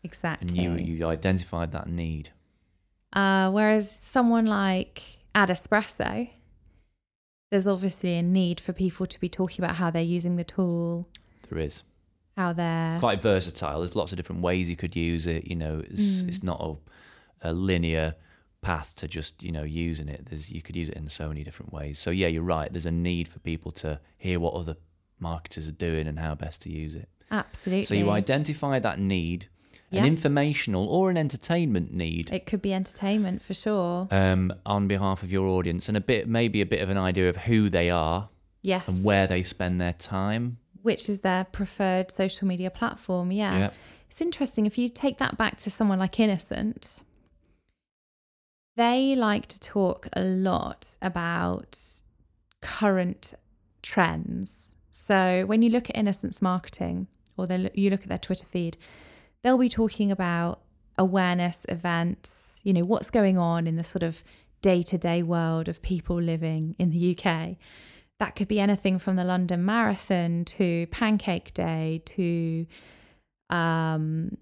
exactly. 0.03 0.49
And 0.65 0.79
you 0.79 0.97
you 0.97 1.07
identified 1.07 1.73
that 1.73 1.89
need. 1.89 2.31
Uh, 3.13 3.51
whereas 3.51 3.91
someone 3.91 4.45
like 4.47 5.03
AdEspresso, 5.35 6.29
there's 7.51 7.67
obviously 7.67 8.15
a 8.17 8.23
need 8.23 8.61
for 8.61 8.73
people 8.73 9.07
to 9.07 9.21
be 9.21 9.29
talking 9.29 9.65
about 9.65 9.77
how 9.77 9.91
they're 9.91 10.03
using 10.03 10.35
the 10.35 10.45
tool, 10.45 11.09
There 11.49 11.59
is. 11.61 11.85
how 12.37 12.53
they're 12.53 12.99
quite 12.99 13.23
versatile. 13.23 13.81
There's 13.81 13.95
lots 13.95 14.11
of 14.13 14.17
different 14.17 14.43
ways 14.43 14.69
you 14.69 14.77
could 14.77 14.97
use 14.97 15.27
it. 15.27 15.47
You 15.47 15.57
know, 15.57 15.83
it's 15.89 16.23
Mm. 16.23 16.29
it's 16.29 16.43
not 16.43 16.61
a, 16.61 17.51
a 17.51 17.53
linear 17.53 18.17
path 18.65 18.95
to 18.97 19.07
just 19.09 19.43
you 19.43 19.53
know 19.53 19.63
using 19.63 20.09
it. 20.09 20.27
There's 20.27 20.51
you 20.51 20.63
could 20.63 20.77
use 20.77 20.89
it 20.89 20.97
in 20.97 21.09
so 21.09 21.29
many 21.29 21.43
different 21.45 21.73
ways. 21.73 21.99
So 21.99 22.11
yeah, 22.11 22.29
you're 22.29 22.43
right. 22.59 22.73
There's 22.73 22.87
a 22.87 22.91
need 23.11 23.27
for 23.29 23.39
people 23.41 23.71
to 23.83 24.01
hear 24.19 24.39
what 24.41 24.55
other 24.55 24.77
marketers 25.21 25.69
are 25.69 25.73
doing 25.89 26.07
and 26.09 26.19
how 26.19 26.35
best 26.35 26.61
to 26.63 26.71
use 26.71 26.95
it. 26.95 27.09
absolutely. 27.31 27.85
So 27.87 27.95
you 27.95 28.11
identify 28.11 28.79
that 28.81 28.99
need, 28.99 29.49
an 29.93 30.05
informational 30.05 30.89
or 30.89 31.09
an 31.11 31.17
entertainment 31.17 31.93
need. 31.93 32.33
It 32.33 32.47
could 32.47 32.61
be 32.63 32.75
entertainment 32.75 33.43
for 33.43 33.55
sure. 33.55 34.09
Um, 34.11 34.53
on 34.67 34.89
behalf 34.89 35.23
of 35.23 35.31
your 35.31 35.47
audience, 35.47 35.89
and 35.89 35.97
a 35.97 36.01
bit, 36.01 36.29
maybe 36.29 36.61
a 36.61 36.67
bit 36.67 36.81
of 36.83 36.91
an 36.91 36.99
idea 36.99 37.29
of 37.29 37.37
who 37.49 37.71
they 37.71 37.91
are 37.91 38.29
Yes. 38.63 38.89
and 38.89 39.05
where 39.05 39.27
they 39.27 39.43
spend 39.43 39.81
their 39.81 39.93
time. 39.93 40.59
Which 40.83 41.09
is 41.09 41.21
their 41.21 41.45
preferred 41.45 42.11
social 42.11 42.47
media 42.49 42.71
platform. 42.71 43.31
Yeah. 43.31 43.59
Yeah. 43.59 43.71
It's 44.11 44.21
interesting. 44.21 44.67
If 44.67 44.77
you 44.79 44.89
take 44.89 45.19
that 45.19 45.37
back 45.37 45.59
to 45.59 45.71
someone 45.71 45.99
like 45.99 46.19
Innocent, 46.21 47.01
they 48.77 49.15
like 49.15 49.47
to 49.47 49.61
talk 49.61 50.09
a 50.15 50.23
lot 50.23 50.97
about 51.01 51.79
current 52.61 53.35
trends. 53.83 54.75
So 54.91 55.45
when 55.47 55.63
you 55.63 55.71
look 55.71 55.91
at 55.91 55.97
Innocent's 55.97 56.41
marketing 56.41 57.09
or 57.37 57.47
they 57.47 57.71
you 57.75 57.91
look 57.91 58.03
at 58.03 58.09
their 58.09 58.19
Twitter 58.19 58.47
feed, 58.47 58.77
they'll 59.43 59.59
be 59.59 59.69
talking 59.69 60.11
about 60.11 60.61
awareness 60.97 61.67
events, 61.69 62.61
you 62.63 62.73
know, 62.73 62.85
what's 62.85 63.11
going 63.11 63.39
on 63.39 63.67
in 63.67 63.77
the 63.77 63.85
sort 63.85 64.03
of 64.03 64.25
day 64.63 64.83
to 64.83 64.97
day 64.97 65.23
world 65.23 65.69
of 65.69 65.83
people 65.83 66.21
living 66.21 66.75
in 66.79 66.91
the 66.91 67.17
UK. 67.17 67.57
That 68.19 68.37
could 68.37 68.49
be 68.49 68.61
anything 68.61 68.99
from 68.99 69.17
the 69.17 69.25
London 69.25 69.65
Marathon 69.65 70.45
to 70.47 70.87
Pancake 70.87 71.53
Day 71.53 72.01
to 72.07 72.67
um, 73.51 74.39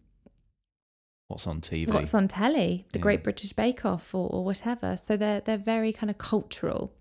What's 1.32 1.46
on 1.46 1.60
TV? 1.60 1.92
what's 1.92 2.14
on 2.14 2.28
telly, 2.28 2.86
the 2.92 2.98
Yeah. 2.98 3.02
Great 3.02 3.22
British 3.24 3.52
Bake 3.52 3.84
Off 3.84 4.14
or, 4.14 4.28
or 4.28 4.44
whatever. 4.44 4.96
So 4.96 5.16
they're 5.16 5.40
they're 5.40 5.58
very 5.58 5.92
kind 5.92 6.10
of 6.10 6.18
cultural. 6.18 6.92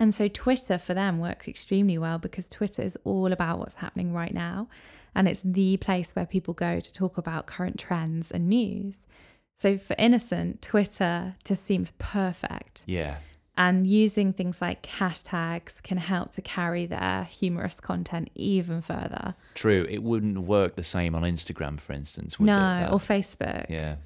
And 0.00 0.12
so 0.12 0.26
Twitter 0.28 0.78
for 0.78 0.94
them 0.94 1.20
works 1.20 1.46
extremely 1.46 1.96
well 1.96 2.18
because 2.18 2.48
Twitter 2.48 2.82
is 2.82 2.98
all 3.04 3.30
about 3.32 3.58
what's 3.60 3.76
happening 3.76 4.12
right 4.12 4.34
now. 4.34 4.68
And 5.14 5.28
it's 5.28 5.42
the 5.42 5.76
place 5.76 6.12
where 6.12 6.26
people 6.26 6.54
go 6.54 6.80
to 6.80 6.92
talk 6.92 7.16
about 7.18 7.46
current 7.46 7.78
trends 7.78 8.32
and 8.32 8.48
news. 8.48 9.06
So 9.54 9.78
for 9.78 9.94
Innocent, 9.98 10.60
Twitter 10.60 11.34
just 11.44 11.64
seems 11.64 11.92
perfect. 11.98 12.82
yeah. 12.86 13.16
And 13.54 13.86
using 13.86 14.32
things 14.32 14.62
like 14.62 14.82
hashtags 14.84 15.82
can 15.82 15.98
help 15.98 16.32
to 16.32 16.42
carry 16.42 16.86
their 16.86 17.24
humorous 17.24 17.80
content 17.80 18.30
even 18.34 18.80
further. 18.80 19.34
True, 19.54 19.86
it 19.90 20.02
wouldn't 20.02 20.38
work 20.38 20.74
the 20.76 20.82
same 20.82 21.14
on 21.14 21.22
Instagram, 21.22 21.78
for 21.78 21.92
instance. 21.92 22.38
Would 22.38 22.46
no, 22.46 22.88
it, 22.88 22.92
or 22.92 22.98
Facebook. 22.98 23.66
yeah, 23.68 23.96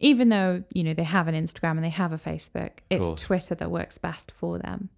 even 0.00 0.30
though 0.30 0.64
you 0.74 0.82
know 0.82 0.94
they 0.94 1.04
have 1.04 1.28
an 1.28 1.36
Instagram 1.36 1.72
and 1.72 1.84
they 1.84 1.90
have 1.90 2.12
a 2.12 2.16
Facebook, 2.16 2.78
it's. 2.90 3.22
Twitter 3.22 3.54
that 3.54 3.70
works 3.70 3.98
best 3.98 4.32
for 4.32 4.58
them. 4.58 4.88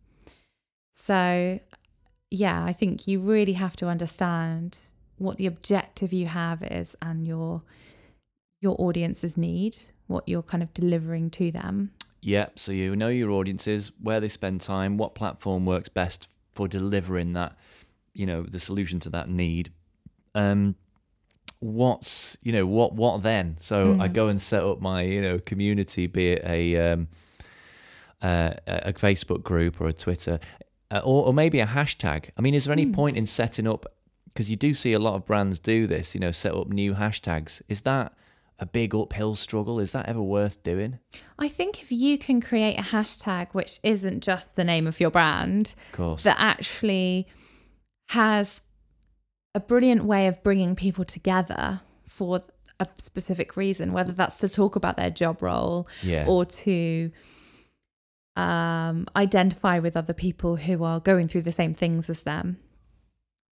So, 0.92 1.60
yeah, 2.30 2.64
I 2.64 2.72
think 2.72 3.06
you 3.06 3.20
really 3.20 3.54
have 3.54 3.76
to 3.76 3.86
understand 3.86 4.78
what 5.16 5.36
the 5.36 5.46
objective 5.46 6.12
you 6.12 6.26
have 6.26 6.62
is 6.62 6.96
and 7.02 7.26
your 7.26 7.62
your 8.60 8.76
audience's 8.78 9.36
need, 9.36 9.78
what 10.06 10.28
you're 10.28 10.42
kind 10.42 10.62
of 10.62 10.72
delivering 10.74 11.30
to 11.30 11.50
them. 11.50 11.92
Yeah. 12.22 12.46
So 12.56 12.72
you 12.72 12.94
know 12.96 13.08
your 13.08 13.30
audiences, 13.30 13.92
where 14.00 14.20
they 14.20 14.28
spend 14.28 14.60
time, 14.60 14.96
what 14.98 15.14
platform 15.14 15.64
works 15.66 15.88
best 15.88 16.28
for 16.52 16.68
delivering 16.68 17.32
that, 17.34 17.56
you 18.12 18.26
know, 18.26 18.42
the 18.42 18.60
solution 18.60 19.00
to 19.00 19.10
that 19.10 19.28
need. 19.28 19.72
Um, 20.34 20.74
what's 21.60 22.36
you 22.42 22.52
know 22.52 22.66
what 22.66 22.94
what 22.94 23.22
then? 23.22 23.56
So 23.60 23.96
I 24.00 24.08
Mm. 24.08 24.12
go 24.14 24.28
and 24.28 24.40
set 24.40 24.62
up 24.64 24.80
my 24.80 25.02
you 25.02 25.20
know 25.20 25.38
community, 25.38 26.06
be 26.06 26.32
it 26.32 26.42
a 26.44 26.92
um, 26.92 27.08
uh, 28.22 28.54
a 28.66 28.92
Facebook 28.92 29.42
group 29.42 29.80
or 29.80 29.88
a 29.88 29.92
Twitter, 29.92 30.38
uh, 30.90 30.98
or, 31.04 31.26
or 31.26 31.34
maybe 31.34 31.60
a 31.60 31.66
hashtag. 31.66 32.30
I 32.36 32.40
mean, 32.42 32.54
is 32.54 32.64
there 32.64 32.72
any 32.72 32.84
Hmm. 32.84 32.92
point 32.92 33.16
in 33.16 33.26
setting 33.26 33.66
up? 33.66 33.86
Because 34.28 34.48
you 34.50 34.56
do 34.56 34.74
see 34.74 34.92
a 34.92 34.98
lot 34.98 35.14
of 35.14 35.26
brands 35.26 35.58
do 35.58 35.86
this, 35.86 36.14
you 36.14 36.20
know, 36.20 36.30
set 36.30 36.54
up 36.54 36.68
new 36.68 36.94
hashtags. 36.94 37.62
Is 37.68 37.82
that 37.82 38.12
a 38.60 38.66
big 38.66 38.94
uphill 38.94 39.34
struggle? 39.34 39.80
Is 39.80 39.92
that 39.92 40.06
ever 40.08 40.22
worth 40.22 40.62
doing? 40.62 40.98
I 41.38 41.48
think 41.48 41.82
if 41.82 41.90
you 41.90 42.18
can 42.18 42.40
create 42.40 42.78
a 42.78 42.82
hashtag 42.82 43.52
which 43.52 43.80
isn't 43.82 44.22
just 44.22 44.54
the 44.54 44.64
name 44.64 44.86
of 44.86 45.00
your 45.00 45.10
brand, 45.10 45.74
Of 45.92 45.96
course. 45.96 46.22
that 46.22 46.36
actually 46.38 47.26
has 48.10 48.60
a 49.54 49.60
brilliant 49.60 50.04
way 50.04 50.26
of 50.26 50.42
bringing 50.42 50.76
people 50.76 51.04
together 51.04 51.80
for 52.04 52.42
a 52.78 52.86
specific 52.98 53.56
reason, 53.56 53.92
whether 53.92 54.12
that's 54.12 54.38
to 54.38 54.48
talk 54.48 54.76
about 54.76 54.96
their 54.96 55.10
job 55.10 55.42
role 55.42 55.88
yeah. 56.02 56.24
or 56.28 56.44
to 56.44 57.10
um, 58.36 59.06
identify 59.16 59.78
with 59.78 59.96
other 59.96 60.14
people 60.14 60.56
who 60.56 60.84
are 60.84 61.00
going 61.00 61.28
through 61.28 61.42
the 61.42 61.52
same 61.52 61.74
things 61.74 62.08
as 62.08 62.22
them, 62.22 62.58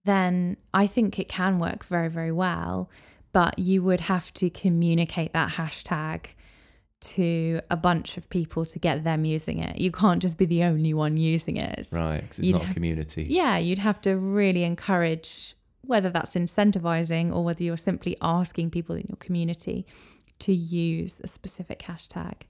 then 0.05 0.57
I 0.73 0.87
think 0.87 1.19
it 1.19 1.27
can 1.27 1.59
work 1.59 1.85
very, 1.85 2.09
very 2.09 2.31
well. 2.31 2.89
But 3.33 3.59
you 3.59 3.83
would 3.83 4.01
have 4.01 4.31
to 4.35 4.49
communicate 4.49 5.33
that 5.33 5.53
hashtag 5.53 6.27
to 7.01 7.59
a 7.69 7.75
bunch 7.75 8.15
of 8.15 8.29
people 8.29 8.63
to 8.65 8.79
get 8.79 9.03
them 9.03 9.25
using 9.25 9.59
it. 9.59 9.77
You 9.79 9.91
can't 9.91 10.21
just 10.21 10.37
be 10.37 10.45
the 10.45 10.63
only 10.63 10.93
one 10.93 11.17
using 11.17 11.57
it. 11.57 11.89
right. 11.91 12.21
'cause 12.29 12.39
it's 12.39 12.47
you'd 12.47 12.55
not 12.55 12.69
a 12.69 12.73
community. 12.73 13.25
Yeah, 13.29 13.57
you'd 13.57 13.79
have 13.79 13.99
to 14.01 14.15
really 14.15 14.63
encourage 14.63 15.55
whether 15.81 16.09
that's 16.09 16.35
incentivizing 16.35 17.33
or 17.35 17.43
whether 17.43 17.61
you're 17.61 17.75
simply 17.75 18.15
asking 18.21 18.69
people 18.69 18.95
in 18.95 19.05
your 19.09 19.17
community 19.17 19.85
to 20.39 20.53
use 20.53 21.19
a 21.23 21.27
specific 21.27 21.79
hashtag. 21.79 22.43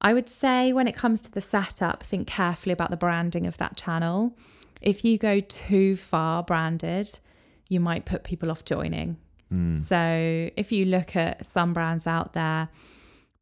I 0.00 0.12
would 0.12 0.28
say 0.28 0.72
when 0.72 0.88
it 0.88 0.96
comes 0.96 1.20
to 1.20 1.30
the 1.30 1.40
setup, 1.40 2.02
think 2.02 2.26
carefully 2.26 2.72
about 2.72 2.90
the 2.90 2.96
branding 2.96 3.46
of 3.46 3.58
that 3.58 3.76
channel. 3.76 4.36
If 4.80 5.04
you 5.04 5.18
go 5.18 5.38
too 5.38 5.94
far 5.94 6.42
branded, 6.42 7.20
you 7.68 7.78
might 7.78 8.04
put 8.06 8.24
people 8.24 8.50
off 8.50 8.64
joining. 8.64 9.18
Mm. 9.52 9.84
So 9.84 10.50
if 10.56 10.72
you 10.72 10.84
look 10.86 11.14
at 11.14 11.44
some 11.44 11.72
brands 11.72 12.06
out 12.06 12.32
there, 12.32 12.68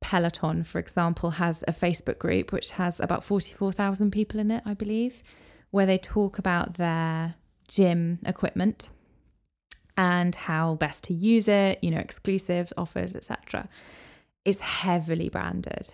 Peloton, 0.01 0.65
for 0.65 0.79
example, 0.79 1.33
has 1.33 1.63
a 1.69 1.73
Facebook 1.73 2.19
group 2.19 2.53
which 2.53 2.73
has 2.73 3.01
about 3.01 3.23
44,000 3.23 4.11
people 4.11 4.41
in 4.41 4.51
it, 4.51 4.63
I 4.65 4.75
believe, 4.75 5.23
where 5.71 5.87
they 5.87 5.99
talk 5.99 6.39
about 6.39 6.75
their 6.75 7.35
gym 7.69 8.19
equipment 8.27 8.91
and 9.97 10.35
how 10.35 10.75
best 10.77 11.05
to 11.05 11.15
use 11.15 11.47
it, 11.47 11.79
you 11.83 11.91
know, 11.91 11.99
exclusives, 11.99 12.73
offers, 12.77 13.15
etc. 13.15 13.69
is 14.45 14.61
heavily 14.61 15.29
branded. 15.29 15.91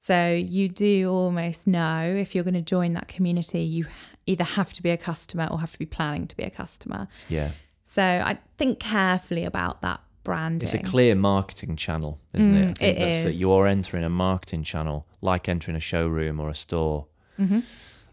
So 0.00 0.32
you 0.32 0.68
do 0.68 1.10
almost 1.10 1.66
know 1.66 2.02
if 2.02 2.34
you're 2.34 2.44
going 2.44 2.54
to 2.54 2.62
join 2.62 2.92
that 2.94 3.08
community, 3.08 3.60
you 3.60 3.86
either 4.26 4.44
have 4.44 4.72
to 4.74 4.82
be 4.82 4.90
a 4.90 4.96
customer 4.96 5.48
or 5.50 5.60
have 5.60 5.72
to 5.72 5.78
be 5.78 5.86
planning 5.86 6.26
to 6.26 6.36
be 6.36 6.44
a 6.44 6.50
customer. 6.50 7.08
Yeah. 7.28 7.50
So 7.88 8.02
I 8.02 8.36
think 8.58 8.78
carefully 8.80 9.44
about 9.44 9.80
that 9.80 10.02
branding. 10.22 10.66
It's 10.66 10.74
a 10.74 10.78
clear 10.78 11.14
marketing 11.14 11.74
channel, 11.76 12.20
isn't 12.34 12.54
it? 12.54 12.68
I 12.68 12.72
Mm, 12.72 12.76
think 12.76 12.96
it 12.98 13.00
that's 13.00 13.24
is. 13.34 13.40
You're 13.40 13.66
entering 13.66 14.04
a 14.04 14.10
marketing 14.10 14.62
channel, 14.62 15.06
like 15.22 15.48
entering 15.48 15.74
a 15.74 15.80
showroom 15.80 16.38
or 16.38 16.50
a 16.50 16.54
store. 16.54 17.06
Mhm. 17.38 17.62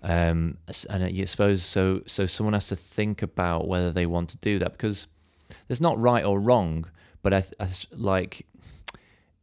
Um, 0.01 0.57
and 0.89 1.03
I 1.03 1.25
suppose 1.25 1.61
so. 1.61 2.01
So 2.05 2.25
someone 2.25 2.53
has 2.53 2.67
to 2.67 2.75
think 2.77 3.21
about 3.21 3.67
whether 3.67 3.91
they 3.91 4.05
want 4.05 4.29
to 4.29 4.37
do 4.37 4.59
that 4.59 4.71
because 4.71 5.07
there's 5.67 5.81
not 5.81 5.99
right 5.99 6.23
or 6.23 6.39
wrong, 6.39 6.85
but 7.21 7.33
I, 7.33 7.43
I 7.59 7.67
like 7.91 8.47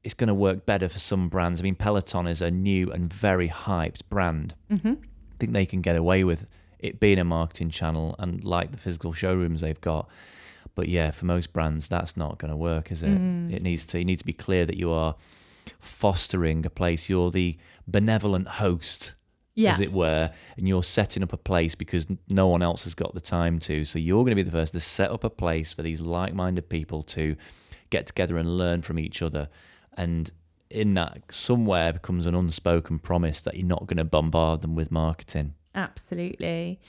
it's 0.03 0.15
going 0.15 0.29
to 0.29 0.35
work 0.35 0.65
better 0.65 0.89
for 0.89 0.99
some 0.99 1.29
brands. 1.29 1.61
I 1.61 1.63
mean, 1.63 1.75
Peloton 1.77 2.27
is 2.27 2.41
a 2.41 2.51
new 2.51 2.91
and 2.91 3.13
very 3.13 3.51
hyped 3.51 4.01
brand. 4.09 4.55
Mhm. 4.71 4.97
I 4.97 5.35
think 5.39 5.53
they 5.53 5.67
can 5.67 5.83
get 5.83 5.95
away 5.97 6.25
with 6.25 6.47
it 6.83 7.01
being 7.01 7.19
a 7.19 7.25
marketing 7.25 7.71
channel 7.71 8.15
and 8.19 8.45
like 8.45 8.73
the 8.73 8.79
physical 8.79 9.13
showrooms 9.13 9.61
they've 9.63 9.81
got. 9.81 10.09
But 10.75 10.89
yeah, 10.89 11.11
for 11.11 11.27
most 11.27 11.53
brands, 11.53 11.89
that's 11.89 12.17
not 12.17 12.39
going 12.39 12.51
to 12.51 12.57
work, 12.57 12.91
is 12.93 13.03
it? 13.03 13.11
Mm. 13.11 13.53
It 13.53 13.63
needs 13.63 13.87
to. 13.87 13.99
You 13.99 14.05
need 14.05 14.19
to 14.19 14.25
be 14.25 14.33
clear 14.33 14.65
that 14.67 14.77
you 14.77 14.91
are 14.91 15.15
fostering 15.79 16.65
a 16.67 16.71
place. 16.71 17.09
You're 17.09 17.31
the 17.31 17.57
benevolent 17.87 18.49
host, 18.49 19.13
Yeah. 19.55 19.73
as 19.73 19.81
it 19.81 19.93
were, 19.93 20.31
and 20.57 20.67
you're 20.69 20.83
setting 20.83 21.23
up 21.23 21.33
a 21.33 21.37
place 21.37 21.75
because 21.75 22.07
no 22.29 22.49
one 22.49 22.63
else 22.63 22.85
has 22.85 22.95
got 22.95 23.15
the 23.15 23.21
time 23.21 23.59
to. 23.61 23.85
So 23.85 23.99
you're 23.99 24.25
going 24.25 24.31
to 24.37 24.37
be 24.37 24.43
the 24.43 24.51
first 24.51 24.73
to 24.73 24.81
set 24.81 25.11
up 25.11 25.25
a 25.25 25.31
place 25.31 25.73
for 25.73 25.83
these 25.83 26.01
like-minded 26.01 26.69
people 26.69 27.03
to 27.05 27.37
get 27.91 28.07
together 28.07 28.39
and 28.39 28.57
learn 28.57 28.81
from 28.83 28.99
each 28.99 29.21
other. 29.21 29.49
And 29.95 30.31
in 30.71 30.95
that, 30.95 31.21
somewhere 31.31 31.93
becomes 31.93 32.25
an 32.25 32.35
unspoken 32.35 32.99
promise 32.99 33.41
that 33.43 33.57
you're 33.57 33.67
not 33.67 33.87
going 33.87 33.99
to 33.99 34.05
bombard 34.05 34.63
them 34.63 34.75
with 34.75 34.91
marketing. 34.91 35.53
Absolutely. 35.75 36.81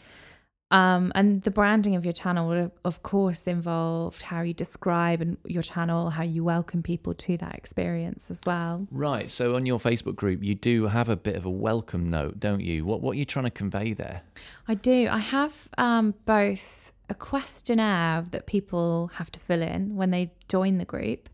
Um, 0.74 1.12
and 1.14 1.44
the 1.44 1.52
branding 1.52 1.96
of 1.96 2.04
your 2.04 2.14
channel 2.14 2.48
would, 2.48 2.72
of 2.84 3.04
course, 3.04 3.46
involve 3.46 4.20
how 4.22 4.42
you 4.42 4.56
describe 4.56 5.22
and 5.22 5.38
your 5.46 5.62
channel, 5.62 6.10
how 6.10 6.24
you 6.24 6.44
welcome 6.44 6.82
people 6.82 7.14
to 7.14 7.38
that 7.38 7.54
experience 7.54 8.32
as 8.32 8.42
well. 8.44 8.88
Right. 8.90 9.30
So 9.30 9.56
on 9.56 9.68
your 9.68 9.78
Facebook 9.78 10.16
group, 10.16 10.44
you 10.44 10.56
do 10.56 10.88
have 10.88 11.10
a 11.10 11.16
bit 11.16 11.36
of 11.36 11.46
a 11.46 11.50
welcome 11.52 12.10
note, 12.10 12.40
don't 12.40 12.62
you? 12.62 12.86
What 12.86 13.02
what 13.02 13.12
are 13.12 13.20
you 13.20 13.26
trying 13.26 13.46
to 13.46 13.52
convey 13.52 13.94
there? 13.94 14.24
I 14.68 14.74
do. 14.74 15.08
I 15.12 15.20
have 15.20 15.70
um, 15.78 16.16
both 16.26 16.92
a 17.08 17.14
questionnaire 17.14 18.24
that 18.32 18.48
people 18.48 19.12
have 19.16 19.32
to 19.34 19.40
fill 19.40 19.62
in 19.62 19.96
when 19.96 20.10
they 20.10 20.32
join 20.48 20.80
the 20.80 20.86
group. 20.86 21.30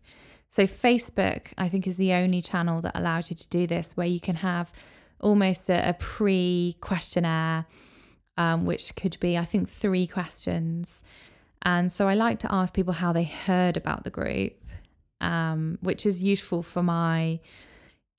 So, 0.50 0.64
Facebook, 0.64 1.54
I 1.56 1.68
think, 1.68 1.86
is 1.86 1.96
the 1.96 2.12
only 2.12 2.42
channel 2.42 2.82
that 2.82 2.98
allows 2.98 3.30
you 3.30 3.36
to 3.36 3.48
do 3.48 3.66
this, 3.66 3.92
where 3.92 4.06
you 4.06 4.20
can 4.20 4.36
have 4.36 4.72
almost 5.20 5.68
a, 5.68 5.90
a 5.90 5.94
pre 5.94 6.76
questionnaire, 6.80 7.66
um, 8.36 8.66
which 8.66 8.94
could 8.96 9.18
be, 9.20 9.36
I 9.36 9.44
think, 9.44 9.68
three 9.68 10.06
questions. 10.06 11.02
And 11.62 11.92
so, 11.92 12.08
I 12.08 12.14
like 12.14 12.38
to 12.40 12.52
ask 12.52 12.74
people 12.74 12.94
how 12.94 13.12
they 13.12 13.24
heard 13.24 13.76
about 13.76 14.04
the 14.04 14.10
group, 14.10 14.54
um, 15.20 15.78
which 15.82 16.06
is 16.06 16.22
useful 16.22 16.62
for 16.62 16.82
my 16.82 17.40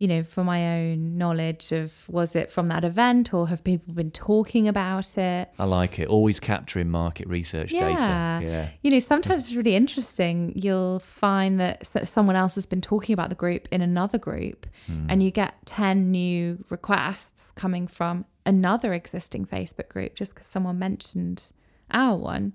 you 0.01 0.07
know, 0.07 0.23
for 0.23 0.43
my 0.43 0.79
own 0.79 1.15
knowledge 1.15 1.71
of 1.71 2.09
was 2.09 2.35
it 2.35 2.49
from 2.49 2.65
that 2.65 2.83
event 2.83 3.35
or 3.35 3.49
have 3.49 3.63
people 3.63 3.93
been 3.93 4.09
talking 4.09 4.67
about 4.67 5.15
it? 5.15 5.47
I 5.59 5.65
like 5.65 5.99
it. 5.99 6.07
Always 6.07 6.39
capturing 6.39 6.89
market 6.89 7.27
research 7.27 7.71
Yeah. 7.71 7.87
data. 7.87 8.45
Yeah. 8.51 8.69
You 8.81 8.89
know, 8.89 8.97
sometimes 8.97 9.43
it's 9.43 9.53
really 9.53 9.75
interesting. 9.75 10.53
You'll 10.55 11.01
find 11.01 11.59
that 11.59 11.85
someone 11.85 12.35
else 12.35 12.55
has 12.55 12.65
been 12.65 12.81
talking 12.81 13.13
about 13.13 13.29
the 13.29 13.35
group 13.35 13.67
in 13.71 13.83
another 13.83 14.17
group, 14.17 14.65
hmm. 14.87 15.05
and 15.07 15.21
you 15.21 15.29
get 15.29 15.53
10 15.67 16.09
new 16.09 16.65
requests 16.71 17.51
coming 17.53 17.85
from 17.85 18.25
another 18.43 18.95
existing 18.95 19.45
Facebook 19.45 19.89
group 19.89 20.15
just 20.15 20.33
because 20.33 20.47
someone 20.47 20.79
mentioned 20.79 21.51
our 21.91 22.17
one. 22.17 22.53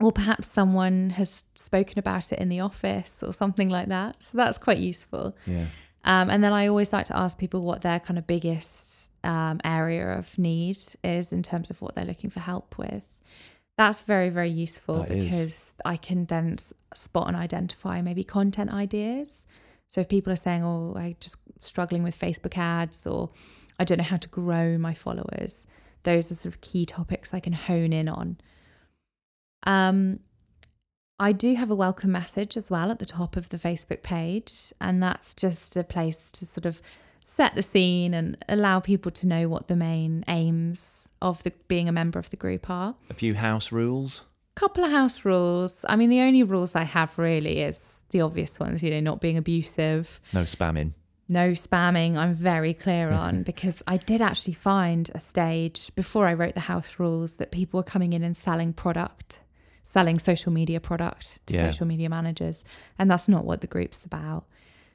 Or 0.00 0.12
perhaps 0.12 0.48
someone 0.48 1.10
has 1.10 1.44
spoken 1.56 1.98
about 1.98 2.32
it 2.32 2.38
in 2.38 2.48
the 2.48 2.60
office 2.60 3.22
or 3.22 3.34
something 3.34 3.68
like 3.68 3.88
that. 3.88 4.22
So 4.22 4.38
that's 4.38 4.56
quite 4.56 4.78
useful. 4.78 5.36
Yeah. 5.46 5.66
Um, 6.04 6.30
and 6.30 6.42
then 6.42 6.52
I 6.52 6.66
always 6.66 6.92
like 6.92 7.06
to 7.06 7.16
ask 7.16 7.38
people 7.38 7.62
what 7.62 7.82
their 7.82 8.00
kind 8.00 8.18
of 8.18 8.26
biggest 8.26 9.10
um, 9.24 9.60
area 9.64 10.18
of 10.18 10.36
need 10.38 10.78
is 11.04 11.32
in 11.32 11.42
terms 11.42 11.70
of 11.70 11.80
what 11.80 11.94
they're 11.94 12.04
looking 12.04 12.30
for 12.30 12.40
help 12.40 12.76
with. 12.76 13.20
That's 13.78 14.02
very, 14.02 14.28
very 14.28 14.50
useful 14.50 15.04
That 15.04 15.12
is. 15.12 15.24
because 15.24 15.74
I 15.84 15.96
can 15.96 16.26
then 16.26 16.56
spot 16.94 17.28
and 17.28 17.36
identify 17.36 18.02
maybe 18.02 18.24
content 18.24 18.72
ideas. 18.72 19.46
So 19.88 20.00
if 20.00 20.08
people 20.08 20.32
are 20.32 20.36
saying, 20.36 20.64
oh, 20.64 20.94
I'm 20.96 21.16
just 21.20 21.36
struggling 21.60 22.02
with 22.02 22.18
Facebook 22.18 22.56
ads 22.58 23.06
or 23.06 23.30
I 23.78 23.84
don't 23.84 23.98
know 23.98 24.04
how 24.04 24.16
to 24.16 24.28
grow 24.28 24.78
my 24.78 24.94
followers, 24.94 25.66
those 26.02 26.30
are 26.30 26.34
sort 26.34 26.54
of 26.54 26.60
key 26.60 26.84
topics 26.84 27.32
I 27.32 27.40
can 27.40 27.52
hone 27.52 27.92
in 27.92 28.08
on. 28.08 28.38
Um, 29.64 30.20
I 31.18 31.32
do 31.32 31.54
have 31.54 31.70
a 31.70 31.74
welcome 31.76 32.10
message 32.12 32.56
as 32.56 32.70
well 32.70 32.90
at 32.90 32.98
the 32.98 33.06
top 33.06 33.36
of 33.36 33.48
the 33.50 33.56
Facebook 33.56 34.02
page, 34.02 34.72
and 34.80 35.02
that's 35.02 35.34
just 35.34 35.76
a 35.76 35.84
place 35.84 36.30
to 36.32 36.46
sort 36.46 36.66
of 36.66 36.82
set 37.24 37.54
the 37.54 37.62
scene 37.62 38.12
and 38.14 38.36
allow 38.48 38.80
people 38.80 39.12
to 39.12 39.26
know 39.26 39.48
what 39.48 39.68
the 39.68 39.76
main 39.76 40.24
aims 40.26 41.08
of 41.20 41.42
the 41.44 41.52
being 41.68 41.88
a 41.88 41.92
member 41.92 42.18
of 42.18 42.30
the 42.30 42.36
group 42.36 42.68
are. 42.68 42.96
A 43.08 43.14
few 43.14 43.34
house 43.34 43.70
rules. 43.70 44.22
Couple 44.56 44.84
of 44.84 44.90
house 44.90 45.24
rules. 45.24 45.84
I 45.88 45.96
mean, 45.96 46.10
the 46.10 46.20
only 46.20 46.42
rules 46.42 46.74
I 46.74 46.82
have 46.82 47.18
really 47.18 47.60
is 47.60 47.96
the 48.10 48.20
obvious 48.20 48.58
ones, 48.58 48.82
you 48.82 48.90
know, 48.90 49.00
not 49.00 49.20
being 49.20 49.36
abusive, 49.38 50.20
No 50.32 50.42
spamming. 50.42 50.92
no 51.28 51.50
spamming. 51.52 52.16
I'm 52.16 52.32
very 52.34 52.74
clear 52.74 53.10
on 53.12 53.44
because 53.44 53.82
I 53.86 53.96
did 53.96 54.20
actually 54.20 54.54
find 54.54 55.08
a 55.14 55.20
stage 55.20 55.94
before 55.94 56.26
I 56.26 56.34
wrote 56.34 56.54
the 56.54 56.60
house 56.60 56.98
rules 56.98 57.34
that 57.34 57.52
people 57.52 57.78
were 57.78 57.84
coming 57.84 58.12
in 58.12 58.22
and 58.24 58.36
selling 58.36 58.72
product, 58.72 59.40
selling 59.82 60.18
social 60.18 60.52
media 60.52 60.80
product 60.80 61.40
to 61.46 61.54
Yeah. 61.54 61.70
social 61.70 61.86
media 61.86 62.08
managers, 62.08 62.64
and 62.98 63.10
that's 63.10 63.28
not 63.28 63.44
what 63.44 63.60
the 63.60 63.66
group's 63.66 64.04
about. 64.04 64.44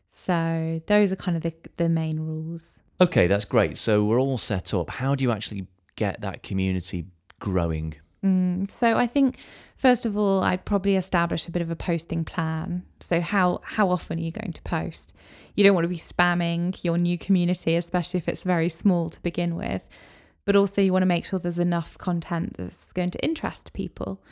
So 0.08 0.82
those 0.88 1.12
are 1.12 1.16
kind 1.16 1.38
of 1.38 1.44
the 1.44 1.54
the 1.78 1.90
main 1.90 2.20
rules. 2.20 2.82
Okay, 3.00 3.28
that's 3.28 3.46
great. 3.46 3.78
So 3.78 4.04
we're 4.04 4.20
all 4.20 4.38
set 4.38 4.74
up. 4.74 4.90
How 4.90 5.14
do 5.16 5.24
you 5.24 5.32
actually 5.32 5.68
get 5.96 6.22
that 6.22 6.42
community 6.44 7.06
growing? 7.40 7.96
Mm, 8.24 8.70
so 8.70 8.98
I 8.98 9.06
think 9.06 9.38
first 9.76 10.06
of 10.06 10.18
all, 10.18 10.42
I'd 10.42 10.66
probably 10.66 10.96
establish 10.96 11.48
a 11.48 11.52
bit 11.52 11.62
of 11.62 11.70
a 11.70 11.76
posting 11.76 12.24
plan. 12.26 12.84
So 13.00 13.22
how 13.22 13.62
how 13.64 13.90
often 13.90 14.18
are 14.18 14.22
you 14.22 14.32
going 14.32 14.54
to 14.54 14.62
post? 14.64 15.14
You 15.56 15.64
don't 15.64 15.76
want 15.76 15.86
to 15.86 15.90
be 15.90 15.98
spamming 15.98 16.84
your 16.84 16.98
new 16.98 17.18
community, 17.18 17.76
especially 17.76 18.18
if 18.20 18.28
it's 18.28 18.44
very 18.44 18.70
small 18.70 19.10
to 19.12 19.22
begin 19.22 19.56
with. 19.56 19.88
But 20.46 20.56
also 20.56 20.82
you 20.82 20.94
want 20.94 21.04
to 21.04 21.08
make 21.08 21.26
sure 21.26 21.38
there's 21.40 21.60
enough 21.60 21.98
content 21.98 22.56
that's 22.58 22.92
going 22.94 23.12
to 23.12 23.24
interest 23.24 23.74
people. 23.74 24.24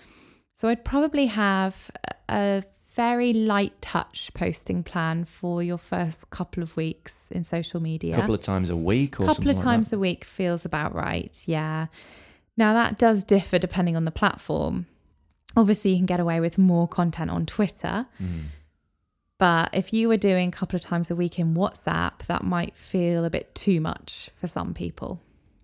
So 0.56 0.70
I'd 0.70 0.86
probably 0.86 1.26
have 1.26 1.92
a 2.30 2.64
very 2.96 3.34
light 3.34 3.82
touch 3.82 4.32
posting 4.34 4.84
plan 4.84 5.26
for 5.26 5.62
your 5.62 5.78
first 5.78 6.30
couple 6.30 6.64
of 6.64 6.78
weeks 6.78 7.26
in 7.30 7.44
social 7.44 7.82
media 7.82 8.14
A 8.14 8.22
couple 8.22 8.36
of 8.36 8.42
times 8.42 8.70
a 8.70 8.76
week 8.76 9.20
or 9.20 9.26
couple 9.26 9.50
of 9.50 9.58
times 9.58 9.90
that? 9.90 9.98
a 9.98 10.00
week 10.00 10.24
feels 10.24 10.64
about 10.64 10.96
right. 10.96 11.44
Yeah. 11.46 11.88
Now 12.56 12.74
that 12.74 12.98
does 12.98 13.26
differ 13.26 13.60
depending 13.60 13.98
on 13.98 14.06
the 14.06 14.12
platform. 14.12 14.86
Obviously, 15.58 15.92
you 15.92 15.98
can 15.98 16.06
get 16.06 16.22
away 16.22 16.40
with 16.40 16.58
more 16.58 16.88
content 16.88 17.32
on 17.32 17.46
Twitter. 17.46 18.08
Mm. 18.22 18.44
But 19.38 19.70
if 19.74 19.92
you 19.92 20.08
were 20.08 20.18
doing 20.18 20.48
a 20.50 20.52
couple 20.52 20.78
of 20.78 20.82
times 20.82 21.12
a 21.12 21.16
week 21.18 21.38
in 21.38 21.54
WhatsApp, 21.54 22.26
that 22.28 22.46
might 22.46 22.78
feel 22.78 23.26
a 23.26 23.30
bit 23.30 23.54
too 23.56 23.82
much 23.82 24.30
for 24.36 24.48
some 24.48 24.74
people. 24.74 25.22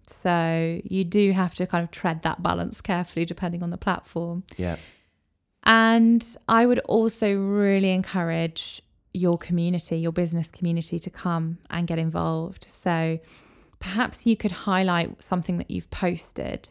So 0.08 0.82
you 0.84 1.04
do 1.04 1.32
have 1.32 1.56
to 1.56 1.68
kind 1.68 1.84
of 1.84 1.92
tread 1.92 2.24
that 2.24 2.44
balance 2.44 2.82
carefully 2.82 3.26
depending 3.26 3.64
on 3.64 3.70
the 3.70 3.78
platform. 3.78 4.44
Yeah. 4.58 4.78
And 5.64 6.26
I 6.48 6.66
would 6.66 6.80
also 6.80 7.36
really 7.36 7.92
encourage 7.92 8.82
your 9.14 9.38
community, 9.38 9.98
your 9.98 10.12
business 10.12 10.48
community, 10.48 11.00
to 11.00 11.10
come 11.10 11.60
and 11.70 11.88
get 11.88 12.00
involved. 12.00 12.66
So 12.66 13.20
perhaps 13.80 14.26
you 14.26 14.36
could 14.36 14.52
highlight 14.52 15.22
something 15.22 15.58
that 15.58 15.70
you've 15.70 15.90
posted 15.90 16.70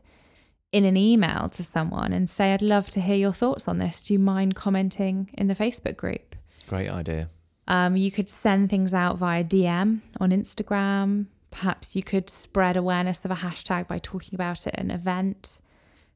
in 0.72 0.84
an 0.84 0.96
email 0.96 1.48
to 1.48 1.64
someone 1.64 2.12
and 2.12 2.30
say, 2.30 2.52
I'd 2.52 2.62
love 2.62 2.90
to 2.90 3.00
hear 3.00 3.16
your 3.16 3.32
thoughts 3.32 3.66
on 3.66 3.78
this. 3.78 4.00
Do 4.00 4.12
you 4.12 4.18
mind 4.18 4.54
commenting 4.54 5.30
in 5.34 5.48
the 5.48 5.54
Facebook 5.54 5.96
group? 5.96 6.36
Great 6.68 6.88
idea. 6.88 7.28
Um, 7.66 7.96
you 7.96 8.10
could 8.10 8.28
send 8.28 8.70
things 8.70 8.94
out 8.94 9.18
via 9.18 9.44
DM 9.44 10.00
on 10.20 10.30
Instagram. 10.30 11.26
Perhaps 11.50 11.96
you 11.96 12.02
could 12.02 12.30
spread 12.30 12.76
awareness 12.76 13.24
of 13.24 13.30
a 13.30 13.36
hashtag 13.36 13.88
by 13.88 13.98
talking 13.98 14.34
about 14.34 14.66
it 14.66 14.74
at 14.74 14.80
an 14.80 14.90
event. 14.90 15.60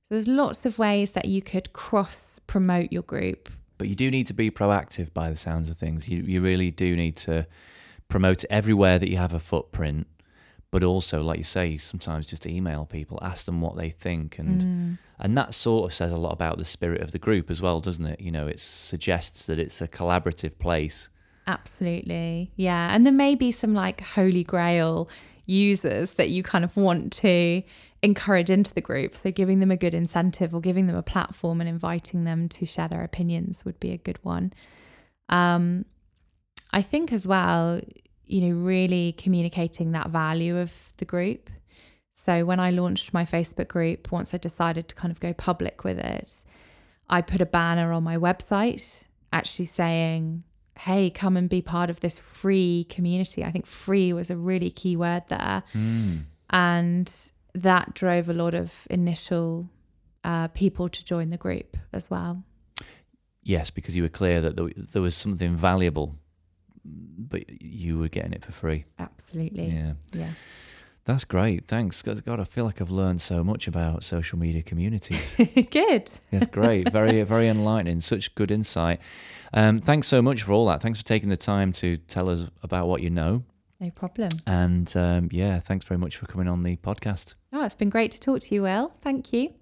So 0.03 0.09
there's 0.11 0.29
lots 0.29 0.65
of 0.67 0.79
ways 0.79 1.13
that 1.13 1.25
you 1.25 1.43
could 1.43 1.73
cross 1.73 2.39
promote 2.47 2.93
your 2.93 3.03
group. 3.03 3.49
But 3.79 3.89
you 3.89 3.95
do 3.97 4.11
need 4.11 4.27
to 4.29 4.35
be 4.35 4.51
proactive 4.51 5.13
by 5.13 5.31
the 5.31 5.37
sounds 5.37 5.69
of 5.71 5.77
things. 5.77 6.09
You 6.09 6.23
you 6.23 6.41
really 6.41 6.71
do 6.71 6.95
need 6.95 7.17
to 7.17 7.47
promote 8.09 8.45
everywhere 8.51 8.99
that 8.99 9.11
you 9.11 9.17
have 9.17 9.35
a 9.35 9.41
footprint. 9.41 10.07
But 10.71 10.83
also, 10.83 11.23
like 11.23 11.39
you 11.39 11.45
say, 11.45 11.77
sometimes 11.77 12.27
just 12.27 12.47
email 12.47 12.85
people, 12.85 13.19
ask 13.23 13.47
them 13.47 13.61
what 13.61 13.77
they 13.77 13.91
think, 13.91 14.39
and 14.39 14.61
Mm. 14.61 14.99
and 15.21 15.39
that 15.39 15.55
sort 15.55 15.91
of 15.91 15.95
says 15.95 16.13
a 16.13 16.17
lot 16.17 16.33
about 16.33 16.59
the 16.59 16.65
spirit 16.65 17.01
of 17.01 17.13
the 17.13 17.19
group 17.19 17.51
as 17.51 17.61
well, 17.63 17.81
doesn't 17.81 18.07
it? 18.07 18.21
You 18.21 18.33
know, 18.33 18.47
it 18.47 18.59
suggests 18.61 19.47
that 19.47 19.59
it's 19.59 19.81
a 19.81 19.87
collaborative 19.89 20.59
place 20.59 21.09
Absolutely. 21.47 22.53
Yeah. 22.57 22.95
And 22.95 23.05
there 23.05 23.13
may 23.13 23.35
be 23.35 23.51
some 23.51 23.75
like 23.75 24.01
holy 24.01 24.45
grail 24.45 25.09
users 25.47 26.15
that 26.15 26.31
you 26.31 26.43
kind 26.43 26.65
of 26.65 26.77
want 26.77 27.13
to 27.13 27.63
encourage 28.03 28.51
into 28.51 28.73
the 28.73 28.81
group. 28.81 29.15
So 29.15 29.31
giving 29.31 29.61
them 29.61 29.71
a 29.71 29.77
good 29.77 29.95
incentive 29.95 30.55
or 30.55 30.61
giving 30.61 30.87
them 30.87 30.97
a 30.97 31.03
platform 31.03 31.61
and 31.61 31.69
inviting 31.69 32.25
them 32.25 32.49
to 32.51 32.67
share 32.67 32.89
their 32.89 33.05
opinions 33.05 33.65
would 33.65 33.79
be 33.81 33.93
a 33.93 33.99
good 33.99 34.19
one. 34.23 34.53
Um, 35.29 35.85
I 36.71 36.83
think 36.83 37.13
as 37.13 37.27
well, 37.27 37.81
you 38.27 38.41
know, 38.41 38.55
really 38.55 39.13
communicating 39.13 39.93
that 39.93 40.11
value 40.11 40.57
of 40.57 40.93
the 40.97 41.05
group. 41.05 41.51
So 42.13 42.45
when 42.45 42.61
I 42.61 42.71
launched 42.71 43.13
my 43.13 43.25
Facebook 43.25 43.69
group, 43.69 44.13
once 44.13 44.33
I 44.33 44.39
decided 44.39 44.89
to 44.89 44.95
kind 44.95 45.11
of 45.11 45.21
go 45.21 45.33
public 45.33 45.85
with 45.85 45.99
it, 45.99 46.45
I 47.09 47.21
put 47.21 47.41
a 47.41 47.47
banner 47.47 47.93
on 47.93 48.03
my 48.03 48.17
website 48.17 49.05
actually 49.33 49.67
saying, 49.67 50.45
hey, 50.79 51.11
come 51.11 51.37
and 51.37 51.49
be 51.49 51.63
part 51.63 51.91
of 51.91 52.01
this 52.01 52.19
free 52.19 52.87
community. 52.89 53.45
I 53.45 53.51
think 53.51 53.67
free 53.67 54.13
was 54.13 54.31
a 54.31 54.37
really 54.37 54.71
key 54.71 54.97
word 54.97 55.25
there. 55.29 55.63
Mm. 55.73 56.25
And 56.51 57.31
that 57.55 57.95
drove 57.95 58.29
a 58.29 58.35
lot 58.35 58.55
of 58.55 58.87
initial 58.91 59.69
uh, 60.25 60.49
people 60.49 60.89
to 60.89 61.05
join 61.05 61.31
the 61.31 61.37
group 61.37 61.77
as 61.93 62.11
well. 62.11 62.45
Yes, 63.43 63.71
because 63.71 63.95
you 63.95 64.03
were 64.03 64.09
clear 64.09 64.41
that 64.41 64.57
there, 64.57 64.69
there 64.77 65.03
was 65.03 65.15
something 65.15 65.55
valuable, 65.55 66.17
but 66.85 67.45
you 67.63 67.99
were 67.99 68.09
getting 68.09 68.33
it 68.33 68.45
for 68.45 68.53
free. 68.53 68.87
Absolutely. 68.99 69.67
Yeah. 69.67 69.93
Yeah. 70.13 70.31
That's 71.05 71.25
great. 71.25 71.67
Thanks. 71.67 72.01
God, 72.01 72.41
I 72.41 72.45
feel 72.45 72.65
like 72.65 72.81
I've 72.81 72.91
learned 72.91 73.21
so 73.21 73.45
much 73.45 73.69
about 73.69 74.05
social 74.05 74.39
media 74.39 74.63
communities. 74.63 75.35
good. 75.71 76.11
Yes, 76.31 76.47
great. 76.47 76.91
Very, 76.91 77.23
very 77.25 77.49
enlightening. 77.49 78.01
Such 78.01 78.35
good 78.35 78.51
insight. 78.51 79.01
Um, 79.53 79.81
thanks 79.81 80.09
so 80.09 80.23
much 80.23 80.43
for 80.43 80.53
all 80.53 80.67
that. 80.67 80.81
Thanks 80.81 80.99
for 80.99 81.05
taking 81.05 81.29
the 81.29 81.37
time 81.37 81.75
to 81.75 81.99
tell 81.99 82.31
us 82.31 82.49
about 82.63 82.89
what 82.89 83.03
you 83.03 83.11
know. 83.11 83.43
No 83.85 83.91
problem. 83.91 84.31
And 84.47 84.97
um, 84.97 85.29
yeah, 85.31 85.61
thanks 85.61 85.85
very 85.85 85.99
much 85.99 86.17
for 86.17 86.25
coming 86.25 86.49
on 86.49 86.63
the 86.63 86.77
podcast. 86.77 87.35
Oh, 87.53 87.67
it's 87.67 87.75
been 87.75 87.91
great 87.91 88.11
to 88.13 88.21
talk 88.21 88.41
to 88.41 88.55
you, 88.55 88.63
Will. 88.63 88.95
Thank 89.01 89.35
you. 89.35 89.53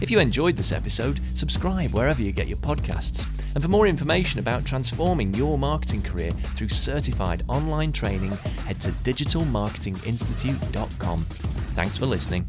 If 0.00 0.08
you 0.08 0.20
enjoyed 0.20 0.54
this 0.54 0.70
episode, 0.70 1.20
subscribe 1.28 1.92
wherever 1.92 2.22
you 2.22 2.30
get 2.30 2.46
your 2.46 2.58
podcasts. 2.58 3.26
And 3.54 3.62
for 3.62 3.68
more 3.68 3.88
information 3.88 4.38
about 4.38 4.64
transforming 4.64 5.34
your 5.34 5.58
marketing 5.58 6.02
career 6.02 6.30
through 6.30 6.68
certified 6.68 7.42
online 7.48 7.90
training, 7.90 8.30
head 8.66 8.80
to 8.82 8.90
digitalmarketinginstitute.com. 8.90 11.24
Thanks 11.24 11.98
for 11.98 12.06
listening. 12.06 12.46